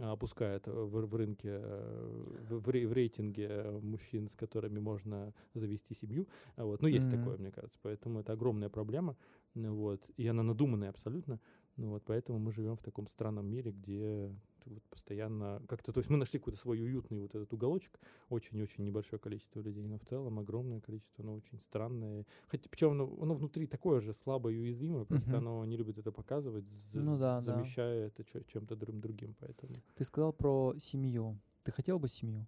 а, 0.01 0.13
опускает 0.13 0.67
в, 0.67 1.07
в 1.07 1.15
рынке, 1.15 1.49
э, 1.63 2.37
в, 2.51 2.61
в 2.61 2.71
рей- 2.71 2.87
в 2.87 2.93
рейтинге 2.93 3.47
э, 3.49 3.79
мужчин, 3.81 4.29
с 4.29 4.35
которыми 4.35 4.81
можно 4.81 5.33
завести 5.55 5.95
семью. 5.95 6.27
Вот. 6.57 6.83
Ну, 6.83 6.89
есть 6.89 7.09
Мгм. 7.09 7.19
такое, 7.19 7.39
мне 7.39 7.51
кажется. 7.53 7.79
Поэтому 7.83 8.21
это 8.21 8.33
огромная 8.33 8.69
проблема. 8.69 9.17
Вот. 9.55 10.01
И 10.19 10.27
она 10.27 10.43
надуманная 10.43 10.91
абсолютно. 10.91 11.39
Ну 11.79 11.91
вот, 11.91 12.03
поэтому 12.05 12.39
мы 12.41 12.51
живем 12.53 12.77
в 12.77 12.83
таком 12.83 13.07
странном 13.07 13.47
мире, 13.47 13.71
где 13.71 14.31
вот 14.67 14.83
постоянно 14.91 15.63
как-то, 15.69 15.93
то 15.93 15.99
есть 16.01 16.11
мы 16.11 16.17
нашли 16.19 16.39
какой-то 16.41 16.59
свой 16.59 16.83
уютный 16.83 17.21
вот 17.21 17.35
этот 17.35 17.53
уголочек, 17.53 17.99
очень-очень 18.29 18.85
небольшое 18.85 19.19
количество 19.21 19.61
людей, 19.61 19.87
но 19.87 19.97
в 19.97 20.05
целом 20.05 20.39
огромное 20.41 20.81
количество, 20.81 21.23
оно 21.25 21.35
очень 21.35 21.59
странное. 21.61 22.27
Хотя, 22.49 22.69
причем 22.69 22.91
оно, 22.91 23.17
оно 23.23 23.35
внутри 23.35 23.67
такое 23.67 24.01
же 24.01 24.13
слабое 24.13 24.55
и 24.55 24.59
уязвимое, 24.59 25.05
просто 25.05 25.31
Мгм. 25.31 25.39
оно 25.39 25.65
не 25.65 25.77
любит 25.77 25.99
это 25.99 26.11
показывать, 26.13 26.69
за- 26.69 27.01
Ну 27.01 27.13
да, 27.17 27.41
да. 27.41 27.41
замещая 27.41 28.09
это 28.09 28.25
чё- 28.25 28.43
чем-то 28.43 28.75
друг 28.77 28.99
другим, 28.99 29.35
поэтому. 29.39 29.75
Ты 29.95 30.05
сказал 30.05 30.33
про 30.33 30.75
семью. 30.79 31.39
Ты 31.63 31.71
хотел 31.73 31.99
бы 32.01 32.09
семью? 32.09 32.45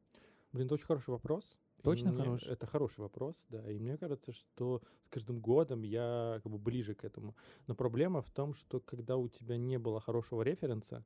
Блин, 0.52 0.66
это 0.66 0.74
очень 0.74 0.86
хороший 0.86 1.10
вопрос. 1.10 1.56
Точно 1.82 2.12
мне- 2.12 2.22
хороший? 2.22 2.48
Это 2.52 2.66
хороший 2.66 3.00
вопрос, 3.00 3.36
да. 3.48 3.70
И 3.70 3.78
мне 3.78 3.96
кажется, 3.96 4.32
что 4.32 4.82
с 5.04 5.08
каждым 5.08 5.40
годом 5.40 5.82
я 5.82 6.40
как 6.42 6.50
бы 6.52 6.58
ближе 6.58 6.94
к 6.94 7.04
этому. 7.04 7.34
Но 7.66 7.74
проблема 7.74 8.20
в 8.22 8.30
том, 8.30 8.54
что 8.54 8.80
когда 8.80 9.16
у 9.16 9.28
тебя 9.28 9.56
не 9.56 9.78
было 9.78 10.00
хорошего 10.00 10.42
референса, 10.42 11.04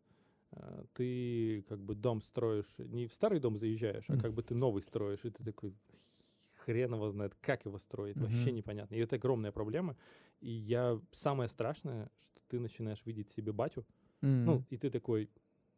а, 0.52 0.84
ты 0.94 1.62
как 1.68 1.80
бы 1.80 1.94
дом 1.94 2.22
строишь, 2.22 2.72
не 2.78 3.06
в 3.06 3.12
старый 3.12 3.40
дом 3.40 3.56
заезжаешь, 3.56 4.04
а 4.08 4.16
как 4.16 4.32
бы 4.34 4.42
ты 4.42 4.54
новый 4.54 4.82
строишь, 4.82 5.24
и 5.24 5.30
ты 5.30 5.42
такой 5.44 5.74
хрен 6.54 6.94
его 6.94 7.10
знает, 7.10 7.34
как 7.40 7.64
его 7.66 7.78
строить, 7.78 8.16
вообще 8.16 8.46
Мгм. 8.50 8.56
непонятно. 8.56 8.94
И 8.94 8.98
это 8.98 9.16
огромная 9.16 9.52
проблема. 9.52 9.96
И 10.40 10.50
я 10.50 11.00
самое 11.12 11.48
страшное, 11.48 12.10
что 12.20 12.40
ты 12.48 12.58
начинаешь 12.60 13.02
видеть 13.04 13.30
себе 13.30 13.52
батю, 13.52 13.84
М, 14.22 14.44
ну, 14.46 14.64
и 14.70 14.76
ты 14.78 14.90
такой, 14.90 15.28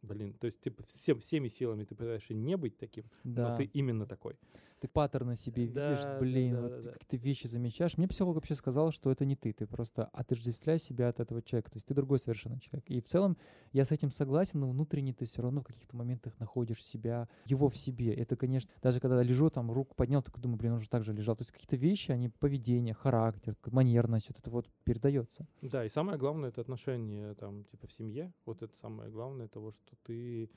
блин, 0.02 0.34
то 0.34 0.46
есть 0.46 0.60
ты 0.60 0.72
всем, 0.86 1.18
всеми 1.20 1.48
силами 1.48 1.84
ты 1.84 1.94
пытаешься 1.96 2.34
не 2.34 2.56
быть 2.56 2.76
таким, 2.78 3.04
да. 3.24 3.50
но 3.50 3.56
ты 3.56 3.64
именно 3.64 4.06
такой. 4.06 4.36
Ты 4.80 4.88
паттерны 4.88 5.36
себе 5.36 5.68
Да, 5.68 5.90
видишь, 5.90 6.20
блин, 6.20 6.54
да, 6.54 6.60
вот 6.60 6.80
да, 6.82 6.92
какие-то 6.92 7.16
вещи 7.16 7.46
замечаешь. 7.46 7.96
Мне 7.96 8.08
психолог 8.08 8.36
вообще 8.36 8.54
сказал, 8.54 8.90
что 8.90 9.10
это 9.10 9.24
не 9.24 9.34
ты, 9.34 9.52
ты 9.52 9.66
просто 9.66 10.04
отождествляй 10.12 10.78
себя 10.78 11.08
от 11.08 11.20
этого 11.20 11.40
человека, 11.42 11.70
то 11.70 11.76
есть 11.76 11.86
ты 11.86 11.94
другой 11.94 12.18
совершенно 12.18 12.60
человек. 12.60 12.84
И 12.90 13.00
в 13.00 13.06
целом 13.06 13.38
я 13.72 13.84
с 13.84 13.90
этим 13.90 14.10
согласен, 14.10 14.60
но 14.60 14.68
внутренне 14.68 15.14
ты 15.14 15.24
все 15.24 15.42
равно 15.42 15.60
в 15.62 15.64
каких-то 15.64 15.96
моментах 15.96 16.38
находишь 16.38 16.84
себя, 16.84 17.28
его 17.46 17.68
в 17.68 17.76
себе. 17.76 18.14
Это, 18.14 18.36
конечно, 18.36 18.70
даже 18.82 19.00
когда 19.00 19.22
лежу, 19.22 19.48
там, 19.48 19.70
руку 19.70 19.94
поднял, 19.94 20.22
такой 20.22 20.42
думаю, 20.42 20.58
блин, 20.58 20.72
он 20.74 20.80
же 20.80 20.88
так 20.88 21.04
же 21.04 21.12
лежал. 21.12 21.36
То 21.36 21.42
есть 21.42 21.52
какие-то 21.52 21.76
вещи, 21.76 22.10
они 22.10 22.28
поведение, 22.28 22.94
характер, 22.94 23.56
манерность, 23.66 24.28
вот 24.28 24.38
это 24.38 24.50
вот 24.50 24.66
передается. 24.84 25.46
Да, 25.62 25.84
и 25.84 25.88
самое 25.88 26.18
главное 26.18 26.50
это 26.50 26.60
отношения 26.60 27.34
там, 27.34 27.64
типа, 27.64 27.86
в 27.86 27.92
семье. 27.92 28.32
Вот 28.44 28.62
это 28.62 28.76
самое 28.76 29.10
главное 29.10 29.48
того, 29.48 29.70
что 29.70 29.96
ты 30.04 30.50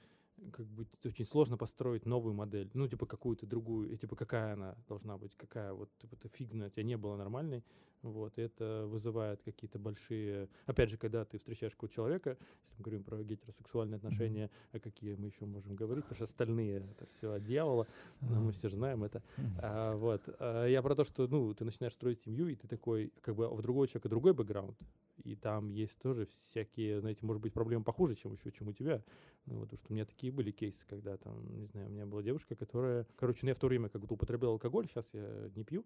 как 0.52 0.66
бы 0.68 0.88
очень 1.04 1.26
сложно 1.26 1.58
построить 1.58 2.06
новую 2.06 2.34
модель, 2.34 2.70
ну, 2.74 2.88
типа, 2.88 3.06
какую-то 3.06 3.46
другую, 3.46 3.92
и, 3.92 3.98
типа, 3.98 4.16
какая 4.16 4.54
она 4.54 4.76
должна 4.88 5.18
быть, 5.18 5.36
какая 5.36 5.74
вот, 5.74 5.90
типа, 5.98 6.16
это 6.16 6.28
фиг 6.30 6.52
знает, 6.52 6.74
у 6.74 6.76
тебя 6.76 6.84
не 6.84 6.98
было 6.98 7.16
нормальной, 7.16 7.64
вот, 8.02 8.38
и 8.38 8.42
это 8.42 8.86
вызывает 8.88 9.42
какие-то 9.44 9.78
большие... 9.78 10.48
Опять 10.66 10.90
же, 10.90 10.98
когда 10.98 11.26
ты 11.26 11.38
встречаешь 11.38 11.74
какого-то 11.74 11.96
человека, 11.96 12.38
если 12.64 12.76
мы 12.78 12.84
говорим 12.84 13.04
про 13.04 13.22
гетеросексуальные 13.24 13.98
отношения, 13.98 14.46
mm-hmm. 14.46 14.70
а 14.78 14.80
какие 14.80 15.16
мы 15.16 15.28
еще 15.28 15.46
можем 15.46 15.76
говорить, 15.76 16.06
потому 16.06 16.16
что 16.16 16.24
остальные— 16.24 16.88
это 16.92 17.06
все 17.08 17.34
от 17.34 17.44
дьявола, 17.44 17.88
mm-hmm. 18.22 18.40
мы 18.40 18.52
все 18.54 18.70
же 18.70 18.76
знаем 18.76 19.04
это. 19.04 19.22
Mm-hmm. 19.38 19.60
А, 19.62 19.96
вот. 19.96 20.22
А 20.40 20.66
я 20.66 20.82
про 20.82 20.96
то, 20.96 21.04
что, 21.04 21.28
ну, 21.28 21.54
ты 21.54 21.66
начинаешь 21.66 21.94
строить 21.94 22.22
семью, 22.22 22.48
и 22.48 22.56
ты 22.56 22.68
такой, 22.68 23.12
как 23.22 23.36
бы, 23.36 23.48
у 23.50 23.62
другого 23.62 23.88
человека 23.88 24.08
другой 24.08 24.34
бэкграунд, 24.34 24.78
и 25.24 25.36
там 25.36 25.70
есть 25.70 26.00
тоже 26.00 26.26
всякие, 26.28 27.00
знаете, 27.00 27.26
может 27.26 27.42
быть, 27.42 27.54
проблемы 27.54 27.84
похуже, 27.84 28.16
чем 28.16 28.34
еще, 28.34 28.52
чем 28.52 28.70
у 28.70 28.74
тебя. 28.74 29.04
Ну, 29.46 29.60
вот, 29.60 29.70
потому 29.70 29.78
что 29.80 29.92
у 29.92 29.96
меня 29.96 30.06
такие 30.06 30.32
были 30.32 30.52
кейсы, 30.52 30.86
когда 30.88 31.18
там, 31.18 31.58
не 31.58 31.66
знаю, 31.66 31.88
у 31.88 31.92
меня 31.92 32.06
была 32.06 32.22
девушка, 32.22 32.56
которая, 32.56 33.08
короче, 33.16 33.40
ну, 33.44 33.50
я 33.50 33.56
в 33.56 33.60
то 33.60 33.68
время 33.68 33.90
как 33.90 34.02
бы 34.02 34.14
употреблял 34.14 34.52
алкоголь, 34.52 34.88
сейчас 34.88 35.10
я 35.14 35.50
не 35.56 35.64
пью, 35.64 35.86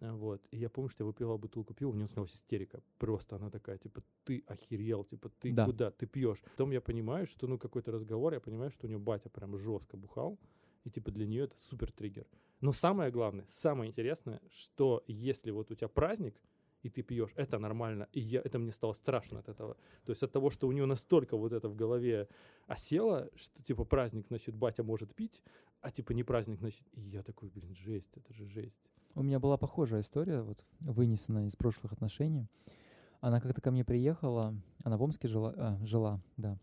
вот, 0.00 0.42
и 0.50 0.58
я 0.58 0.68
помню, 0.68 0.90
что 0.90 1.04
я 1.04 1.06
выпила 1.06 1.36
бутылку 1.36 1.74
пива, 1.74 1.90
у 1.90 1.94
нее 1.94 2.08
снялась 2.08 2.34
истерика, 2.34 2.82
просто 2.98 3.36
она 3.36 3.50
такая, 3.50 3.78
типа, 3.78 4.02
ты 4.24 4.42
охерел, 4.46 5.04
типа, 5.04 5.30
ты 5.38 5.52
да. 5.52 5.64
куда, 5.64 5.90
ты 5.90 6.06
пьешь. 6.06 6.42
Потом 6.42 6.72
я 6.72 6.80
понимаю, 6.80 7.26
что, 7.26 7.46
ну, 7.46 7.58
какой-то 7.58 7.92
разговор, 7.92 8.34
я 8.34 8.40
понимаю, 8.40 8.70
что 8.70 8.86
у 8.86 8.88
нее 8.88 8.98
батя 8.98 9.30
прям 9.30 9.56
жестко 9.56 9.96
бухал, 9.96 10.38
и, 10.84 10.90
типа, 10.90 11.10
для 11.10 11.26
нее 11.26 11.44
это 11.44 11.58
супер 11.58 11.92
триггер. 11.92 12.26
Но 12.60 12.72
самое 12.72 13.10
главное, 13.10 13.46
самое 13.48 13.90
интересное, 13.90 14.40
что 14.50 15.04
если 15.06 15.50
вот 15.50 15.70
у 15.70 15.74
тебя 15.74 15.88
праздник, 15.88 16.40
и 16.84 16.90
ты 16.90 17.02
пьешь, 17.02 17.32
это 17.34 17.58
нормально. 17.58 18.08
И 18.12 18.20
я, 18.20 18.40
это 18.44 18.58
мне 18.58 18.72
стало 18.72 18.92
страшно 18.92 19.38
от 19.40 19.48
этого. 19.48 19.76
То 20.04 20.10
есть 20.10 20.22
от 20.22 20.32
того, 20.32 20.50
что 20.50 20.68
у 20.68 20.72
нее 20.72 20.84
настолько 20.84 21.36
вот 21.36 21.52
это 21.52 21.68
в 21.68 21.74
голове 21.74 22.28
осело, 22.66 23.30
что 23.36 23.62
типа 23.62 23.84
праздник, 23.84 24.26
значит, 24.26 24.54
батя 24.54 24.82
может 24.82 25.14
пить, 25.14 25.42
а 25.80 25.90
типа 25.90 26.12
не 26.12 26.22
праздник, 26.22 26.58
значит... 26.58 26.82
И 26.92 27.00
я 27.00 27.22
такой, 27.22 27.48
блин, 27.48 27.74
жесть, 27.74 28.16
это 28.16 28.34
же 28.34 28.44
жесть. 28.46 28.82
У 29.14 29.22
меня 29.22 29.38
была 29.38 29.56
похожая 29.56 30.02
история, 30.02 30.42
вот 30.42 30.64
вынесенная 30.80 31.46
из 31.46 31.56
прошлых 31.56 31.92
отношений. 31.92 32.48
Она 33.20 33.40
как-то 33.40 33.62
ко 33.62 33.70
мне 33.70 33.84
приехала, 33.84 34.54
она 34.82 34.98
в 34.98 35.02
Омске 35.02 35.28
жила, 35.28 35.54
а, 35.56 35.78
жила, 35.86 36.20
да. 36.36 36.58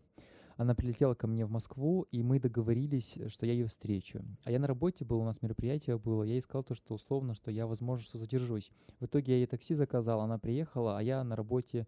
Она 0.56 0.74
прилетела 0.74 1.14
ко 1.14 1.26
мне 1.26 1.44
в 1.44 1.50
Москву, 1.50 2.06
и 2.10 2.22
мы 2.22 2.38
договорились, 2.38 3.18
что 3.28 3.46
я 3.46 3.52
ее 3.52 3.66
встречу. 3.66 4.24
А 4.44 4.50
я 4.50 4.58
на 4.58 4.66
работе 4.66 5.04
был, 5.04 5.20
у 5.20 5.24
нас 5.24 5.42
мероприятие 5.42 5.98
было, 5.98 6.22
я 6.22 6.32
ей 6.32 6.40
сказал 6.40 6.64
то, 6.64 6.74
что 6.74 6.94
условно, 6.94 7.34
что 7.34 7.50
я, 7.50 7.66
возможно, 7.66 8.04
что 8.04 8.18
задержусь. 8.18 8.70
В 9.00 9.06
итоге 9.06 9.32
я 9.32 9.38
ей 9.38 9.46
такси 9.46 9.74
заказал, 9.74 10.20
она 10.20 10.38
приехала, 10.38 10.98
а 10.98 11.02
я 11.02 11.24
на 11.24 11.36
работе 11.36 11.86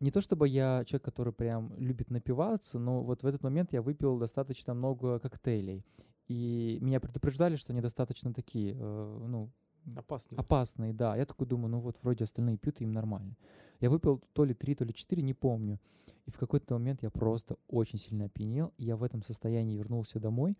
не 0.00 0.10
то 0.10 0.20
чтобы 0.20 0.48
я 0.48 0.84
человек, 0.86 1.04
который 1.04 1.32
прям 1.32 1.72
любит 1.78 2.10
напиваться, 2.10 2.80
но 2.80 3.04
вот 3.04 3.22
в 3.22 3.26
этот 3.26 3.44
момент 3.44 3.72
я 3.72 3.80
выпил 3.80 4.18
достаточно 4.18 4.74
много 4.74 5.20
коктейлей. 5.20 5.84
И 6.26 6.78
меня 6.80 6.98
предупреждали, 6.98 7.54
что 7.54 7.72
они 7.72 7.80
достаточно 7.80 8.34
такие, 8.34 8.74
э, 8.76 9.26
ну, 9.28 9.50
Опасные. 9.96 10.38
Опасные, 10.38 10.92
да. 10.92 11.16
Я 11.16 11.24
такой 11.24 11.46
думаю, 11.46 11.70
ну 11.70 11.80
вот 11.80 11.96
вроде 12.02 12.24
остальные 12.24 12.58
пьют, 12.58 12.80
им 12.80 12.92
нормально. 12.92 13.36
Я 13.80 13.90
выпил 13.90 14.22
то 14.32 14.44
ли 14.44 14.54
три, 14.54 14.74
то 14.74 14.84
ли 14.84 14.92
четыре, 14.92 15.22
не 15.22 15.34
помню. 15.34 15.78
И 16.26 16.30
в 16.30 16.38
какой-то 16.38 16.74
момент 16.74 17.02
я 17.02 17.10
просто 17.10 17.56
очень 17.68 17.98
сильно 17.98 18.26
опьянел. 18.26 18.72
И 18.76 18.84
я 18.84 18.96
в 18.96 19.02
этом 19.02 19.22
состоянии 19.22 19.76
вернулся 19.76 20.20
домой. 20.20 20.56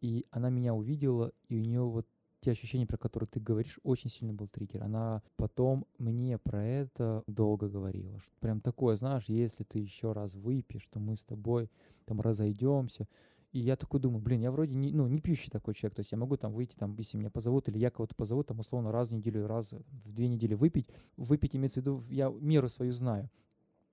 И 0.00 0.26
она 0.30 0.50
меня 0.50 0.74
увидела, 0.74 1.32
и 1.48 1.56
у 1.56 1.60
нее 1.60 1.82
вот 1.82 2.06
те 2.40 2.52
ощущения, 2.52 2.86
про 2.86 2.98
которые 2.98 3.28
ты 3.28 3.40
говоришь, 3.40 3.80
очень 3.82 4.10
сильно 4.10 4.32
был 4.32 4.48
триггер. 4.48 4.82
Она 4.82 5.22
потом 5.36 5.86
мне 5.98 6.38
про 6.38 6.64
это 6.64 7.24
долго 7.26 7.68
говорила. 7.68 8.20
Что 8.20 8.32
прям 8.40 8.60
такое, 8.60 8.96
знаешь, 8.96 9.24
если 9.26 9.64
ты 9.64 9.78
еще 9.78 10.12
раз 10.12 10.34
выпьешь, 10.34 10.86
то 10.90 11.00
мы 11.00 11.16
с 11.16 11.24
тобой 11.24 11.70
там 12.04 12.20
разойдемся. 12.20 13.08
И 13.52 13.60
я 13.60 13.76
такой 13.76 13.98
думаю, 14.00 14.20
блин, 14.20 14.40
я 14.40 14.50
вроде 14.50 14.74
не, 14.74 14.92
ну, 14.92 15.06
не 15.06 15.20
пьющий 15.20 15.50
такой 15.50 15.74
человек, 15.74 15.94
то 15.94 16.00
есть 16.00 16.12
я 16.12 16.18
могу 16.18 16.36
там 16.36 16.52
выйти, 16.52 16.76
там, 16.76 16.94
если 16.98 17.16
меня 17.16 17.30
позовут, 17.30 17.68
или 17.68 17.78
я 17.78 17.90
кого-то 17.90 18.14
позову, 18.14 18.42
там, 18.42 18.58
условно, 18.58 18.92
раз 18.92 19.08
в 19.08 19.14
неделю, 19.14 19.46
раз 19.46 19.72
в 19.72 20.12
две 20.12 20.28
недели 20.28 20.54
выпить. 20.54 20.88
Выпить 21.16 21.56
имеется 21.56 21.80
в 21.80 21.82
виду, 21.82 22.02
я 22.10 22.28
меру 22.28 22.68
свою 22.68 22.92
знаю. 22.92 23.30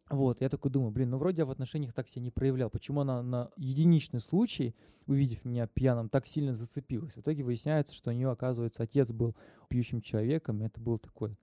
Вот, 0.10 0.42
я 0.42 0.50
такой 0.50 0.70
думаю, 0.70 0.92
блин, 0.92 1.10
ну 1.10 1.18
вроде 1.18 1.40
я 1.40 1.46
в 1.46 1.52
отношениях 1.52 1.94
так 1.94 2.08
себя 2.08 2.24
не 2.24 2.32
проявлял. 2.32 2.70
Почему 2.70 3.02
она 3.02 3.24
на 3.24 3.50
единичный 3.58 4.20
случай, 4.20 4.76
увидев 5.08 5.46
меня 5.46 5.66
пьяным, 5.66 6.10
так 6.10 6.28
сильно 6.28 6.54
зацепилась? 6.54 7.16
В 7.16 7.22
итоге 7.22 7.44
выясняется, 7.44 7.96
что 7.96 8.12
у 8.12 8.14
нее, 8.14 8.30
оказывается, 8.30 8.84
отец 8.84 9.12
был 9.12 9.36
пьющим 9.68 10.02
человеком, 10.02 10.62
и 10.62 10.66
это 10.68 10.80
был 10.80 11.00
такой 11.00 11.40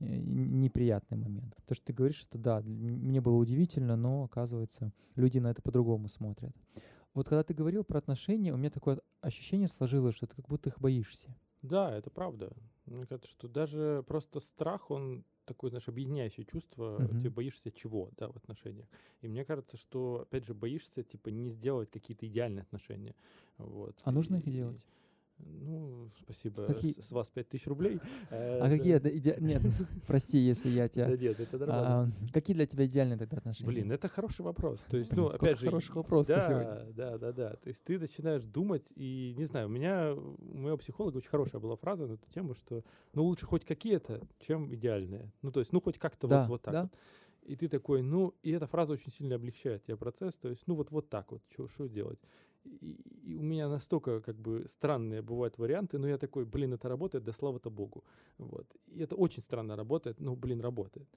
э, 0.00 0.16
неприятный 0.16 1.18
момент. 1.18 1.54
То, 1.66 1.74
что 1.74 1.84
ты 1.84 1.92
говоришь, 1.92 2.26
это 2.30 2.38
да, 2.38 2.62
мне 2.62 3.20
было 3.20 3.36
удивительно, 3.36 3.94
но, 3.94 4.24
оказывается, 4.24 4.90
люди 5.14 5.38
на 5.38 5.50
это 5.50 5.60
по-другому 5.60 6.08
смотрят. 6.08 6.56
Вот 7.14 7.28
когда 7.28 7.42
ты 7.42 7.54
говорил 7.54 7.84
про 7.84 7.98
отношения, 7.98 8.52
у 8.52 8.56
меня 8.56 8.70
такое 8.70 9.00
ощущение 9.20 9.68
сложилось, 9.68 10.14
что 10.14 10.26
ты 10.26 10.36
как 10.36 10.46
будто 10.46 10.68
их 10.68 10.78
боишься. 10.80 11.34
Да, 11.62 11.94
это 11.96 12.10
правда. 12.10 12.52
Мне 12.86 13.06
кажется, 13.06 13.30
что 13.30 13.48
даже 13.48 14.04
просто 14.06 14.40
страх, 14.40 14.90
он 14.90 15.24
такое, 15.44 15.70
знаешь, 15.70 15.88
объединяющее 15.88 16.44
чувство. 16.44 16.98
Uh-huh. 17.00 17.22
Ты 17.22 17.30
боишься 17.30 17.72
чего, 17.72 18.10
да, 18.16 18.28
в 18.28 18.36
отношениях. 18.36 18.86
И 19.22 19.28
мне 19.28 19.44
кажется, 19.44 19.76
что, 19.76 20.20
опять 20.22 20.44
же, 20.44 20.54
боишься, 20.54 21.02
типа, 21.02 21.30
не 21.30 21.48
сделать 21.50 21.90
какие-то 21.90 22.26
идеальные 22.26 22.62
отношения. 22.62 23.14
Вот. 23.56 23.96
А 24.04 24.12
нужно 24.12 24.36
их 24.36 24.48
делать? 24.48 24.80
Ну, 25.38 26.08
спасибо. 26.22 26.66
Какие... 26.66 26.92
С, 26.92 27.08
с 27.08 27.12
вас 27.12 27.28
5000 27.28 27.66
рублей. 27.66 28.00
Э, 28.30 28.60
а 28.60 28.68
какие... 28.68 28.96
Иде... 28.98 29.36
Нет, 29.40 29.62
прости, 30.06 30.38
если 30.38 30.68
я 30.68 30.88
тебя... 30.88 31.06
Да 31.06 31.16
нет, 31.16 31.40
это 31.40 31.58
нормально. 31.58 32.12
А, 32.28 32.32
какие 32.32 32.54
для 32.54 32.66
тебя 32.66 32.84
идеальные 32.86 33.18
тогда 33.18 33.38
отношения? 33.38 33.66
Блин, 33.66 33.92
это 33.92 34.08
хороший 34.08 34.42
вопрос. 34.42 34.80
То 34.90 34.96
есть, 34.96 35.12
ну, 35.12 35.26
опять 35.26 35.58
же... 35.58 35.66
хороших 35.66 35.96
вопросов 35.96 36.36
да, 36.36 36.40
сегодня. 36.40 36.92
Да, 36.92 37.18
да, 37.18 37.32
да. 37.32 37.50
То 37.56 37.68
есть 37.68 37.82
ты 37.84 37.98
начинаешь 37.98 38.44
думать, 38.44 38.86
и, 38.96 39.34
не 39.36 39.44
знаю, 39.44 39.68
у 39.68 39.70
меня, 39.70 40.14
у 40.14 40.58
моего 40.58 40.76
психолога 40.76 41.18
очень 41.18 41.30
хорошая 41.30 41.60
была 41.60 41.76
фраза 41.76 42.06
на 42.06 42.14
эту 42.14 42.28
тему, 42.30 42.54
что, 42.54 42.84
ну, 43.14 43.24
лучше 43.24 43.46
хоть 43.46 43.64
какие-то, 43.64 44.20
чем 44.40 44.72
идеальные. 44.74 45.32
Ну, 45.42 45.50
то 45.50 45.60
есть, 45.60 45.72
ну, 45.72 45.80
хоть 45.80 45.98
как-то 45.98 46.26
да, 46.26 46.42
вот, 46.42 46.48
вот 46.48 46.62
так 46.62 46.72
да. 46.72 46.82
вот. 46.82 46.92
И 47.42 47.56
ты 47.56 47.68
такой, 47.68 48.02
ну, 48.02 48.34
и 48.42 48.50
эта 48.50 48.66
фраза 48.66 48.92
очень 48.92 49.10
сильно 49.10 49.36
облегчает 49.36 49.84
тебе 49.84 49.96
процесс, 49.96 50.34
то 50.34 50.50
есть, 50.50 50.64
ну, 50.66 50.74
вот, 50.74 50.90
вот 50.90 51.08
так 51.08 51.32
вот, 51.32 51.42
что 51.70 51.88
делать 51.88 52.18
и, 52.80 53.32
и 53.32 53.34
у 53.36 53.42
меня 53.42 53.68
настолько 53.68 54.20
как 54.20 54.36
бы 54.36 54.66
странные 54.68 55.22
бывают 55.22 55.58
варианты, 55.58 55.98
но 55.98 56.08
я 56.08 56.18
такой, 56.18 56.44
блин, 56.44 56.74
это 56.74 56.88
работает, 56.88 57.24
да 57.24 57.32
слава-то 57.32 57.70
богу. 57.70 58.04
Вот. 58.38 58.66
И 58.86 59.00
это 59.00 59.16
очень 59.16 59.42
странно 59.42 59.76
работает, 59.76 60.20
но, 60.20 60.36
блин, 60.36 60.60
работает. 60.60 61.08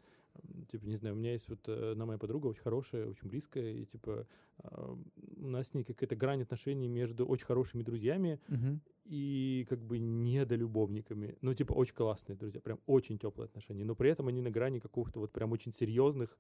Типа, 0.71 0.85
не 0.85 0.95
знаю, 0.95 1.15
у 1.15 1.17
меня 1.17 1.33
есть 1.33 1.49
вот 1.49 1.67
одна 1.67 2.05
моя 2.05 2.17
подруга, 2.17 2.47
очень 2.47 2.61
хорошая, 2.61 3.05
очень 3.05 3.27
близкая, 3.27 3.73
и 3.73 3.85
типа 3.85 4.25
э, 4.63 4.95
у 5.37 5.47
нас 5.47 5.67
с 5.67 5.73
ней 5.73 5.83
какая-то 5.83 6.15
грань 6.15 6.41
отношений 6.41 6.87
между 6.87 7.25
очень 7.25 7.45
хорошими 7.45 7.83
друзьями 7.83 8.39
uh-huh. 8.47 8.79
и 9.05 9.65
как 9.69 9.79
бы 9.83 9.99
недолюбовниками. 9.99 11.37
Ну, 11.41 11.53
типа, 11.53 11.73
очень 11.73 11.95
классные 11.95 12.37
друзья, 12.37 12.61
прям 12.61 12.79
очень 12.85 13.19
теплые 13.19 13.45
отношения, 13.45 13.83
но 13.83 13.93
при 13.93 14.09
этом 14.09 14.27
они 14.29 14.41
на 14.41 14.51
грани 14.51 14.79
каких-то 14.79 15.19
вот 15.19 15.31
прям 15.31 15.51
очень 15.51 15.73
серьезных 15.73 16.37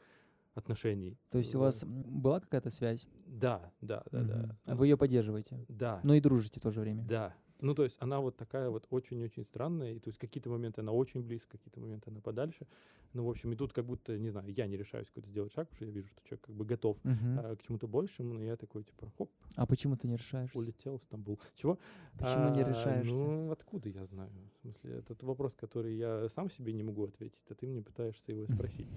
отношений. 0.53 1.17
То 1.31 1.37
есть 1.37 1.55
у 1.55 1.59
вас 1.59 1.83
была 1.85 2.39
какая-то 2.39 2.69
связь? 2.69 3.05
Да, 3.25 3.71
да, 3.81 4.03
да, 4.11 4.19
угу. 4.19 4.27
да. 4.27 4.57
А 4.65 4.75
вы 4.75 4.87
ее 4.87 4.97
поддерживаете? 4.97 5.65
Да. 5.67 5.99
Но 6.03 6.13
и 6.13 6.19
дружите 6.19 6.59
в 6.59 6.63
то 6.63 6.71
же 6.71 6.81
время? 6.81 7.03
Да, 7.03 7.33
ну, 7.61 7.75
то 7.75 7.83
есть 7.83 7.97
она 7.99 8.19
вот 8.19 8.37
такая 8.37 8.69
вот 8.69 8.87
очень-очень 8.89 9.43
странная, 9.43 9.93
и 9.93 9.99
то 9.99 10.09
есть 10.09 10.17
какие-то 10.17 10.49
моменты 10.49 10.81
она 10.81 10.91
очень 10.91 11.21
близко, 11.21 11.57
какие-то 11.57 11.79
моменты 11.79 12.09
она 12.09 12.19
подальше. 12.19 12.67
Ну, 13.13 13.25
в 13.25 13.29
общем, 13.29 13.51
и 13.51 13.55
тут 13.55 13.73
как 13.73 13.85
будто, 13.85 14.17
не 14.17 14.29
знаю, 14.29 14.51
я 14.53 14.67
не 14.67 14.77
решаюсь 14.77 15.07
какой-то 15.07 15.29
сделать 15.29 15.51
шаг, 15.53 15.67
потому 15.69 15.77
что 15.77 15.85
я 15.85 15.91
вижу, 15.91 16.07
что 16.07 16.23
человек 16.23 16.45
как 16.45 16.55
бы 16.55 16.65
готов 16.65 16.97
uh-huh. 17.03 17.39
а, 17.39 17.55
к 17.57 17.61
чему-то 17.61 17.87
большему, 17.87 18.33
но 18.33 18.43
я 18.43 18.55
такой, 18.55 18.83
типа, 18.83 19.11
хоп. 19.17 19.29
А 19.55 19.65
почему 19.65 19.97
ты 19.97 20.07
не 20.07 20.15
решаешься? 20.15 20.57
Улетел 20.57 20.97
в 20.97 21.03
Стамбул. 21.03 21.39
Чего? 21.55 21.77
Почему 22.13 22.47
а, 22.47 22.55
не 22.55 22.63
решаешься? 22.63 23.23
Ну, 23.23 23.51
откуда 23.51 23.89
я 23.89 24.05
знаю? 24.05 24.31
В 24.55 24.61
смысле, 24.61 24.99
этот 24.99 25.21
вопрос, 25.23 25.55
который 25.55 25.97
я 25.97 26.29
сам 26.29 26.49
себе 26.49 26.71
не 26.71 26.83
могу 26.83 27.03
ответить, 27.03 27.43
а 27.49 27.53
ты 27.53 27.67
мне 27.67 27.81
пытаешься 27.81 28.31
его 28.31 28.45
спросить. 28.53 28.87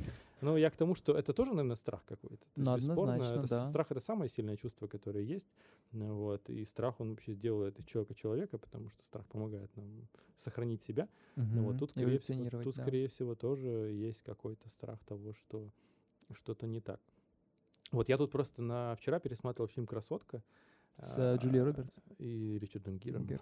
Но 0.44 0.58
я 0.58 0.70
к 0.70 0.76
тому, 0.76 0.94
что 0.94 1.16
это 1.16 1.32
тоже, 1.32 1.50
наверное, 1.50 1.76
страх 1.76 2.04
какой-то. 2.04 2.44
Ну, 2.56 2.72
однозначно, 2.72 3.40
это, 3.40 3.48
да. 3.48 3.66
Страх— 3.66 3.86
это 3.90 4.00
самое 4.00 4.30
сильное 4.30 4.56
чувство, 4.56 4.86
которое 4.86 5.24
есть. 5.24 5.48
Вот. 5.92 6.50
И 6.50 6.64
страх, 6.64 7.00
он 7.00 7.10
вообще 7.10 7.32
сделает 7.32 7.78
из 7.78 7.84
человека 7.84 8.14
человека, 8.14 8.58
потому 8.58 8.90
что 8.90 9.04
страх 9.04 9.26
помогает 9.26 9.74
нам 9.76 10.08
сохранить 10.36 10.82
себя. 10.82 11.08
Угу. 11.36 11.46
Ну, 11.54 11.62
вот 11.64 11.78
тут, 11.78 11.90
скорее, 11.90 12.18
всего, 12.18 12.50
тут 12.62 12.76
да. 12.76 12.82
скорее 12.82 13.08
всего, 13.08 13.34
тоже 13.34 13.68
есть 13.68 14.22
какой-то 14.22 14.68
страх 14.68 14.98
того, 15.04 15.32
что 15.34 15.70
что-то 16.32 16.66
не 16.66 16.80
так. 16.80 17.00
Вот 17.90 18.08
я 18.08 18.18
тут 18.18 18.30
просто 18.30 18.60
на 18.60 18.96
вчера 18.96 19.20
пересматривал 19.20 19.68
фильм 19.68 19.86
«Красотка». 19.86 20.42
С 21.00 21.16
а, 21.18 21.36
Джулией 21.36 21.62
Робертс. 21.62 21.96
И 22.18 22.58
Ричардом 22.58 22.98
Гиром. 22.98 23.26
Гир. 23.26 23.40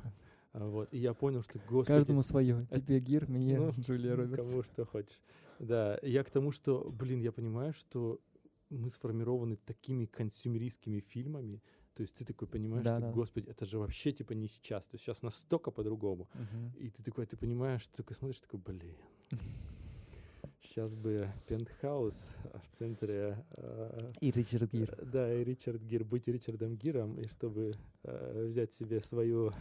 Вот, 0.52 0.92
и 0.92 0.98
я 0.98 1.14
понял, 1.14 1.42
что, 1.42 1.58
господи... 1.60 1.86
Каждому 1.86 2.22
свое. 2.22 2.66
Тебе 2.70 3.00
Гир, 3.00 3.28
мне 3.28 3.58
ну, 3.58 3.72
Джулия 3.78 4.14
Робертс. 4.14 4.50
Кому 4.50 4.62
что 4.62 4.84
хочешь. 4.84 5.18
Да, 5.62 5.98
я 6.02 6.24
к 6.24 6.30
тому, 6.30 6.50
что, 6.52 6.90
блин, 6.90 7.20
я 7.20 7.30
понимаю, 7.30 7.72
что 7.72 8.20
мы 8.68 8.90
сформированы 8.90 9.56
такими 9.56 10.06
консюмеристскими 10.06 11.00
фильмами, 11.00 11.62
то 11.94 12.02
есть 12.02 12.14
ты 12.16 12.24
такой 12.24 12.48
понимаешь, 12.48 12.84
да, 12.84 12.98
что, 12.98 13.06
да. 13.06 13.12
господи, 13.12 13.48
это 13.48 13.64
же 13.64 13.78
вообще 13.78 14.12
типа 14.12 14.32
не 14.32 14.48
сейчас. 14.48 14.86
То 14.86 14.96
есть 14.96 15.04
сейчас 15.04 15.22
настолько 15.22 15.70
по-другому. 15.70 16.28
Uh-huh. 16.34 16.78
И 16.78 16.90
ты 16.90 17.02
такой, 17.02 17.26
ты 17.26 17.36
понимаешь, 17.36 17.86
ты 17.86 18.02
такой 18.02 18.16
смотришь, 18.16 18.40
такой, 18.40 18.60
блин. 18.60 18.96
Сейчас 20.62 20.96
бы 20.96 21.28
пентхаус 21.46 22.14
в 22.62 22.76
центре... 22.78 23.44
э, 23.50 24.12
И 24.20 24.30
Ричард 24.30 24.72
Гир. 24.72 24.94
э, 24.96 25.04
Да, 25.04 25.34
и 25.34 25.44
Ричард 25.44 25.82
Гир, 25.82 26.04
быть 26.04 26.26
Ричардом 26.28 26.76
Гиром, 26.76 27.20
и 27.20 27.26
чтобы 27.28 27.74
э, 28.04 28.44
взять 28.46 28.72
себе 28.72 29.02
свою... 29.02 29.52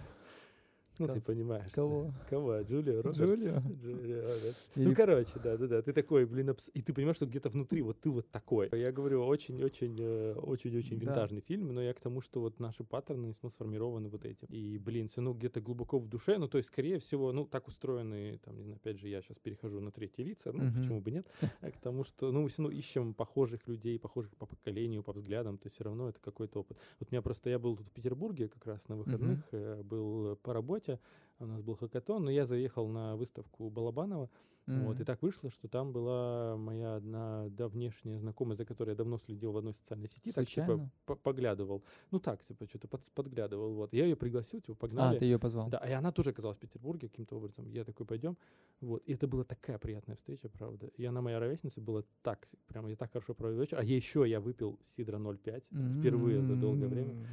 Ну, 1.07 1.13
ты 1.13 1.21
понимаешь. 1.21 1.65
да. 1.65 1.71
Кого? 1.75 2.13
Кого? 2.29 2.61
Джулию 2.61 3.01
Робертс? 3.01 3.19
Джулию? 3.19 3.61
Джулию 3.83 4.21
Робертс. 4.23 4.67
Я 4.75 4.87
Ну, 4.89 4.95
короче, 4.95 5.39
да-да-да, 5.39 5.81
ты 5.81 5.93
такой, 5.93 6.25
блин, 6.25 6.49
абс- 6.49 6.69
и 6.73 6.81
ты 6.81 6.93
понимаешь, 6.93 7.15
что 7.17 7.25
где-то 7.25 7.49
внутри 7.49 7.81
вот 7.81 7.99
ты 7.99 8.09
вот 8.09 8.29
такой. 8.31 8.69
Я 8.73 8.91
говорю, 8.91 9.23
очень-очень, 9.25 9.95
э, 9.99 10.33
очень-очень 10.35 10.99
Да. 10.99 11.05
винтажный 11.05 11.41
фильм, 11.41 11.73
но 11.73 11.81
я 11.81 11.93
к 11.93 11.99
тому, 11.99 12.21
что 12.21 12.39
вот 12.41 12.59
наши 12.59 12.83
паттерны 12.83 13.33
ну, 13.43 13.49
сформированы 13.49 14.09
вот 14.09 14.25
этим. 14.25 14.47
И, 14.49 14.77
блин, 14.77 15.09
ну, 15.17 15.33
где-то 15.33 15.61
глубоко 15.61 15.99
в 15.99 16.07
душе, 16.07 16.37
ну, 16.37 16.47
то 16.47 16.57
есть, 16.57 16.67
скорее 16.69 16.99
всего, 16.99 17.31
ну, 17.31 17.45
так 17.45 17.67
устроены, 17.67 18.39
там, 18.43 18.55
не 18.57 18.63
знаю, 18.63 18.77
опять 18.77 18.99
же, 18.99 19.07
я 19.09 19.21
сейчас 19.21 19.37
перехожу 19.39 19.79
на 19.79 19.91
третьи 19.91 20.21
лица, 20.23 20.51
ну, 20.51 20.63
Мгм. 20.63 20.73
почему 20.81 21.01
бы 21.01 21.11
нет, 21.11 21.27
а 21.61 21.71
к 21.71 21.77
тому, 21.79 22.03
что, 22.03 22.31
ну, 22.31 22.41
мы 22.41 22.49
всё 22.49 22.63
равно 22.63 22.77
ищем 22.77 23.13
похожих 23.13 23.67
людей, 23.67 23.97
похожих 23.99 24.35
по 24.37 24.45
поколению, 24.45 25.03
по 25.03 25.13
взглядам, 25.13 25.57
то 25.57 25.67
есть 25.67 25.75
все 25.75 25.83
равно 25.83 26.09
это 26.09 26.19
какой-то 26.19 26.59
опыт. 26.59 26.77
Вот 26.99 27.09
у 27.11 27.15
меня 27.15 27.21
просто, 27.21 27.49
я 27.49 27.59
был 27.59 27.75
тут 27.77 27.87
в 27.87 27.91
Петербурге 27.91 28.47
как 28.47 28.65
раз 28.65 28.87
на 28.89 28.95
выходных, 28.95 29.39
э, 29.51 29.81
был 29.83 30.35
по 30.37 30.53
работе, 30.53 30.90
у 31.39 31.45
нас 31.45 31.61
был 31.61 31.75
хакатон, 31.75 32.25
но 32.25 32.31
я 32.31 32.45
заехал 32.45 32.87
на 32.87 33.15
выставку 33.15 33.69
Балабанова, 33.69 34.29
вот, 34.67 34.99
и 35.01 35.03
так 35.03 35.21
вышло, 35.21 35.49
что 35.49 35.67
там 35.67 35.91
была 35.91 36.55
моя 36.55 36.95
одна 36.95 37.49
давнешняя 37.49 38.19
знакомая, 38.19 38.55
за 38.55 38.63
которой 38.63 38.91
я 38.91 38.95
давно 38.95 39.17
следил 39.17 39.51
в 39.51 39.57
одной 39.57 39.73
социальной 39.73 40.07
сети, 40.07 40.31
так 40.31 40.47
типа 40.47 40.65
Случайно? 40.65 40.91
по- 41.05 41.15
поглядывал. 41.15 41.83
Ну 42.11 42.19
так, 42.19 42.41
типа, 42.45 42.67
что-то 42.67 42.87
подглядывал. 43.15 43.73
Вот. 43.73 43.91
Я 43.91 44.05
ее 44.05 44.15
пригласил, 44.15 44.61
типа, 44.61 44.73
А, 44.73 44.75
погнали. 44.75 45.19
ты 45.19 45.25
ее 45.25 45.39
позвал? 45.39 45.67
Да, 45.67 45.79
и 45.79 45.91
она 45.91 46.11
тоже 46.11 46.29
оказалась 46.29 46.57
в 46.57 46.61
Петербурге 46.61 47.09
каким-то 47.09 47.35
образом. 47.37 47.67
Я 47.67 47.83
такой, 47.83 48.05
пойдем. 48.05 48.37
Вот. 48.81 49.01
И 49.07 49.13
это 49.13 49.27
была 49.27 49.43
такая 49.43 49.77
приятная 49.77 50.15
встреча, 50.15 50.47
правда. 50.47 50.87
И 50.95 51.03
она 51.03 51.21
моя 51.21 51.39
ровесница 51.39 51.81
была 51.81 52.03
так, 52.21 52.47
прям 52.67 52.87
я 52.87 52.95
так 52.95 53.11
хорошо 53.11 53.33
провел 53.33 53.59
вечер. 53.59 53.77
А 53.79 53.83
еще 53.83 54.23
я 54.29 54.39
выпил 54.39 54.79
Сидра 54.95 55.17
0,5 55.17 55.63
впервые 55.99 56.43
за 56.43 56.55
долгое 56.55 56.87
время. 56.87 57.27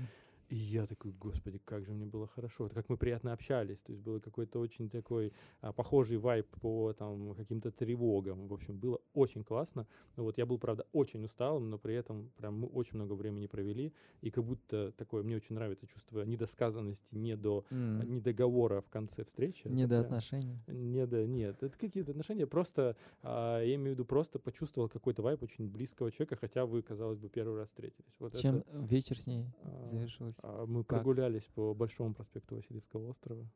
И 0.49 0.57
я 0.57 0.87
такой, 0.87 1.13
господи, 1.13 1.59
как 1.65 1.85
же 1.85 1.93
мне 1.93 2.07
было 2.07 2.27
хорошо. 2.27 2.65
Вот 2.65 2.73
как 2.73 2.89
мы 2.89 2.97
приятно 2.97 3.33
общались. 3.35 3.79
То 3.81 3.93
есть 3.93 4.03
было 4.03 4.19
какой-то 4.19 4.59
очень 4.61 4.89
такой 4.89 5.33
а, 5.61 5.73
похожий 5.73 6.17
вайб 6.17 6.47
по 6.63 6.95
там 6.95 7.35
каким-то 7.35 7.71
тревогам. 7.71 8.49
В 8.49 8.55
общем, 8.55 8.79
было 8.79 8.99
очень 9.13 9.45
классно. 9.45 9.87
Вот 10.17 10.39
я 10.39 10.47
был, 10.47 10.59
правда, 10.59 10.87
очень 10.93 11.23
усталым, 11.25 11.69
но 11.69 11.79
при 11.79 11.95
этом 11.95 12.31
прям 12.39 12.61
мы 12.61 12.67
очень 12.69 12.95
много 12.97 13.13
времени 13.13 13.47
провели. 13.47 13.93
И 14.23 14.31
как 14.31 14.45
будто 14.45 14.93
такое, 14.93 15.23
мне 15.23 15.37
очень 15.37 15.55
нравится 15.55 15.87
чувство 15.87 16.23
недосказанности, 16.23 17.15
не 17.15 17.37
до 17.37 17.65
М. 17.71 18.15
недоговора 18.15 18.81
в 18.81 18.89
конце 18.89 19.25
встречи. 19.25 19.61
Это 19.67 19.71
Не 19.75 19.83
до 19.87 19.89
прям- 19.89 20.01
отношений. 20.05 20.59
не, 20.67 21.07
да, 21.07 21.27
нет, 21.27 21.63
это 21.63 21.77
какие-то 21.77 22.13
отношения. 22.13 22.47
Просто, 22.47 22.97
а, 23.23 23.61
я 23.63 23.75
имею 23.75 23.91
в 23.91 23.93
виду, 23.99 24.05
просто 24.07 24.39
почувствовал 24.39 24.89
какой-то 24.89 25.21
вайб 25.23 25.43
очень 25.43 25.69
близкого 25.69 26.11
человека, 26.11 26.37
хотя 26.37 26.65
вы, 26.65 26.81
казалось 26.81 27.19
бы, 27.19 27.29
первый 27.29 27.59
раз 27.59 27.69
встретились. 27.69 28.15
Вот 28.19 28.35
Чем 28.37 28.57
это, 28.57 28.79
вечер 28.79 29.19
с 29.19 29.27
ней 29.27 29.45
а, 29.63 29.85
завершился? 29.85 30.38
А, 30.43 30.67
Мы 30.67 30.85
Как? 30.85 30.99
прогулялись 30.99 31.47
по 31.55 31.75
Большому 31.75 32.15
проспекту 32.15 32.57
Васильевского 32.57 33.11
острова. 33.11 33.49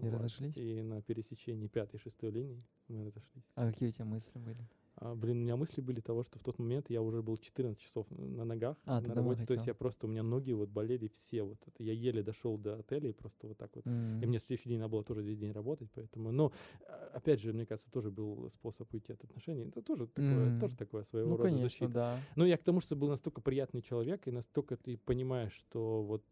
И 0.00 0.08
разошлись? 0.08 0.56
И 0.56 0.82
на 0.82 1.02
пересечении 1.02 1.68
пятой 1.68 1.96
и 1.96 1.98
шестой 2.00 2.30
линии 2.30 2.64
мы 2.88 3.04
разошлись. 3.04 3.44
А 3.54 3.70
какие 3.70 3.90
у 3.90 3.92
тебя 3.92 4.04
мысли 4.04 4.38
были? 4.38 4.68
А, 5.04 5.14
блин, 5.14 5.36
у 5.36 5.40
меня 5.42 5.56
мысли 5.56 5.82
были 5.82 6.00
того, 6.00 6.22
что 6.24 6.38
в 6.38 6.42
тот 6.42 6.58
момент 6.58 6.88
я 6.88 7.02
уже 7.02 7.22
был 7.22 7.36
14 7.36 7.78
часов 7.78 8.06
на 8.10 8.42
ногах 8.46 8.78
А, 8.86 9.02
на 9.02 9.14
работе. 9.14 9.44
То 9.44 9.52
есть 9.52 9.64
хотел. 9.64 9.66
я 9.66 9.74
просто, 9.74 10.06
у 10.06 10.10
меня 10.10 10.22
ноги 10.22 10.52
вот 10.52 10.70
болели 10.70 11.08
все. 11.08 11.42
Вот 11.42 11.58
это. 11.66 11.82
Я 11.82 11.92
еле 11.92 12.22
дошел 12.22 12.56
до 12.56 12.76
отеля 12.78 13.10
и 13.10 13.12
просто 13.12 13.48
вот 13.48 13.58
так 13.58 13.70
вот 13.76 13.86
М. 13.86 14.22
и 14.22 14.26
мне 14.26 14.38
следующий 14.38 14.70
день 14.70 14.78
надо 14.78 14.92
было 14.92 15.04
тоже 15.04 15.20
весь 15.20 15.36
день 15.36 15.52
работать, 15.52 15.90
поэтому, 15.94 16.32
но, 16.32 16.52
а, 16.88 17.10
опять 17.12 17.40
же, 17.42 17.52
мне 17.52 17.66
кажется, 17.66 17.90
тоже 17.90 18.10
был 18.10 18.48
способ 18.48 18.92
уйти 18.94 19.12
от 19.12 19.22
отношений. 19.24 19.64
Это 19.68 19.82
тоже 19.82 20.06
такое, 20.06 20.46
М. 20.48 20.58
тоже 20.58 20.74
такое 20.78 21.04
своего 21.04 21.28
Ну, 21.32 21.36
рода 21.36 21.50
конечно, 21.50 21.68
защита. 21.68 21.88
да. 21.88 22.18
Но 22.36 22.46
я 22.46 22.56
к 22.56 22.62
тому, 22.62 22.80
что 22.80 22.96
был 22.96 23.08
настолько 23.10 23.42
приятный 23.42 23.82
человек, 23.82 24.26
и 24.26 24.30
настолько 24.30 24.78
ты 24.78 24.96
понимаешь, 24.96 25.52
что 25.52 26.02
вот 26.02 26.24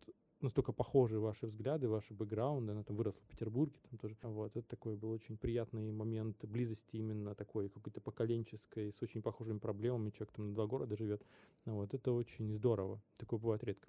настолько 0.43 0.73
похожи 0.73 1.19
ваши 1.19 1.47
взгляды, 1.47 1.89
ваши 1.89 2.13
бэкграунды. 2.15 2.73
Она 2.73 2.83
там 2.83 2.97
выросла 2.97 3.21
в 3.23 3.29
Петербурге, 3.29 3.79
там 3.89 3.99
тоже. 3.99 4.17
Вот, 4.23 4.57
это 4.57 4.69
такой 4.69 4.97
был 4.97 5.11
очень 5.11 5.37
приятный 5.37 5.93
момент 5.93 6.45
близости 6.45 6.97
именно 6.97 7.35
такой 7.35 7.69
какой-то 7.69 8.01
поколенческой, 8.01 8.93
с 8.93 9.03
очень 9.03 9.23
похожими 9.23 9.59
проблемами. 9.59 10.11
Человек 10.11 10.33
там 10.33 10.49
на 10.49 10.55
два 10.55 10.67
города 10.67 10.97
живет. 10.97 11.25
Вот, 11.65 11.95
это 11.95 12.13
очень 12.13 12.55
здорово. 12.55 13.01
Такое 13.17 13.39
бывает 13.39 13.65
редко. 13.65 13.89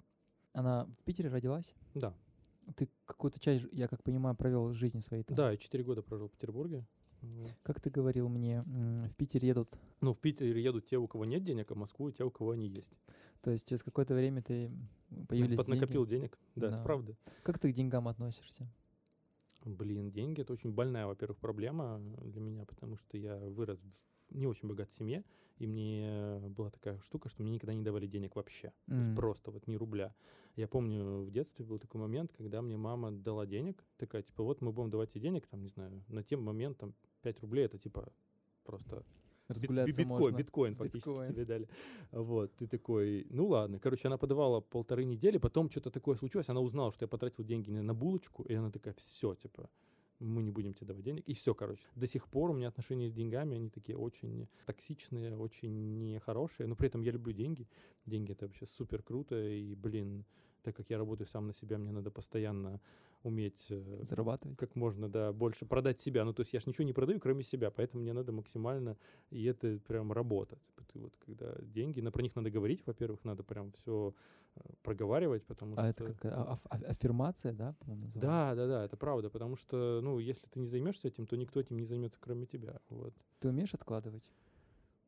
Она 0.52 0.86
в 0.86 1.04
Питере 1.04 1.28
родилась? 1.28 1.74
Да. 1.94 2.14
Ты 2.76 2.88
какую-то 3.04 3.40
часть, 3.40 3.66
я 3.72 3.88
как 3.88 4.02
понимаю, 4.02 4.36
провел 4.36 4.72
жизни 4.72 5.00
своей 5.00 5.24
там. 5.24 5.36
Да, 5.36 5.50
я 5.50 5.56
четыре 5.56 5.84
года 5.84 6.02
прожил 6.02 6.28
в 6.28 6.32
Петербурге. 6.32 6.86
Как 7.62 7.80
ты 7.80 7.90
говорил 7.90 8.28
мне, 8.28 8.62
в 8.62 9.14
Питер 9.16 9.44
едут, 9.44 9.68
Ну, 10.00 10.12
в 10.12 10.18
Питер 10.18 10.56
едут 10.56 10.86
те, 10.86 10.96
у 10.98 11.06
кого 11.06 11.24
нет 11.24 11.44
денег, 11.44 11.70
а 11.70 11.74
в 11.74 11.78
Москву 11.78 12.10
те, 12.10 12.24
у 12.24 12.30
кого 12.30 12.52
они 12.52 12.66
есть. 12.68 12.92
то 13.42 13.50
есть 13.50 13.68
через 13.68 13.82
какое-то 13.82 14.14
время 14.14 14.42
ты 14.42 14.70
появились 15.28 15.56
деньги. 15.58 15.70
Поднакопил 15.70 16.06
денег. 16.06 16.38
Да, 16.56 16.68
это 16.68 16.76
Да. 16.78 16.82
правда. 16.82 17.16
Как 17.42 17.58
ты 17.58 17.70
к 17.72 17.74
деньгам 17.74 18.08
относишься? 18.08 18.66
Блин, 19.64 20.10
деньги 20.10 20.42
это 20.42 20.52
очень 20.52 20.72
больная, 20.72 21.06
во-первых, 21.06 21.38
проблема 21.38 21.98
для 22.22 22.40
меня, 22.40 22.66
потому 22.66 22.96
что 22.96 23.16
я 23.16 23.36
вырос 23.38 23.78
в 23.78 24.34
не 24.34 24.46
очень 24.46 24.68
богатой 24.68 24.94
семье, 24.94 25.24
и 25.58 25.66
мне 25.66 26.38
была 26.48 26.70
такая 26.70 26.98
штука, 27.00 27.28
что 27.28 27.42
мне 27.42 27.52
никогда 27.52 27.72
не 27.74 27.82
давали 27.82 28.06
денег 28.06 28.36
вообще. 28.36 28.72
То 28.86 28.94
есть 28.94 29.14
просто 29.14 29.50
вот 29.50 29.66
ни 29.66 29.76
рубля. 29.76 30.14
Я 30.56 30.68
помню, 30.68 31.22
в 31.22 31.30
детстве 31.30 31.64
был 31.64 31.78
такой 31.78 32.00
момент, 32.00 32.32
когда 32.32 32.62
мне 32.62 32.76
мама 32.76 33.10
дала 33.10 33.46
денег, 33.46 33.84
такая, 33.96 34.22
типа, 34.22 34.42
вот 34.42 34.60
мы 34.60 34.72
будем 34.72 34.90
давать 34.90 35.10
тебе 35.10 35.22
денег, 35.22 35.46
там, 35.46 35.62
не 35.62 35.68
знаю, 35.68 36.04
на 36.08 36.22
тем 36.22 36.42
момент, 36.42 36.78
там, 36.78 36.94
5 37.22 37.40
рублей, 37.40 37.64
это, 37.64 37.78
типа, 37.78 38.12
просто 38.64 39.04
Разгуляться 39.48 40.00
биткоин, 40.00 40.08
можно. 40.08 40.36
биткоин 40.36 40.74
фактически 40.74 41.08
Биткоин. 41.08 41.32
тебе 41.32 41.44
дали. 41.44 41.68
Вот, 42.12 42.54
ты 42.56 42.66
такой, 42.66 43.26
ну 43.30 43.46
ладно. 43.46 43.78
Короче, 43.78 44.08
она 44.08 44.16
подавала 44.16 44.60
полторы 44.60 45.04
недели, 45.04 45.38
потом 45.38 45.70
что-то 45.70 45.90
такое 45.90 46.16
случилось, 46.16 46.48
она 46.48 46.60
узнала, 46.60 46.92
что 46.92 47.04
я 47.04 47.08
потратил 47.08 47.44
деньги 47.44 47.70
на, 47.70 47.82
на 47.82 47.94
булочку, 47.94 48.42
и 48.44 48.54
она 48.54 48.70
такая, 48.70 48.94
все, 48.94 49.34
типа, 49.34 49.68
мы 50.18 50.42
не 50.42 50.50
будем 50.50 50.72
тебе 50.74 50.88
давать 50.88 51.04
денег. 51.04 51.24
И 51.26 51.34
все, 51.34 51.54
короче. 51.54 51.82
До 51.94 52.06
сих 52.06 52.28
пор 52.28 52.50
у 52.50 52.54
меня 52.54 52.68
отношения 52.68 53.08
с 53.08 53.12
деньгами, 53.12 53.56
они 53.56 53.68
такие 53.68 53.98
очень 53.98 54.48
токсичные, 54.64 55.36
очень 55.36 55.98
нехорошие, 55.98 56.66
но 56.66 56.74
при 56.76 56.88
этом 56.88 57.02
я 57.02 57.12
люблю 57.12 57.32
деньги. 57.32 57.68
Деньги— 58.06 58.32
это 58.32 58.46
вообще 58.46 58.66
супер 58.66 59.02
круто, 59.02 59.36
и, 59.36 59.74
блин, 59.74 60.24
так 60.62 60.74
как 60.74 60.88
я 60.88 60.98
работаю 60.98 61.26
сам 61.26 61.46
на 61.46 61.52
себя, 61.52 61.78
мне 61.78 61.92
надо 61.92 62.10
постоянно 62.10 62.80
уметь 63.24 63.66
э, 63.70 64.04
Зарабатывать. 64.04 64.56
как 64.56 64.76
можно, 64.76 65.08
да, 65.08 65.32
больше 65.32 65.64
продать 65.66 65.98
себя. 65.98 66.24
Ну, 66.24 66.32
то 66.32 66.40
есть 66.42 66.52
я 66.52 66.60
же 66.60 66.66
ничего 66.68 66.84
не 66.84 66.92
продаю, 66.92 67.18
кроме 67.18 67.42
себя, 67.42 67.70
поэтому 67.70 68.02
мне 68.02 68.12
надо 68.12 68.30
максимально, 68.32 68.96
и 69.30 69.44
это 69.44 69.80
прям 69.88 70.12
работа. 70.12 70.56
Типа 70.66 70.84
ты 70.92 70.98
вот, 71.00 71.16
когда 71.26 71.54
деньги, 71.62 72.00
на, 72.00 72.12
про 72.12 72.22
них 72.22 72.36
надо 72.36 72.50
говорить, 72.50 72.82
во-первых, 72.86 73.24
надо 73.24 73.42
прям 73.42 73.72
все 73.72 74.14
проговаривать, 74.82 75.44
потому 75.44 75.74
А 75.76 75.90
что... 75.92 76.04
это 76.04 76.14
как 76.14 76.24
а- 76.26 76.52
аф- 76.52 76.66
а- 76.70 76.90
аффирмация, 76.90 77.52
да? 77.52 77.74
Да, 77.86 78.54
да, 78.54 78.66
да, 78.66 78.84
это 78.84 78.96
правда, 78.96 79.30
потому 79.30 79.56
что, 79.56 80.00
ну, 80.02 80.18
если 80.18 80.46
ты 80.46 80.60
не 80.60 80.66
займешься 80.66 81.08
этим, 81.08 81.26
то 81.26 81.36
никто 81.36 81.58
этим 81.58 81.78
не 81.78 81.86
займется, 81.86 82.18
кроме 82.20 82.46
тебя. 82.46 82.80
Вот. 82.88 83.14
Ты 83.40 83.48
умеешь 83.48 83.74
откладывать? 83.74 84.22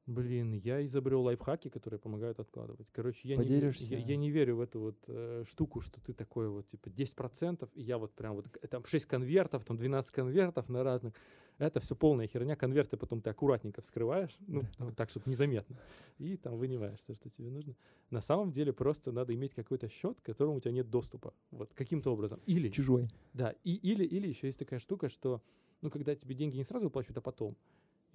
Блин, 0.07 0.52
я 0.52 0.86
изобрел 0.86 1.22
лайфхаки, 1.22 1.68
которые 1.68 1.98
помогают 1.98 2.38
откладывать. 2.38 2.86
Короче, 2.92 3.28
я, 3.28 3.36
не, 3.36 3.44
я, 3.48 3.98
я 3.98 4.16
не 4.16 4.30
верю 4.30 4.57
в 4.57 4.61
эту 4.61 4.78
вот 4.78 5.04
э, 5.09 5.42
штуку, 5.48 5.80
что 5.80 6.00
ты 6.00 6.12
такой 6.12 6.48
вот, 6.48 6.68
типа, 6.68 6.88
10%, 6.88 7.68
и 7.74 7.82
я 7.82 7.98
вот 7.98 8.12
прям 8.12 8.36
вот, 8.36 8.46
там 8.70 8.84
6 8.84 9.04
конвертов, 9.07 9.64
там 9.64 9.76
12 9.76 10.12
конвертов 10.12 10.68
на 10.68 10.84
разных. 10.84 11.12
Это 11.59 11.80
все 11.80 11.96
полная 11.96 12.28
херня. 12.28 12.54
Конверты 12.54 12.96
потом 12.96 13.20
ты 13.20 13.30
аккуратненько 13.30 13.80
вскрываешь, 13.80 14.36
ну, 14.46 14.62
ну, 14.78 14.92
так, 14.92 15.11
чтобы 15.11 15.28
незаметно, 15.28 15.76
и 16.18 16.36
там 16.36 16.57
вынимаешь 16.57 17.00
то, 17.07 17.14
что 17.14 17.28
тебе 17.30 17.50
нужно. 17.50 17.74
На 18.11 18.20
самом 18.20 18.52
деле 18.52 18.72
просто 18.72 19.11
надо 19.11 19.34
иметь 19.34 19.54
какой-то 19.54 19.88
счет, 19.88 20.20
к 20.20 20.24
которому 20.24 20.59
у 20.59 20.61
тебя 20.61 20.72
нет 20.72 20.88
доступа. 20.88 21.34
Вот, 21.50 21.72
каким-то 21.74 22.12
образом. 22.12 22.40
Или, 22.46 22.68
Чужой. 22.68 23.09
да, 23.32 23.54
и, 23.64 23.74
или, 23.74 24.04
или 24.04 24.28
еще 24.28 24.46
есть 24.46 24.59
такая 24.59 24.78
штука, 24.78 25.09
что, 25.09 25.42
ну, 25.80 25.90
когда 25.90 26.14
тебе 26.14 26.34
деньги 26.36 26.57
не 26.57 26.64
сразу 26.64 26.84
выплачивают, 26.84 27.18
а 27.18 27.22
потом, 27.22 27.57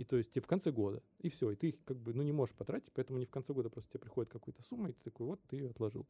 и 0.02 0.04
то 0.04 0.18
есть 0.18 0.32
тебе 0.32 0.42
в 0.42 0.48
конце 0.48 0.72
года, 0.72 1.04
и 1.20 1.30
все, 1.30 1.52
и 1.52 1.56
ты 1.56 1.70
их 1.70 1.76
как 1.86 1.98
бы, 1.98 2.12
ну, 2.16 2.24
не 2.24 2.32
можешь 2.32 2.56
потратить, 2.56 2.92
поэтому 2.92 3.20
не 3.20 3.26
в 3.26 3.30
конце 3.30 3.54
года 3.54 3.70
просто 3.70 3.92
тебе 3.92 4.00
приходит 4.00 4.32
какая-то 4.32 4.64
сумма, 4.64 4.90
и 4.90 4.94
ты 4.94 5.04
такой, 5.04 5.28
вот, 5.28 5.40
ты 5.48 5.58
ее 5.58 5.70
отложил. 5.70 6.08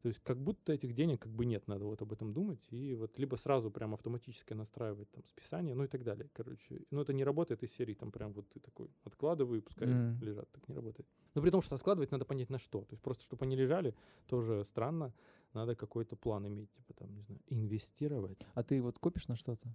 То 0.00 0.08
есть 0.08 0.20
как 0.20 0.38
будто 0.38 0.72
этих 0.72 0.94
денег 0.94 1.20
как 1.20 1.32
бы 1.32 1.44
нет, 1.44 1.68
надо 1.68 1.84
вот 1.84 2.00
об 2.00 2.10
этом 2.10 2.32
думать, 2.32 2.66
и 2.70 2.94
вот 2.94 3.18
либо 3.18 3.36
сразу 3.36 3.70
прям 3.70 3.92
автоматически 3.92 4.54
настраивать 4.54 5.10
там 5.10 5.24
списание, 5.26 5.74
ну 5.74 5.84
и 5.84 5.88
так 5.88 6.04
далее, 6.04 6.30
короче. 6.32 6.80
Но 6.90 7.02
это 7.02 7.12
не 7.12 7.22
работает 7.22 7.62
из 7.62 7.72
серии, 7.74 7.92
там 7.92 8.10
прям 8.10 8.32
вот 8.32 8.48
ты 8.48 8.60
такой 8.60 8.88
откладываю, 9.04 9.58
и 9.58 9.62
пускай 9.62 9.88
Мгм. 9.88 10.24
лежат, 10.24 10.50
так 10.50 10.66
не 10.68 10.74
работает. 10.74 11.06
Но 11.34 11.42
при 11.42 11.50
том, 11.50 11.60
что 11.60 11.74
откладывать 11.74 12.12
надо 12.12 12.24
понять 12.24 12.48
на 12.50 12.58
что. 12.58 12.80
То 12.80 12.92
есть 12.92 13.02
просто, 13.02 13.24
чтобы 13.24 13.44
они 13.44 13.56
лежали, 13.56 13.94
тоже 14.26 14.64
странно, 14.64 15.12
надо 15.52 15.76
какой-то 15.76 16.16
план 16.16 16.46
иметь, 16.46 16.72
типа 16.72 16.94
там, 16.94 17.14
не 17.14 17.20
знаю, 17.22 17.40
инвестировать. 17.48 18.38
А 18.54 18.62
ты 18.62 18.80
вот 18.80 18.98
копишь 18.98 19.28
на 19.28 19.36
что-то? 19.36 19.68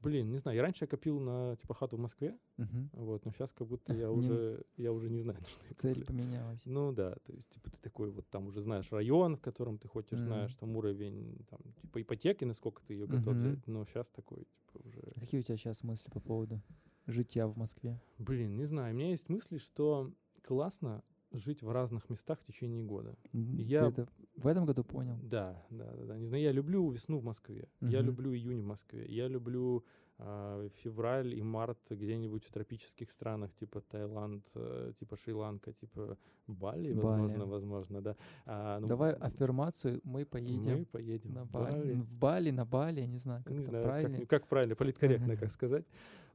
Блин, 0.00 0.30
не 0.30 0.38
знаю, 0.38 0.56
я 0.56 0.62
раньше 0.62 0.84
я 0.84 0.88
копил 0.88 1.18
на 1.18 1.56
типа 1.56 1.74
хату 1.74 1.96
в 1.96 2.00
Москве, 2.00 2.38
Мгм. 2.56 2.90
вот, 2.92 3.24
но 3.24 3.32
сейчас 3.32 3.52
как 3.52 3.66
будто 3.66 3.92
я 3.94 4.10
уже, 4.12 4.62
я 4.76 4.92
уже 4.92 5.10
не 5.10 5.18
знаю, 5.18 5.40
на 5.40 5.46
что 5.48 5.64
я 5.68 5.74
Цель 5.76 6.04
поменялась. 6.04 6.62
Ну 6.66 6.92
да, 6.92 7.16
то 7.24 7.32
есть, 7.32 7.48
типа, 7.48 7.70
ты 7.70 7.78
такой 7.80 8.10
вот 8.10 8.28
там 8.28 8.46
уже 8.46 8.60
знаешь 8.60 8.90
район, 8.92 9.36
в 9.36 9.40
котором 9.40 9.76
ты 9.78 9.88
хочешь, 9.88 10.18
Мгм. 10.20 10.26
знаешь 10.28 10.54
там 10.56 10.76
уровень, 10.76 11.44
там, 11.50 11.58
типа, 11.82 12.00
ипотеки, 12.02 12.44
насколько 12.44 12.80
ты 12.86 12.94
ее 12.94 13.06
готов 13.06 13.34
Мгм. 13.34 13.40
взять, 13.40 13.66
но 13.66 13.84
сейчас 13.86 14.08
такой, 14.10 14.46
типа, 14.60 14.86
уже... 14.86 15.00
А 15.16 15.20
Какие 15.20 15.40
у 15.40 15.42
тебя 15.42 15.56
сейчас 15.56 15.82
мысли 15.82 16.10
по 16.10 16.20
поводу? 16.20 16.60
жития 17.06 17.46
в 17.46 17.56
Москве? 17.56 17.98
Блин, 18.18 18.54
не 18.56 18.64
знаю. 18.64 18.94
У 18.94 18.96
меня 18.98 19.10
есть 19.10 19.28
мысли, 19.30 19.56
что 19.58 20.12
классно 20.42 21.02
жить 21.32 21.62
в 21.62 21.70
разных 21.70 22.08
местах 22.10 22.38
в 22.40 22.44
течение 22.44 22.82
года. 22.84 23.16
Ты 23.32 23.38
Я- 23.62 23.88
это 23.88 24.06
в 24.42 24.46
этом 24.46 24.66
году 24.66 24.84
понял? 24.84 25.18
Да, 25.22 25.62
да, 25.70 25.92
да. 26.06 26.16
Не 26.18 26.26
знаю, 26.26 26.42
я 26.42 26.52
люблю 26.52 26.90
весну 26.90 27.18
в 27.18 27.24
Москве. 27.24 27.68
Я 27.80 27.98
Мгм. 27.98 28.06
люблю 28.06 28.32
июнь 28.34 28.60
в 28.62 28.66
Москве. 28.66 29.04
Я 29.08 29.28
люблю 29.28 29.84
а, 30.20 30.68
февраль 30.82 31.32
и 31.34 31.42
март 31.42 31.78
где-нибудь 31.90 32.44
в 32.44 32.50
тропических 32.50 33.08
странах, 33.10 33.54
типа 33.54 33.80
Таиланд, 33.80 34.44
э, 34.56 34.92
типа 34.98 35.16
Шри-Ланка, 35.16 35.72
типа 35.72 36.16
Бали, 36.48 36.92
возможно, 36.92 37.38
Бали. 37.38 37.50
возможно, 37.50 38.00
да. 38.02 38.16
А, 38.44 38.80
ну, 38.80 38.88
Давай 38.88 39.12
аффирмацию, 39.12 40.00
мы 40.02 40.24
поедем 40.24 40.78
Мы 40.78 40.84
поедем 40.86 41.34
на 41.34 41.44
Бали. 41.44 41.72
Бали. 41.78 41.92
В 42.00 42.12
Бали, 42.18 42.50
на 42.50 42.64
Бали, 42.64 43.00
я 43.00 43.06
не 43.06 43.18
знаю, 43.18 43.44
как 43.44 43.52
Не 43.54 43.62
знаю, 43.62 43.84
как, 43.84 43.92
правильно. 43.92 44.26
как 44.26 44.46
правильно, 44.48 44.74
политкорректно, 44.74 45.36
как 45.36 45.52
сказать. 45.52 45.84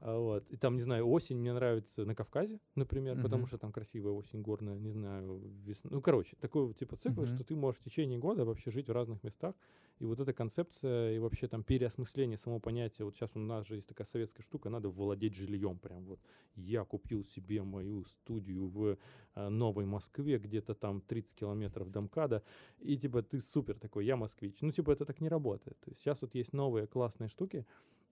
А, 0.06 0.18
вот. 0.20 0.44
И 0.50 0.58
там, 0.58 0.76
не 0.76 0.82
знаю, 0.82 1.08
осень 1.08 1.38
мне 1.38 1.54
нравится 1.54 2.04
на 2.04 2.14
Кавказе, 2.14 2.60
например, 2.76 3.16
потому 3.22 3.44
Мгм. 3.44 3.48
что 3.48 3.58
там 3.58 3.72
красивая 3.72 4.12
осень 4.12 4.42
горная, 4.42 4.78
не 4.78 4.90
знаю, 4.90 5.40
весна. 5.66 5.92
Ну, 5.94 6.02
короче, 6.02 6.36
такой 6.42 6.74
типа 6.74 6.98
цикл, 6.98 7.22
Мгм. 7.22 7.28
что 7.28 7.44
ты 7.46 7.56
можешь 7.56 7.80
в 7.80 7.84
течение 7.86 8.20
года 8.20 8.44
вообще 8.44 8.70
жить 8.70 8.90
в 8.90 8.92
разных 8.92 9.24
местах. 9.24 9.56
И 10.00 10.06
вот 10.06 10.20
эта 10.20 10.34
концепция 10.34 11.14
и 11.16 11.20
вообще 11.20 11.48
там 11.48 11.64
переосмысление 11.64 12.38
самого 12.38 12.60
понятия. 12.60 13.06
Вот 13.06 13.16
сейчас 13.16 13.32
у 13.36 13.40
нас 13.40 13.66
же 13.66 13.76
есть 13.76 13.88
такая 13.88 14.06
советская 14.06 14.44
штука, 14.44 14.70
надо 14.70 14.90
владеть 14.90 15.36
жильем 15.36 15.80
прям 15.80 16.04
вот. 16.04 16.20
Я 16.56 16.84
купил 16.84 17.24
себе 17.24 17.64
мою 17.64 18.04
студию 18.04 18.68
в 18.68 18.98
а, 19.36 19.50
Новой 19.50 19.86
Москве, 19.86 20.38
где-то 20.38 20.74
там 20.74 21.00
30 21.00 21.34
километров 21.34 21.90
до 21.90 22.02
МКАДа, 22.02 22.44
и 22.82 22.98
типа 22.98 23.22
ты 23.22 23.40
супер 23.40 23.80
такой, 23.80 24.06
я 24.06 24.18
москвич. 24.18 24.58
Ну, 24.62 24.72
типа 24.72 24.92
это 24.92 25.06
так 25.06 25.22
не 25.22 25.30
работает. 25.30 25.80
То 25.80 25.92
есть 25.92 26.02
сейчас 26.02 26.22
вот 26.22 26.36
есть 26.36 26.52
новые 26.52 26.88
классные 26.88 27.30
штуки, 27.30 27.66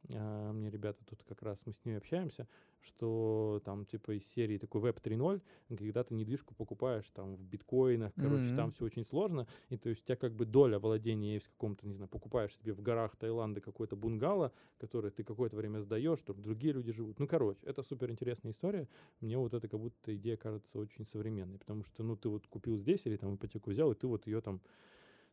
а, 0.10 0.52
мне 0.52 0.70
ребята 0.70 1.04
тут 1.06 1.24
как 1.24 1.42
раз 1.42 1.60
мы 1.66 1.74
с 1.74 1.84
ними 1.86 1.98
общаемся, 1.98 2.48
что 2.82 3.62
там 3.64 3.86
типа 3.86 4.18
из 4.18 4.28
серии 4.28 4.58
такой 4.58 4.82
веб 4.82 5.00
3.0, 5.00 5.42
когда 5.78 6.04
ты 6.04 6.14
недвижку 6.16 6.56
покупаешь 6.56 7.10
там 7.14 7.36
в 7.36 7.44
биткоинах, 7.44 8.14
короче, 8.16 8.52
там 8.54 8.70
Мгм. 8.70 8.74
все 8.74 8.86
очень 8.86 9.06
сложно, 9.06 9.48
и 9.70 9.78
то 9.78 9.90
есть 9.90 10.02
у 10.04 10.06
тебя 10.06 10.16
как 10.16 10.36
бы 10.36 10.46
доля 10.46 10.80
владения 10.80 11.34
есть 11.36 11.46
в 11.48 11.52
каком-то, 11.52 11.88
не 11.88 11.94
знаю, 11.94 12.10
покупаешь 12.10 12.56
себе 12.56 12.74
в 12.74 12.82
горах 12.82 13.16
Таиланда 13.16 13.62
какой-то 13.62 13.96
бунгало, 13.96 14.52
который 14.78 15.12
ты 15.12 15.24
какое-то 15.24 15.56
время 15.56 15.80
сдаешь, 15.82 16.20
чтобы 16.20 16.42
другие 16.42 16.74
люди 16.74 16.92
живут. 16.92 17.20
Ну, 17.20 17.28
короче, 17.28 17.60
это 17.64 17.84
супер 17.84 18.10
интересная 18.12 18.52
история. 18.52 18.90
Мне 19.20 19.38
вот 19.38 19.54
это 19.54 19.68
как 19.68 19.80
будто 19.80 20.16
идея 20.16 20.38
кажется 20.38 20.80
очень 20.80 21.06
современной, 21.06 21.60
потому 21.60 21.84
что, 21.84 22.04
ну, 22.04 22.16
ты 22.16 22.30
вот 22.30 22.48
купил 22.48 22.78
здесь 22.78 23.02
или 23.06 23.18
там 23.18 23.36
ипотеку 23.36 23.70
взял, 23.70 23.92
и 23.92 23.96
ты 23.96 24.08
вот 24.08 24.26
ее 24.28 24.42
там 24.42 24.62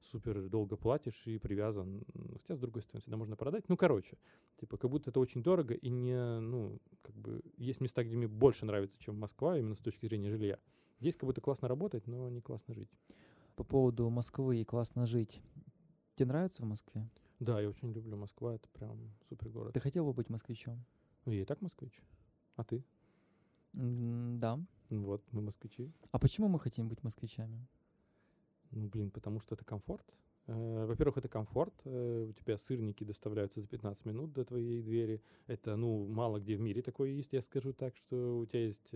супер 0.00 0.48
долго 0.48 0.76
платишь 0.76 1.26
и 1.26 1.38
привязан. 1.38 2.04
Хотя, 2.42 2.56
с 2.56 2.58
другой 2.58 2.82
стороны, 2.82 3.00
всегда 3.00 3.16
можно 3.16 3.36
продать. 3.36 3.68
Ну, 3.68 3.76
короче, 3.76 4.16
типа, 4.58 4.76
как 4.76 4.90
будто 4.90 5.10
это 5.10 5.20
очень 5.20 5.42
дорого 5.42 5.74
и 5.74 5.88
не, 5.88 6.40
ну, 6.40 6.78
как 7.02 7.14
бы, 7.16 7.42
есть 7.56 7.80
места, 7.80 8.04
где 8.04 8.16
мне 8.16 8.28
больше 8.28 8.64
нравится, 8.64 8.98
чем 8.98 9.18
Москва, 9.18 9.58
именно 9.58 9.74
с 9.74 9.80
точки 9.80 10.06
зрения 10.06 10.30
жилья. 10.30 10.58
Здесь 11.00 11.16
как 11.16 11.26
будто 11.26 11.40
классно 11.40 11.68
работать, 11.68 12.06
но 12.06 12.28
не 12.28 12.40
классно 12.40 12.74
жить. 12.74 12.90
По 13.56 13.64
поводу 13.64 14.08
Москвы 14.10 14.60
и 14.60 14.64
классно 14.64 15.06
жить. 15.06 15.40
Тебе 16.14 16.26
нравится 16.26 16.62
в 16.62 16.66
Москве? 16.66 17.08
Да, 17.40 17.60
я 17.60 17.68
очень 17.68 17.92
люблю 17.92 18.16
Москва, 18.16 18.54
это 18.54 18.68
прям 18.70 19.12
супер 19.28 19.48
город. 19.48 19.74
Ты 19.74 19.80
хотел 19.80 20.04
бы 20.04 20.12
быть 20.12 20.28
москвичом? 20.28 20.84
Ну, 21.24 21.32
я 21.32 21.42
и 21.42 21.44
так 21.44 21.60
москвич. 21.60 22.02
А 22.56 22.64
ты? 22.64 22.84
М, 23.74 24.40
Да. 24.40 24.58
Ну 24.90 25.04
Вот, 25.04 25.22
мы 25.32 25.42
москвичи. 25.42 25.92
А 26.10 26.18
почему 26.18 26.48
мы 26.48 26.58
хотим 26.58 26.88
быть 26.88 27.04
москвичами? 27.04 27.66
Ну, 28.70 28.88
блин, 28.88 29.10
потому 29.10 29.40
что 29.40 29.54
это 29.54 29.64
комфорт. 29.64 30.04
Э, 30.46 30.86
Во-первых, 30.86 31.18
это 31.18 31.28
комфорт. 31.28 31.74
э, 31.84 32.26
У 32.28 32.32
тебя 32.32 32.58
сырники 32.58 33.04
доставляются 33.04 33.60
за 33.60 33.66
15 33.68 34.04
минут 34.06 34.32
до 34.32 34.44
твоей 34.44 34.82
двери. 34.82 35.20
Это, 35.46 35.76
ну, 35.76 36.06
мало 36.06 36.38
где 36.38 36.56
в 36.56 36.60
мире 36.60 36.82
такое 36.82 37.10
есть, 37.10 37.32
я 37.32 37.42
скажу 37.42 37.72
так, 37.72 37.96
что 37.96 38.38
у 38.38 38.46
тебя 38.46 38.64
есть 38.64 38.94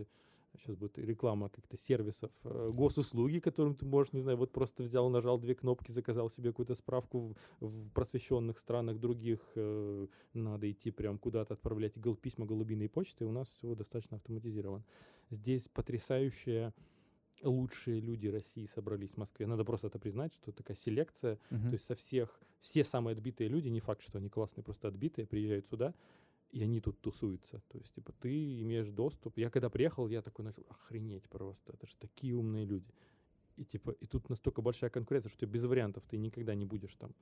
сейчас 0.58 0.76
будет 0.76 0.98
реклама 0.98 1.48
как-то 1.48 1.76
сервисов, 1.76 2.30
э, 2.44 2.70
госуслуги, 2.72 3.38
которым 3.38 3.74
ты 3.74 3.86
можешь, 3.86 4.12
не 4.12 4.20
знаю, 4.20 4.38
вот 4.38 4.52
просто 4.52 4.82
взял, 4.82 5.08
нажал 5.08 5.38
две 5.38 5.54
кнопки, 5.54 5.90
заказал 5.90 6.28
себе 6.30 6.50
какую-то 6.50 6.74
справку 6.74 7.34
в, 7.60 7.66
в 7.66 7.90
просвещенных 7.90 8.58
странах 8.58 8.98
других, 8.98 9.40
э, 9.54 10.06
надо 10.34 10.70
идти 10.70 10.90
прям 10.90 11.18
куда-то 11.18 11.54
отправлять 11.54 11.98
гол- 11.98 12.16
письма 12.16 12.46
голубиной 12.46 12.88
почты, 12.88 13.24
у 13.24 13.32
нас 13.32 13.48
все 13.48 13.74
достаточно 13.74 14.16
автоматизировано. 14.16 14.84
Здесь 15.30 15.68
потрясающие 15.72 16.74
лучшие 17.42 18.00
люди 18.00 18.26
России 18.28 18.66
собрались 18.66 19.10
в 19.12 19.16
Москве. 19.16 19.46
Надо 19.46 19.64
просто 19.64 19.88
это 19.88 19.98
признать, 19.98 20.32
что 20.34 20.52
такая 20.52 20.76
селекция, 20.76 21.38
Мгм. 21.50 21.68
то 21.70 21.74
есть 21.74 21.84
со 21.84 21.94
всех, 21.94 22.40
все 22.60 22.84
самые 22.84 23.12
отбитые 23.12 23.48
люди, 23.48 23.68
не 23.68 23.80
факт, 23.80 24.02
что 24.02 24.18
они 24.18 24.28
классные, 24.28 24.64
просто 24.64 24.88
отбитые, 24.88 25.26
приезжают 25.26 25.66
сюда, 25.66 25.94
и 26.50 26.62
они 26.62 26.80
тут 26.80 27.00
тусуются. 27.00 27.62
То 27.68 27.78
есть, 27.78 27.92
типа, 27.94 28.12
ты 28.20 28.60
имеешь 28.62 28.90
доступ. 28.90 29.38
Я 29.38 29.50
когда 29.50 29.70
приехал, 29.70 30.08
я 30.08 30.20
такой 30.22 30.44
начал, 30.44 30.64
охренеть 30.68 31.28
просто, 31.28 31.72
это 31.72 31.86
же 31.86 31.96
такие 31.98 32.34
умные 32.34 32.64
люди. 32.66 32.92
И 33.56 33.64
типа, 33.64 33.90
и 33.90 34.06
тут 34.06 34.30
настолько 34.30 34.62
большая 34.62 34.90
конкуренция, 34.90 35.30
что 35.30 35.46
без 35.46 35.64
вариантов 35.64 36.02
ты 36.08 36.16
никогда 36.18 36.54
не 36.54 36.64
будешь 36.64 36.94
там 36.96 37.14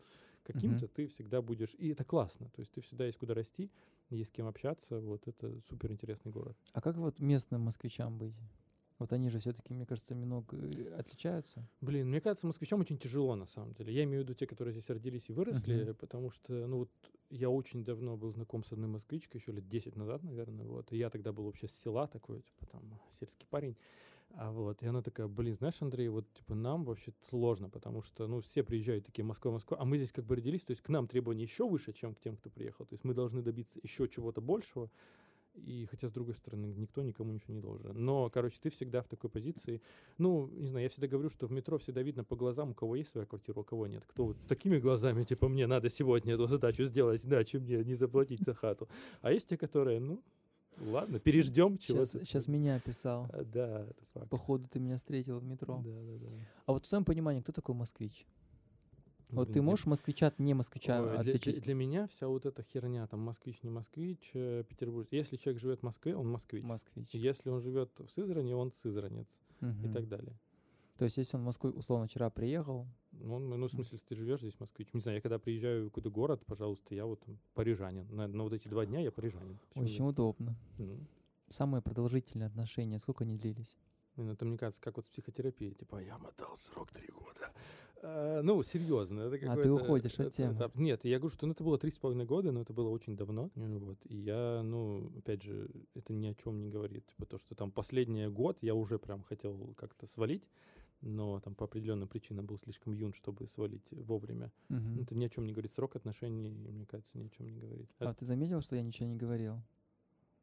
каким-то, 0.44 0.86
ты 0.88 1.06
всегда 1.06 1.42
будешь. 1.42 1.74
И 1.78 1.88
это 1.88 2.04
классно. 2.04 2.48
То 2.50 2.60
есть 2.60 2.72
ты 2.72 2.80
всегда 2.80 3.06
есть 3.06 3.18
куда 3.18 3.34
расти, 3.34 3.70
есть 4.10 4.30
с 4.30 4.32
кем 4.32 4.46
общаться. 4.46 5.00
Вот 5.00 5.26
это 5.28 5.60
супер 5.68 5.90
интересный 5.92 6.30
город. 6.32 6.56
А 6.72 6.80
как 6.80 6.96
вот 6.96 7.20
местным 7.20 7.62
москвичам 7.62 8.16
быть? 8.18 8.34
Вот 9.00 9.14
они 9.14 9.30
же 9.30 9.38
все-таки, 9.38 9.72
мне 9.72 9.86
кажется, 9.86 10.14
немного 10.14 10.58
э, 10.58 10.94
отличаются. 10.94 11.66
Блин, 11.80 12.10
мне 12.10 12.20
кажется, 12.20 12.46
москвичам 12.46 12.80
очень 12.80 12.98
тяжело 12.98 13.34
на 13.34 13.46
самом 13.46 13.72
деле. 13.72 13.94
Я 13.94 14.04
имею 14.04 14.20
в 14.20 14.24
виду 14.24 14.34
те, 14.34 14.46
которые 14.46 14.72
здесь 14.72 14.90
родились 14.90 15.24
и 15.28 15.32
выросли, 15.32 15.84
Мгм. 15.84 15.94
потому 15.94 16.30
что, 16.30 16.52
ну 16.66 16.80
вот, 16.80 16.90
я 17.30 17.48
очень 17.48 17.82
давно 17.82 18.18
был 18.18 18.30
знаком 18.30 18.62
с 18.62 18.72
одной 18.72 18.90
москвичкой, 18.90 19.40
еще 19.40 19.52
лет 19.52 19.66
10 19.68 19.96
назад, 19.96 20.22
наверное, 20.22 20.66
вот. 20.66 20.92
И 20.92 20.98
я 20.98 21.08
тогда 21.08 21.32
был 21.32 21.44
вообще 21.44 21.66
с 21.66 21.72
села 21.72 22.08
такой, 22.08 22.42
типа, 22.42 22.66
там, 22.66 23.00
сельский 23.10 23.46
парень. 23.48 23.74
А 24.34 24.52
вот, 24.52 24.82
и 24.82 24.86
она 24.86 25.00
такая, 25.00 25.28
блин, 25.28 25.54
знаешь, 25.54 25.80
Андрей, 25.80 26.08
вот, 26.08 26.30
типа, 26.34 26.54
нам 26.54 26.84
вообще 26.84 27.12
сложно, 27.30 27.70
потому 27.70 28.02
что, 28.02 28.26
ну, 28.26 28.40
все 28.42 28.62
приезжают 28.62 29.06
такие, 29.06 29.24
Москва, 29.24 29.50
Москва, 29.50 29.78
а 29.80 29.84
мы 29.86 29.96
здесь 29.96 30.12
как 30.12 30.26
бы 30.26 30.36
родились, 30.36 30.62
то 30.62 30.72
есть 30.72 30.82
к 30.82 30.88
нам 30.90 31.08
требования 31.08 31.44
еще 31.44 31.66
выше, 31.66 31.94
чем 31.94 32.14
к 32.14 32.20
тем, 32.20 32.36
кто 32.36 32.50
приехал. 32.50 32.84
То 32.84 32.92
есть 32.92 33.04
мы 33.04 33.14
должны 33.14 33.40
добиться 33.42 33.80
еще 33.82 34.08
чего-то 34.08 34.40
большего, 34.42 34.90
и 35.66 35.86
хотя, 35.86 36.08
с 36.08 36.12
другой 36.12 36.34
стороны, 36.34 36.66
никто 36.76 37.02
никому 37.02 37.32
ничего 37.32 37.54
не 37.54 37.60
должен. 37.60 37.92
Но, 38.04 38.30
короче, 38.30 38.58
ты 38.62 38.70
всегда 38.70 39.02
в 39.02 39.08
такой 39.08 39.30
позиции. 39.30 39.80
Ну, 40.18 40.48
не 40.48 40.68
знаю, 40.68 40.84
я 40.84 40.88
всегда 40.88 41.06
говорю, 41.08 41.30
что 41.30 41.46
в 41.46 41.52
метро 41.52 41.78
всегда 41.78 42.02
видно 42.02 42.24
по 42.24 42.36
глазам, 42.36 42.70
у 42.70 42.74
кого 42.74 42.96
есть 42.96 43.10
своя 43.10 43.26
квартира, 43.26 43.60
у 43.60 43.64
кого 43.64 43.86
нет. 43.86 44.04
Кто 44.06 44.26
вот 44.26 44.36
такими 44.48 44.78
глазами, 44.78 45.24
типа, 45.24 45.48
мне 45.48 45.66
надо 45.66 45.88
сегодня 45.90 46.34
эту 46.34 46.46
задачу 46.46 46.84
сделать, 46.84 47.24
иначе 47.24 47.58
мне 47.58 47.84
не 47.84 47.94
заплатить 47.94 48.40
за 48.44 48.54
хату. 48.54 48.88
А 49.20 49.32
есть 49.32 49.48
те, 49.48 49.56
которые, 49.56 50.00
ну, 50.00 50.22
ладно, 50.80 51.18
переждем 51.18 51.78
Сейчас, 51.78 52.12
чего-то. 52.12 52.26
сейчас 52.26 52.48
меня 52.48 52.76
описал. 52.76 53.26
А, 53.32 53.44
Да, 53.44 53.86
это 53.88 54.04
факт. 54.14 54.30
Походу, 54.30 54.68
ты 54.68 54.78
меня 54.80 54.96
встретил 54.96 55.38
в 55.38 55.44
метро. 55.44 55.82
Да, 55.84 55.90
да, 56.02 56.18
да. 56.18 56.28
А 56.66 56.72
вот 56.72 56.86
в 56.86 56.88
твоем 56.88 57.04
понимании, 57.04 57.40
кто 57.40 57.52
такой 57.52 57.74
москвич? 57.74 58.26
Вот 59.32 59.44
Блин, 59.44 59.46
ты 59.46 59.52
для- 59.54 59.62
можешь 59.62 59.86
москвича 59.86 60.26
от 60.28 60.38
не 60.38 60.54
москвича 60.54 61.00
Ой, 61.00 61.08
для, 61.14 61.22
для- 61.22 61.34
отличить? 61.34 61.62
для 61.62 61.74
меня 61.74 62.06
вся 62.08 62.26
вот 62.28 62.46
эта 62.46 62.62
херня, 62.62 63.06
там, 63.06 63.20
москвич, 63.20 63.62
не 63.62 63.70
москвич, 63.70 64.30
э, 64.34 64.64
Петербург. 64.68 65.08
Если 65.10 65.36
человек 65.36 65.60
живет 65.62 65.80
в 65.80 65.82
Москве, 65.84 66.16
он 66.16 66.28
москвич. 66.28 66.64
Москвич. 66.64 67.08
Если 67.14 67.48
он 67.48 67.60
живет 67.60 67.90
в 67.98 68.08
Сызрани, 68.08 68.52
он 68.52 68.72
сызранец 68.72 69.28
и 69.60 69.64
Мгм. 69.64 69.92
так 69.92 70.08
далее. 70.08 70.36
То 70.96 71.04
есть, 71.04 71.16
если 71.16 71.36
он 71.36 71.44
в 71.44 71.46
Москву, 71.46 71.70
условно, 71.70 72.06
вчера 72.06 72.28
приехал, 72.28 72.86
Ну, 73.12 73.38
ну, 73.38 73.66
в 73.66 73.70
смысле, 73.70 73.94
если 73.94 74.06
ты 74.06 74.14
живешь 74.14 74.40
здесь, 74.40 74.58
москвич. 74.60 74.92
Не 74.92 75.00
знаю, 75.00 75.16
я 75.16 75.22
когда 75.22 75.38
приезжаю 75.38 75.86
в 75.86 75.88
какой-то 75.90 76.10
город, 76.10 76.44
пожалуйста, 76.46 76.94
я 76.94 77.06
вот 77.06 77.22
парижанин. 77.54 78.06
На, 78.14 78.26
на 78.28 78.42
вот 78.44 78.52
эти 78.52 78.68
два 78.68 78.84
дня 78.86 79.00
я 79.00 79.10
парижанин. 79.10 79.58
Почему 79.70 79.84
очень 79.84 80.04
нет? 80.04 80.12
удобно. 80.12 80.56
Ну, 80.78 80.98
Самые 81.48 81.82
продолжительные 81.82 82.46
отношения, 82.48 82.98
сколько 82.98 83.24
они 83.24 83.36
длились? 83.36 83.76
блин, 84.16 84.30
это, 84.30 84.44
мне 84.44 84.58
кажется, 84.58 84.80
как 84.82 84.96
вот 84.96 85.06
в 85.06 85.10
психотерапии. 85.10 85.70
Типа, 85.72 86.02
я 86.02 86.18
мотал 86.18 86.54
срок 86.56 86.90
три 86.92 87.08
года. 87.08 87.50
А, 88.02 88.42
ну, 88.42 88.62
серьезно. 88.62 89.20
Это 89.20 89.52
А 89.52 89.56
ты 89.56 89.70
уходишь 89.70 90.14
от 90.14 90.26
это- 90.28 90.36
темы. 90.36 90.54
это- 90.54 90.70
нет, 90.74 91.04
я 91.04 91.18
говорю, 91.18 91.32
что 91.34 91.46
ну, 91.46 91.52
это 91.52 91.62
было 91.64 91.78
три 91.78 91.90
с 91.90 91.98
половиной 91.98 92.24
года, 92.24 92.50
но 92.52 92.60
это 92.62 92.72
было 92.72 92.88
очень 92.88 93.16
давно. 93.16 93.50
Э, 93.56 93.78
Вот. 93.78 93.98
И 94.06 94.16
я, 94.16 94.62
ну, 94.62 95.10
опять 95.18 95.42
же, 95.42 95.70
это 95.94 96.12
ни 96.12 96.26
о 96.26 96.34
чем 96.34 96.60
не 96.60 96.68
говорит. 96.70 97.06
Типа 97.06 97.26
то, 97.26 97.38
что 97.38 97.54
там 97.54 97.70
последний 97.70 98.26
год 98.28 98.58
я 98.62 98.74
уже 98.74 98.98
прям 98.98 99.22
хотел 99.22 99.74
как-то 99.76 100.06
свалить, 100.06 100.48
но 101.02 101.40
там 101.40 101.54
по 101.54 101.64
определенным 101.64 102.08
причинам 102.08 102.46
был 102.46 102.58
слишком 102.58 102.92
юн, 102.94 103.12
чтобы 103.12 103.46
свалить 103.46 103.90
вовремя. 103.92 104.50
Мгм. 104.68 105.00
Это 105.00 105.14
ни 105.14 105.24
о 105.24 105.28
чем 105.28 105.46
не 105.46 105.52
говорит. 105.52 105.72
Срок 105.72 105.96
отношений, 105.96 106.50
мне 106.50 106.86
кажется, 106.86 107.18
ни 107.18 107.24
о 107.26 107.28
чем 107.30 107.48
не 107.48 107.58
говорит. 107.58 107.88
А 107.98 108.14
ты 108.14 108.24
заметил, 108.24 108.60
что 108.60 108.76
я 108.76 108.82
ничего 108.82 109.08
не 109.08 109.16
говорил? 109.16 109.62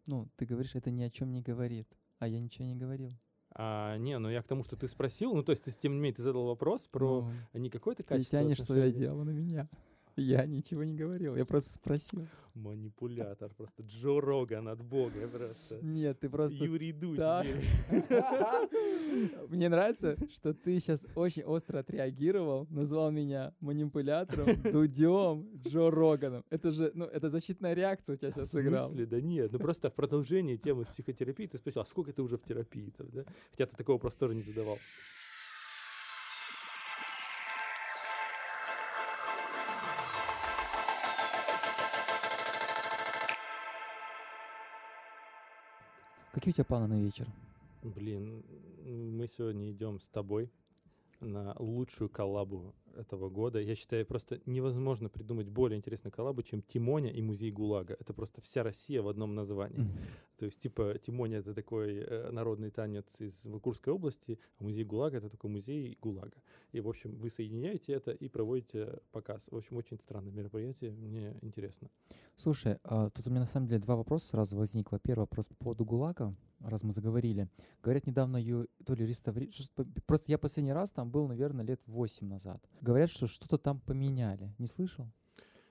Ну, 0.05 0.29
ты 0.37 0.45
говоришь, 0.45 0.75
это 0.75 0.89
ни 0.91 1.01
о 1.03 1.09
чем 1.09 1.31
не 1.31 1.41
говорит, 1.41 1.87
а 2.19 2.27
я 2.27 2.39
ничего 2.39 2.65
не 2.65 2.75
говорил. 2.75 3.11
А, 3.59 3.97
не, 3.97 4.19
ну 4.19 4.29
я 4.29 4.43
к 4.43 4.47
тому, 4.47 4.63
что 4.63 4.75
ты 4.75 4.87
спросил, 4.87 5.33
ну 5.33 5.41
то 5.41 5.51
есть 5.51 5.63
ты, 5.63 5.71
тем 5.71 5.93
не 5.93 5.99
менее 5.99 6.15
ты 6.15 6.21
задал 6.21 6.45
вопрос 6.45 6.87
про 6.91 7.27
Ну, 7.53 7.59
не 7.59 7.71
какое-то 7.71 8.03
ты 8.03 8.09
качество 8.09 8.39
тянешь 8.39 8.63
свое 8.63 8.83
отношений. 8.83 9.05
дело 9.05 9.23
на 9.23 9.31
меня. 9.31 9.67
Я 10.17 10.45
ничего 10.47 10.83
не 10.83 10.95
говорил, 10.95 11.35
я 11.35 11.45
просто 11.45 11.73
спросил. 11.73 12.27
Манипулятор, 12.55 13.53
просто 13.53 13.83
Джо 13.83 14.19
Роган 14.19 14.67
от 14.67 14.83
бога, 14.83 15.27
просто. 15.27 15.79
Нет, 15.83 16.19
ты 16.19 16.27
просто... 16.27 16.57
Юрий 16.57 16.91
Дудь. 16.91 17.17
Да. 17.17 17.45
Мне 19.49 19.69
нравится, 19.69 20.17
что 20.31 20.55
ты 20.55 20.79
сейчас 20.79 21.05
очень 21.15 21.43
остро 21.43 21.79
отреагировал, 21.79 22.65
назвал 22.71 23.11
меня 23.11 23.53
манипулятором, 23.59 24.59
дудем, 24.71 25.47
Джо 25.67 25.91
Роганом. 25.91 26.43
Это 26.49 26.71
же, 26.71 26.91
ну, 26.95 27.05
это 27.05 27.29
защитная 27.29 27.75
реакция 27.75 28.15
у 28.15 28.17
тебя 28.17 28.31
сейчас 28.31 28.49
В 28.49 28.53
сыграла. 28.53 28.87
смысле? 28.87 29.05
Да 29.05 29.21
нет, 29.21 29.51
ну 29.51 29.59
просто 29.59 29.91
в 29.91 29.93
продолжении 29.93 30.57
темы 30.57 30.83
с 30.85 30.87
психотерапией 30.87 31.47
ты 31.47 31.59
спросил, 31.59 31.81
а 31.81 31.85
сколько 31.85 32.11
ты 32.11 32.23
уже 32.23 32.37
в 32.37 32.43
терапии 32.43 32.91
да? 32.97 33.23
Хотя 33.51 33.67
ты 33.67 33.77
такого 33.77 33.97
вопроса 33.97 34.17
тоже 34.17 34.33
не 34.33 34.41
задавал. 34.41 34.79
Какие 46.37 46.51
у 46.51 46.53
тебя 46.53 46.65
планы 46.65 46.85
на 46.85 47.01
вечер? 47.01 47.27
Блин, 47.81 48.43
мы 48.85 49.27
сегодня 49.27 49.71
идем 49.71 49.99
с 49.99 50.07
тобой 50.07 50.51
на 51.19 51.55
лучшую 51.57 52.11
коллабу 52.11 52.75
этого 52.97 53.29
года. 53.29 53.59
Я 53.59 53.75
считаю, 53.75 54.05
просто 54.05 54.41
невозможно 54.45 55.09
придумать 55.09 55.49
более 55.49 55.77
интересную 55.77 56.11
коллабу, 56.11 56.43
чем 56.43 56.61
Тимоня 56.61 57.11
и 57.11 57.21
музей 57.21 57.51
ГУЛАГа. 57.51 57.95
Это 57.99 58.13
просто 58.13 58.41
вся 58.41 58.63
Россия 58.63 59.01
в 59.01 59.07
одном 59.07 59.35
названии. 59.35 59.79
Мгм. 59.79 59.97
То 60.37 60.45
есть, 60.45 60.59
типа, 60.59 60.97
Тимоня— 61.05 61.37
это 61.39 61.53
такой 61.53 61.97
э, 61.97 62.31
народный 62.31 62.69
танец 62.69 63.05
из 63.19 63.47
Курской 63.61 63.93
области, 63.93 64.39
а 64.59 64.63
музей 64.63 64.83
ГУЛАГа— 64.83 65.17
это 65.19 65.29
такой 65.29 65.49
музей 65.49 65.97
ГУЛАГа. 66.01 66.37
И, 66.73 66.79
в 66.79 66.87
общем, 66.87 67.15
вы 67.15 67.29
соединяете 67.29 67.93
это 67.93 68.11
и 68.11 68.27
проводите 68.27 68.99
показ. 69.11 69.47
В 69.49 69.57
общем, 69.57 69.77
очень 69.77 69.97
странное 69.99 70.31
мероприятие, 70.31 70.91
мне 70.91 71.37
интересно. 71.41 71.89
Слушай, 72.35 72.77
а, 72.83 73.09
тут 73.09 73.27
у 73.27 73.29
меня 73.31 73.41
на 73.41 73.47
самом 73.47 73.67
деле 73.67 73.81
два 73.81 73.95
вопроса 73.95 74.27
сразу 74.27 74.57
возникло. 74.57 74.99
Первый 74.99 75.21
вопрос 75.21 75.47
по 75.47 75.55
поводу 75.55 75.85
ГУЛАГа, 75.85 76.35
раз 76.59 76.83
мы 76.83 76.91
заговорили. 76.91 77.49
Говорят, 77.81 78.05
недавно 78.05 78.37
ее 78.37 78.67
то 78.85 78.93
ли 78.93 79.05
реставрировали. 79.05 79.51
Просто 80.05 80.31
я 80.31 80.37
последний 80.37 80.73
раз 80.73 80.91
там 80.91 81.09
был, 81.09 81.27
наверное, 81.27 81.65
лет 81.65 81.81
8 81.87 82.27
назад. 82.27 82.63
Говорят, 82.87 83.09
что 83.09 83.27
что-то 83.27 83.57
там 83.57 83.81
поменяли. 83.81 84.53
Не 84.59 84.67
слышал? 84.67 85.09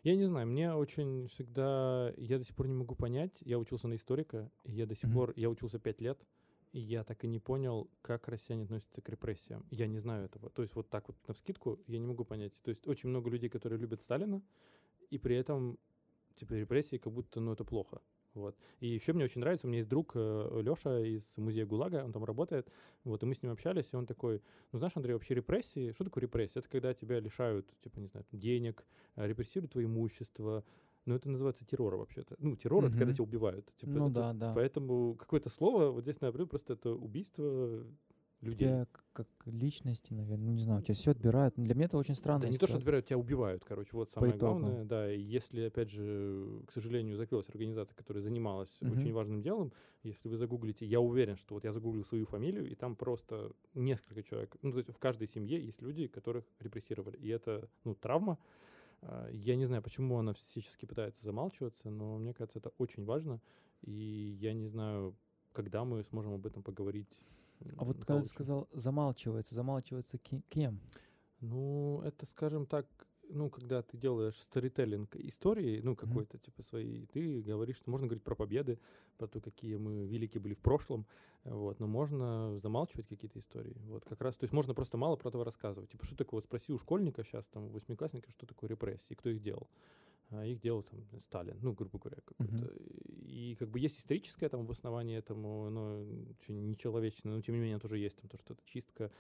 Я 0.03 0.15
не 0.17 0.27
знаю, 0.27 0.47
мне 0.47 0.75
очень 0.75 1.29
всегда... 1.29 2.13
Я 2.19 2.37
до 2.37 2.45
сих 2.45 2.55
пор 2.55 2.69
не 2.69 2.75
могу 2.75 2.95
понять. 2.95 3.33
Я 3.41 3.59
учился 3.59 3.89
на 3.89 3.95
историка, 3.97 4.51
и 4.65 4.73
я 4.73 4.85
до 4.85 4.95
сих 4.95 5.05
Мгм. 5.05 5.13
пор... 5.15 5.33
Я 5.35 5.49
учился 5.49 5.79
пять 5.79 6.03
лет, 6.03 6.19
и 6.73 6.79
я 6.79 7.05
так 7.05 7.25
и 7.25 7.27
не 7.27 7.39
понял, 7.39 7.89
как 8.03 8.29
россияне 8.29 8.65
относятся 8.65 9.01
к 9.01 9.09
репрессиям. 9.09 9.65
Я 9.71 9.87
не 9.87 9.99
знаю 9.99 10.27
этого. 10.27 10.51
То 10.51 10.61
есть 10.61 10.75
вот 10.75 10.91
так 10.91 11.09
вот 11.09 11.17
на 11.27 11.33
вскидку 11.33 11.81
я 11.87 11.99
не 11.99 12.07
могу 12.07 12.27
понять. 12.27 12.53
То 12.63 12.69
есть 12.69 12.87
очень 12.87 13.09
много 13.09 13.31
людей, 13.31 13.49
которые 13.49 13.81
любят 13.81 14.03
Сталина, 14.03 14.43
и 15.09 15.17
при 15.17 15.37
этом, 15.37 15.79
типа, 16.35 16.53
репрессии 16.53 16.99
как 16.99 17.15
будто, 17.15 17.41
ну, 17.41 17.53
это 17.55 17.65
плохо. 17.65 18.03
Вот. 18.37 18.55
И 18.81 18.87
еще 18.87 19.15
мне 19.15 19.25
очень 19.25 19.41
нравится, 19.41 19.67
у 19.67 19.71
меня 19.71 19.79
есть 19.79 19.89
друг 19.89 20.15
Леша 20.15 21.01
из 21.01 21.23
музея 21.39 21.65
ГУЛАГа, 21.65 22.05
он 22.05 22.13
там 22.13 22.23
работает, 22.23 22.71
вот, 23.03 23.23
и 23.23 23.27
мы 23.27 23.35
с 23.35 23.43
ним 23.43 23.51
общались, 23.53 23.89
и 23.93 23.97
он 23.97 24.05
такой, 24.07 24.43
ну, 24.73 24.79
знаешь, 24.79 24.93
Андрей, 24.95 25.15
вообще 25.15 25.35
репрессии, 25.35 25.91
что 25.93 26.05
такое 26.05 26.21
репрессия? 26.23 26.61
Это 26.61 26.69
когда 26.69 26.93
тебя 26.93 27.19
лишают, 27.19 27.67
типа, 27.81 27.99
не 27.99 28.09
знаю, 28.09 28.27
денег, 28.33 28.85
э, 29.17 29.27
репрессируют 29.27 29.73
твое 29.73 29.87
имущество, 29.87 30.65
но 31.07 31.15
это 31.17 31.31
называется 31.31 31.65
террор 31.65 31.97
вообще-то. 31.97 32.37
Ну, 32.39 32.57
террор— 32.57 32.85
это 32.87 32.99
когда 32.99 33.13
тебя 33.15 33.25
убивают. 33.25 33.75
Типа, 33.77 33.93
Ну 33.93 34.07
это- 34.07 34.15
да, 34.15 34.33
да. 34.35 34.53
Поэтому 34.55 35.15
какое-то 35.15 35.49
слово 35.49 35.91
вот 35.91 36.03
здесь 36.03 36.21
наоборот 36.21 36.51
просто 36.51 36.75
это 36.75 36.91
убийство 36.91 37.87
людей. 38.47 38.69
Тебя 38.69 38.87
как 39.13 39.27
личности, 39.47 40.13
наверное, 40.13 40.47
ну, 40.47 40.53
не 40.53 40.61
знаю, 40.61 40.81
у 40.81 40.83
тебя 40.83 40.95
все 40.95 41.13
отбирают. 41.13 41.55
Для 41.57 41.75
меня 41.75 41.87
это 41.87 41.97
очень 41.97 42.15
странно. 42.15 42.41
Да 42.43 42.49
не 42.49 42.59
то, 42.59 42.67
что 42.67 42.77
отбирают, 42.77 43.07
тебя 43.07 43.19
убивают, 43.19 43.65
короче, 43.65 43.91
вот 43.95 44.11
самое 44.11 44.37
итогу. 44.37 44.61
главное, 44.61 44.85
да, 44.85 45.11
и 45.13 45.19
если, 45.21 45.63
опять 45.63 45.91
же, 45.91 46.61
к 46.67 46.73
сожалению, 46.73 47.17
закрылась 47.17 47.49
организация, 47.49 47.95
которая 47.95 48.23
занималась 48.23 48.77
Мгм. 48.83 48.93
очень 48.93 49.13
важным 49.13 49.41
делом, 49.43 49.73
если 50.03 50.29
вы 50.29 50.37
загуглите, 50.37 50.85
я 50.85 51.01
уверен, 51.01 51.37
что 51.37 51.55
вот 51.55 51.65
я 51.65 51.73
загуглил 51.73 52.05
свою 52.05 52.27
фамилию, 52.27 52.69
и 52.71 52.75
там 52.75 52.95
просто 52.95 53.53
несколько 53.75 54.23
человек, 54.23 54.57
ну, 54.63 54.73
то 54.73 54.79
есть 54.79 54.91
в 54.91 54.99
каждой 54.99 55.29
семье 55.29 55.65
есть 55.65 55.81
люди, 55.83 56.07
которых 56.09 56.45
репрессировали, 56.61 57.17
и 57.17 57.29
это, 57.29 57.69
ну, 57.85 57.95
травма, 57.95 58.39
А, 59.03 59.29
я 59.31 59.57
не 59.57 59.67
знаю, 59.67 59.83
почему 59.83 60.19
она 60.19 60.33
всячески 60.33 60.87
пытается 60.87 61.23
замалчиваться, 61.25 61.91
но 61.91 62.19
мне 62.19 62.33
кажется, 62.35 62.59
это 62.59 62.71
очень 62.79 63.05
важно, 63.05 63.41
и 63.83 63.93
я 64.41 64.53
не 64.55 64.69
знаю, 64.69 65.15
когда 65.53 65.85
мы 65.85 66.03
сможем 66.05 66.35
об 66.35 66.47
этом 66.47 66.63
поговорить. 66.63 67.09
А 67.77 67.85
вот 67.85 67.99
когда 67.99 68.21
ты 68.23 68.29
сказал 68.29 68.69
замалчивается, 68.73 69.55
замалчивается 69.55 70.19
кем? 70.19 70.81
Ну, 71.41 72.01
это, 72.03 72.27
скажем 72.27 72.67
так, 72.67 72.87
ну, 73.29 73.51
когда 73.51 73.83
ты 73.83 73.97
делаешь 73.97 74.41
сторителлинг 74.41 75.17
истории, 75.17 75.81
ну, 75.83 75.97
какой-то, 75.97 76.39
типа, 76.39 76.63
своей, 76.63 77.07
ты 77.07 77.43
говоришь, 77.43 77.77
что 77.77 77.91
можно 77.91 78.07
говорить 78.07 78.25
про 78.25 78.35
победы, 78.35 78.79
про 79.19 79.27
то, 79.27 79.41
какие 79.41 79.77
мы 79.77 80.07
великие 80.07 80.41
были 80.41 80.55
в 80.55 80.61
прошлом, 80.61 81.07
вот, 81.45 81.81
но 81.81 81.87
можно 81.87 82.59
замалчивать 82.59 83.09
какие-то 83.09 83.39
истории, 83.39 83.77
вот, 83.87 84.05
как 84.05 84.21
раз, 84.21 84.37
то 84.37 84.45
есть 84.45 84.53
можно 84.53 84.75
просто 84.75 84.97
мало 84.97 85.17
про 85.17 85.29
это 85.29 85.43
рассказывать, 85.45 85.91
типа, 85.91 86.05
что 86.05 86.17
такое, 86.17 86.39
вот 86.39 86.45
спроси 86.45 86.73
у 86.73 86.79
школьника 86.79 87.25
сейчас, 87.25 87.47
там, 87.49 87.69
восьмиклассника, 87.69 88.31
что 88.31 88.47
такое 88.47 88.71
репрессии, 88.71 89.15
кто 89.15 89.29
их 89.29 89.43
делал, 89.43 89.69
а 90.31 90.45
их 90.45 90.61
делал, 90.61 90.83
там, 90.83 91.01
Сталин, 91.21 91.59
ну, 91.63 91.73
грубо 91.73 91.99
говоря, 91.99 92.21
какой-то, 92.25 92.73
и, 93.37 93.55
как 93.57 93.71
бы 93.71 93.79
есть 93.81 93.99
историческое 93.99 94.49
там 94.49 94.61
обоснование 94.61 95.19
этому, 95.19 95.69
но 95.71 96.03
нечеловечное, 96.49 97.35
но 97.35 97.41
тем 97.43 97.55
не 97.55 97.61
менее 97.61 97.79
тоже 97.79 97.99
есть 97.99 98.17
там 98.17 98.29
то, 98.31 98.39
что 98.39 98.55
это 98.55 98.63
чистка 98.65 99.13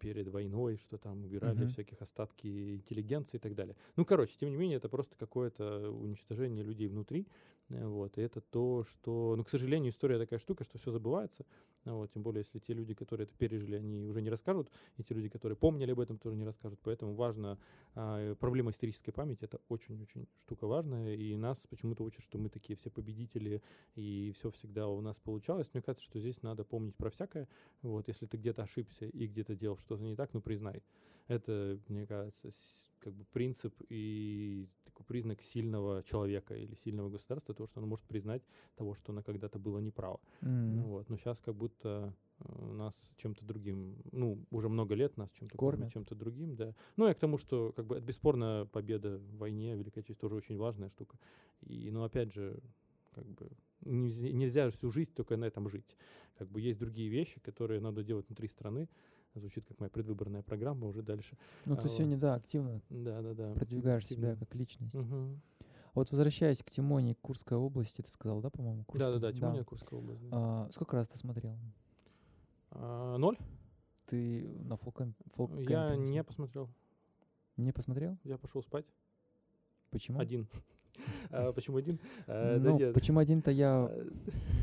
перед 0.00 0.28
войной, 0.28 0.76
что 0.76 0.98
там 0.98 1.24
убирали 1.24 1.64
Мгм. 1.64 1.66
всяких 1.66 2.00
остатки 2.00 2.76
интеллигенции 2.76 3.36
и 3.38 3.40
так 3.40 3.54
далее. 3.54 3.76
Ну, 3.96 4.04
короче, 4.04 4.36
тем 4.38 4.50
не 4.50 4.56
менее, 4.56 4.76
это 4.76 4.88
просто 4.88 5.16
какое-то 5.16 5.90
уничтожение 5.90 6.64
людей 6.64 6.88
внутри, 6.88 7.28
вот, 7.68 8.18
и 8.18 8.20
это 8.20 8.40
то, 8.40 8.84
что, 8.84 9.34
ну, 9.36 9.44
к 9.44 9.48
сожалению, 9.48 9.90
история 9.90 10.18
такая 10.18 10.38
штука, 10.38 10.64
что 10.64 10.78
все 10.78 10.90
забывается, 10.90 11.46
вот, 11.84 12.12
тем 12.12 12.22
более, 12.22 12.40
если 12.40 12.58
те 12.58 12.74
люди, 12.74 12.94
которые 12.94 13.24
это 13.26 13.34
пережили, 13.36 13.76
они 13.76 14.06
уже 14.06 14.20
не 14.20 14.30
расскажут, 14.30 14.70
и 14.96 15.02
те 15.02 15.14
люди, 15.14 15.28
которые 15.28 15.56
помнили 15.56 15.92
об 15.92 16.00
этом, 16.00 16.18
тоже 16.18 16.36
не 16.36 16.44
расскажут, 16.44 16.78
поэтому 16.82 17.14
важно, 17.14 17.58
а, 17.94 18.34
проблема 18.34 18.70
исторической 18.70 19.12
памяти, 19.12 19.44
это 19.44 19.60
очень-очень 19.68 20.28
штука 20.40 20.66
важная, 20.66 21.14
и 21.14 21.36
нас 21.36 21.58
почему-то 21.68 22.04
учат, 22.04 22.22
что 22.22 22.38
мы 22.38 22.50
такие 22.50 22.76
все 22.76 22.90
победители, 22.90 23.62
и 23.94 24.32
все 24.36 24.50
всегда 24.50 24.88
у 24.88 25.00
нас 25.00 25.18
получалось. 25.18 25.70
Мне 25.72 25.82
кажется, 25.82 26.04
что 26.04 26.20
здесь 26.20 26.42
надо 26.42 26.64
помнить 26.64 26.96
про 26.96 27.10
всякое, 27.10 27.48
вот, 27.82 28.08
если 28.08 28.26
ты 28.26 28.36
где-то 28.36 28.62
ошибся 28.62 29.06
и 29.06 29.26
где-то 29.26 29.54
делал 29.56 29.78
что-то 29.78 30.02
не 30.02 30.16
так, 30.16 30.34
ну, 30.34 30.40
признай. 30.40 30.82
Это, 31.28 31.80
мне 31.88 32.06
кажется, 32.06 32.50
как 33.04 33.12
бы 33.14 33.24
принцип 33.32 33.74
и 33.90 34.66
такой 34.84 35.04
признак 35.04 35.42
сильного 35.42 36.02
человека 36.02 36.54
или 36.54 36.74
сильного 36.74 37.10
государства, 37.10 37.54
то, 37.54 37.66
что 37.66 37.80
оно 37.80 37.86
может 37.86 38.06
признать 38.06 38.42
того, 38.76 38.94
что 38.94 39.12
оно 39.12 39.22
когда-то 39.22 39.58
было 39.58 39.78
неправо. 39.78 40.20
М. 40.40 40.76
Ну 40.76 40.82
вот. 40.84 41.10
Но 41.10 41.16
сейчас 41.18 41.40
как 41.40 41.54
будто 41.54 42.14
э, 42.40 42.72
нас 42.72 42.94
чем-то 43.16 43.44
другим, 43.44 43.96
ну, 44.12 44.38
уже 44.50 44.68
много 44.68 44.94
лет 44.94 45.16
нас 45.18 45.30
чем-то 45.32 45.56
кормят, 45.58 45.80
Кормят. 45.80 45.92
чем-то 45.92 46.14
другим, 46.14 46.56
да. 46.56 46.74
Ну, 46.96 47.08
и 47.08 47.12
к 47.14 47.18
тому, 47.18 47.36
что, 47.38 47.72
как 47.76 47.86
бы, 47.86 47.96
это 47.96 48.06
бесспорно 48.06 48.66
победа 48.72 49.18
в 49.18 49.36
войне, 49.36 49.76
Великая 49.76 50.02
Честь 50.02 50.20
тоже 50.20 50.34
очень 50.36 50.56
важная 50.56 50.88
штука. 50.88 51.18
И, 51.60 51.90
ну, 51.90 52.04
опять 52.04 52.32
же, 52.32 52.58
как 53.14 53.26
бы, 53.26 53.50
нельзя, 53.84 54.28
нельзя 54.32 54.70
всю 54.70 54.90
жизнь 54.90 55.12
только 55.14 55.36
на 55.36 55.44
этом 55.44 55.68
жить. 55.68 55.96
Как 56.38 56.48
бы 56.48 56.60
есть 56.60 56.78
другие 56.78 57.08
вещи, 57.10 57.40
которые 57.40 57.80
надо 57.80 58.02
делать 58.02 58.26
внутри 58.28 58.48
страны. 58.48 58.88
Звучит 59.34 59.64
как 59.66 59.80
моя 59.80 59.90
предвыборная 59.90 60.42
программа 60.42 60.86
уже 60.86 61.02
дальше. 61.02 61.36
Ну, 61.66 61.74
а 61.74 61.76
ты 61.76 61.82
вот. 61.88 61.90
сегодня, 61.90 62.16
да, 62.16 62.34
активно 62.34 62.80
Да, 62.88 63.20
да, 63.20 63.34
да. 63.34 63.52
продвигаешь 63.54 64.06
себя 64.06 64.36
как 64.36 64.54
личность. 64.54 64.94
Вот 65.94 66.10
возвращаясь 66.10 66.62
к 66.62 66.70
Тимоне 66.70 67.14
Курской 67.16 67.56
области, 67.56 68.00
ты 68.02 68.10
сказал, 68.10 68.40
да, 68.40 68.50
по-моему? 68.50 68.84
Да, 68.94 69.12
да, 69.12 69.18
да, 69.18 69.32
Тимоня, 69.32 69.64
Курская 69.64 69.98
область. 69.98 70.22
да. 70.22 70.28
А, 70.32 70.68
сколько 70.72 70.96
раз 70.96 71.08
ты 71.08 71.16
смотрел? 71.18 71.56
А, 72.70 73.16
ноль? 73.16 73.38
Ты 74.06 74.46
на 74.64 74.76
фолком, 74.76 75.14
фолк 75.34 75.50
Я 75.58 75.96
не 75.96 76.04
см- 76.06 76.24
посмотрел. 76.26 76.68
не 77.56 77.72
посмотрел? 77.72 78.18
Я 78.24 78.38
пошел 78.38 78.62
спать. 78.62 78.86
Почему? 79.90 80.18
Один. 80.18 80.48
А, 81.30 81.52
Почему 81.52 81.76
один? 81.78 81.98
А, 82.26 82.58
Ну, 82.58 82.92
почему 82.92 83.18
один-то 83.18 83.50
я 83.50 83.86
А, 83.90 84.08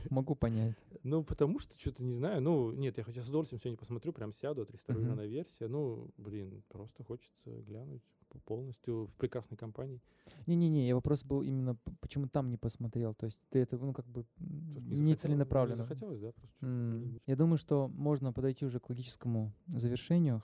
могу 0.10 0.36
понять. 0.36 0.76
Ну, 1.04 1.24
потому 1.24 1.58
что 1.60 1.78
что-то 1.80 2.04
не 2.04 2.14
знаю. 2.14 2.42
Ну, 2.42 2.72
нет, 2.72 2.98
я 2.98 3.04
хочу 3.04 3.22
с 3.22 3.28
удовольствием 3.28 3.60
сегодня 3.60 3.78
посмотрю, 3.78 4.14
прям 4.14 4.34
сяду, 4.34 4.62
отреставрированная 4.62 5.26
версия. 5.28 5.68
Ну, 5.68 6.12
блин, 6.18 6.64
просто 6.70 7.04
хочется 7.04 7.50
глянуть 7.68 8.04
полностью 8.46 9.08
в 9.08 9.14
прекрасной 9.18 9.58
компании. 9.58 10.00
Не-не-не, 10.46 10.88
я 10.88 10.96
вопрос 10.96 11.24
был 11.24 11.42
именно, 11.42 11.76
почему 12.00 12.28
там 12.28 12.50
не 12.50 12.58
посмотрел. 12.58 13.14
То 13.14 13.26
есть 13.26 13.40
ты 13.50 13.60
это, 13.60 13.78
ну, 13.78 13.94
как 13.94 14.06
бы 14.08 14.26
не 14.40 14.80
захотелось- 14.80 15.20
целенаправленно. 15.22 15.76
Не 15.82 15.84
захотелось, 15.84 16.20
да, 16.20 16.32
просто. 16.32 16.56
где-нибудь. 16.62 17.22
Я 17.28 17.36
думаю, 17.36 17.58
что 17.58 17.88
можно 17.90 18.32
подойти 18.32 18.66
уже 18.66 18.80
к 18.80 18.90
логическому 18.90 19.52
завершению. 19.68 20.44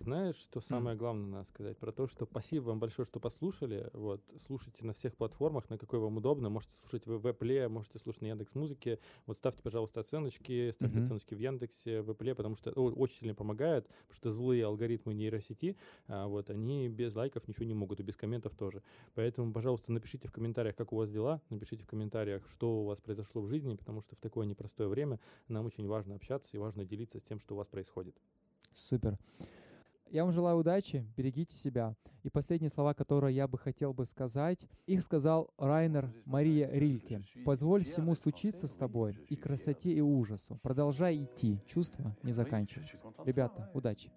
Знаешь, 0.00 0.36
что 0.36 0.60
самое 0.60 0.96
главное 0.96 1.26
надо 1.28 1.48
сказать? 1.48 1.78
Про 1.78 1.92
то, 1.92 2.06
что 2.06 2.26
спасибо 2.26 2.64
вам 2.64 2.78
большое, 2.78 3.06
что 3.06 3.20
послушали. 3.20 3.88
Вот, 3.94 4.20
слушайте 4.46 4.84
на 4.84 4.92
всех 4.92 5.16
платформах, 5.16 5.70
на 5.70 5.78
какой 5.78 5.98
вам 5.98 6.16
удобно. 6.18 6.50
Можете 6.50 6.74
слушать 6.80 7.06
в 7.06 7.26
Apple, 7.26 7.68
можете 7.68 7.98
слушать 7.98 8.20
на 8.22 8.26
Яндекс 8.26 8.54
Музыке. 8.54 8.98
Вот 9.26 9.38
ставьте, 9.38 9.62
пожалуйста, 9.62 10.00
оценочки, 10.00 10.72
ставьте 10.72 10.96
Мгм. 10.96 11.04
оценочки 11.04 11.34
в 11.34 11.38
Яндексе, 11.38 12.02
в 12.02 12.10
Apple, 12.10 12.34
потому 12.34 12.56
что 12.56 12.70
о- 12.72 12.90
очень 12.90 13.18
сильно 13.20 13.34
помогает, 13.34 13.86
потому 13.86 14.14
что 14.14 14.30
злые 14.30 14.66
алгоритмы 14.66 15.14
нейросети, 15.14 15.76
а, 16.08 16.26
вот, 16.26 16.50
они 16.50 16.88
без 16.88 17.14
лайков 17.14 17.48
ничего 17.48 17.64
не 17.64 17.74
могут, 17.74 18.00
и 18.00 18.02
без 18.02 18.16
комментов 18.16 18.54
тоже. 18.56 18.82
Поэтому, 19.14 19.52
пожалуйста, 19.52 19.92
напишите 19.92 20.28
в 20.28 20.32
комментариях, 20.32 20.76
как 20.76 20.92
у 20.92 20.96
вас 20.96 21.10
дела, 21.10 21.40
напишите 21.48 21.82
в 21.84 21.86
комментариях, 21.86 22.46
что 22.50 22.82
у 22.82 22.84
вас 22.84 23.00
произошло 23.00 23.40
в 23.40 23.48
жизни, 23.48 23.74
потому 23.74 24.02
что 24.02 24.16
в 24.16 24.18
такое 24.18 24.44
непростое 24.44 24.88
время 24.88 25.18
нам 25.48 25.64
очень 25.64 25.86
важно 25.86 26.16
общаться 26.16 26.50
и 26.52 26.58
важно 26.58 26.84
делиться 26.84 27.18
с 27.20 27.22
тем, 27.22 27.38
что 27.40 27.54
у 27.54 27.56
вас 27.56 27.68
происходит. 27.68 28.16
Супер. 28.72 29.16
Я 30.14 30.22
вам 30.22 30.32
желаю 30.32 30.58
удачи, 30.58 31.04
берегите 31.16 31.56
себя. 31.56 31.96
И 32.22 32.30
последние 32.30 32.68
слова, 32.70 32.94
которые 32.94 33.34
я 33.34 33.48
бы 33.48 33.58
хотел 33.58 33.92
бы 33.92 34.04
сказать, 34.06 34.60
их 34.86 35.02
сказал 35.02 35.50
Райнер 35.58 36.08
Мария 36.24 36.70
Рильке. 36.70 37.20
«Позволь 37.44 37.82
всему 37.82 38.14
случиться 38.14 38.68
с 38.68 38.76
тобой, 38.76 39.18
и 39.28 39.34
красоте, 39.34 39.90
и 39.90 40.00
ужасу. 40.00 40.56
Продолжай 40.62 41.16
идти, 41.24 41.58
чувства 41.66 42.14
не 42.22 42.30
заканчиваются». 42.30 43.02
Ребята, 43.26 43.68
удачи. 43.74 44.08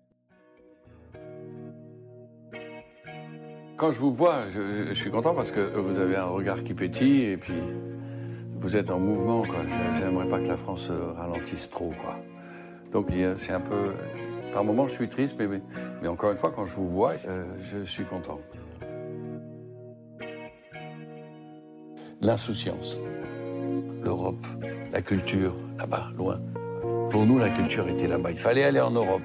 Quand 3.76 3.92
je 3.92 4.00
vous 4.00 4.12
vois, 4.12 4.52
je, 4.52 4.84
je 4.90 4.94
suis 4.94 5.10
content 5.10 5.34
parce 5.34 5.50
que 5.50 5.80
vous 5.80 5.98
avez 5.98 6.16
un 6.16 6.26
regard 6.30 6.64
qui 6.64 6.76
pétille 6.76 7.24
et 7.34 7.38
puis 7.38 7.60
vous 8.60 8.76
êtes 8.76 8.92
en 8.92 9.00
mouvement. 9.00 9.42
quoi. 9.46 9.66
J'ai- 9.68 9.98
J'aimerais 10.00 10.28
pas 10.28 10.40
que 10.40 10.48
la 10.48 10.58
France 10.58 10.90
euh, 10.92 11.12
ralentisse 11.14 11.68
trop. 11.72 11.92
Quoi. 12.04 12.16
Donc 12.92 13.10
c'est 13.40 13.52
un 13.54 13.62
peu. 13.62 13.94
Par 14.54 14.64
moments, 14.64 14.88
je 14.88 14.94
suis 14.94 15.10
triste, 15.10 15.36
mais, 15.38 15.48
mais, 16.02 16.08
encore 16.08 16.32
une 16.32 16.38
fois, 16.38 16.52
quand 16.52 16.66
je 16.66 16.76
vous 16.76 16.90
vois, 16.90 17.14
euh, 17.28 17.46
je 17.60 17.84
suis 17.84 18.06
content. 18.06 18.40
L'insouciance, 22.22 23.00
l'Europe, 24.04 24.46
la 24.92 25.02
culture, 25.02 25.56
là-bas, 25.78 26.10
loin. 26.18 26.40
Pour 27.12 27.26
nous, 27.26 27.38
la 27.38 27.50
culture 27.50 27.88
était 27.88 28.08
là-bas. 28.08 28.32
Il 28.32 28.38
fallait 28.38 28.64
aller 28.64 28.82
en 28.82 28.92
Europe. 28.92 29.22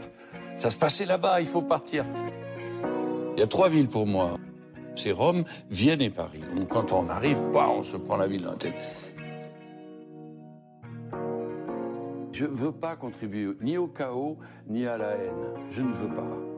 Ça 0.56 0.70
se 0.70 0.76
passait 0.76 1.06
là-bas, 1.06 1.40
il 1.40 1.46
faut 1.46 1.62
partir. 1.62 2.04
Il 3.34 3.40
y 3.40 3.42
a 3.42 3.46
trois 3.46 3.68
villes 3.68 3.88
pour 3.88 4.06
moi. 4.06 4.38
C'est 4.94 5.12
Rome, 5.12 5.44
Vienne 5.70 6.02
et 6.02 6.10
Paris. 6.10 6.42
Donc 6.54 6.68
quand 6.68 6.92
on 6.92 7.08
arrive, 7.08 7.38
bah, 7.52 7.68
on 7.70 7.82
se 7.82 7.96
prend 7.96 8.16
la 8.16 8.26
ville 8.26 8.42
dans 8.42 8.50
la 8.50 8.56
tête. 8.56 8.74
Je 12.33 12.47
ne 12.47 12.55
veux 12.55 12.72
pas 12.72 12.97
contribuer 12.97 13.55
ni 13.61 13.76
au 13.76 13.89
chaos, 13.89 14.39
ni 14.66 14.87
à 14.87 14.97
la 14.97 15.11
haine. 15.16 15.55
Je 15.70 15.83
ne 15.83 15.93
veux 15.93 16.09
pas. 16.09 16.51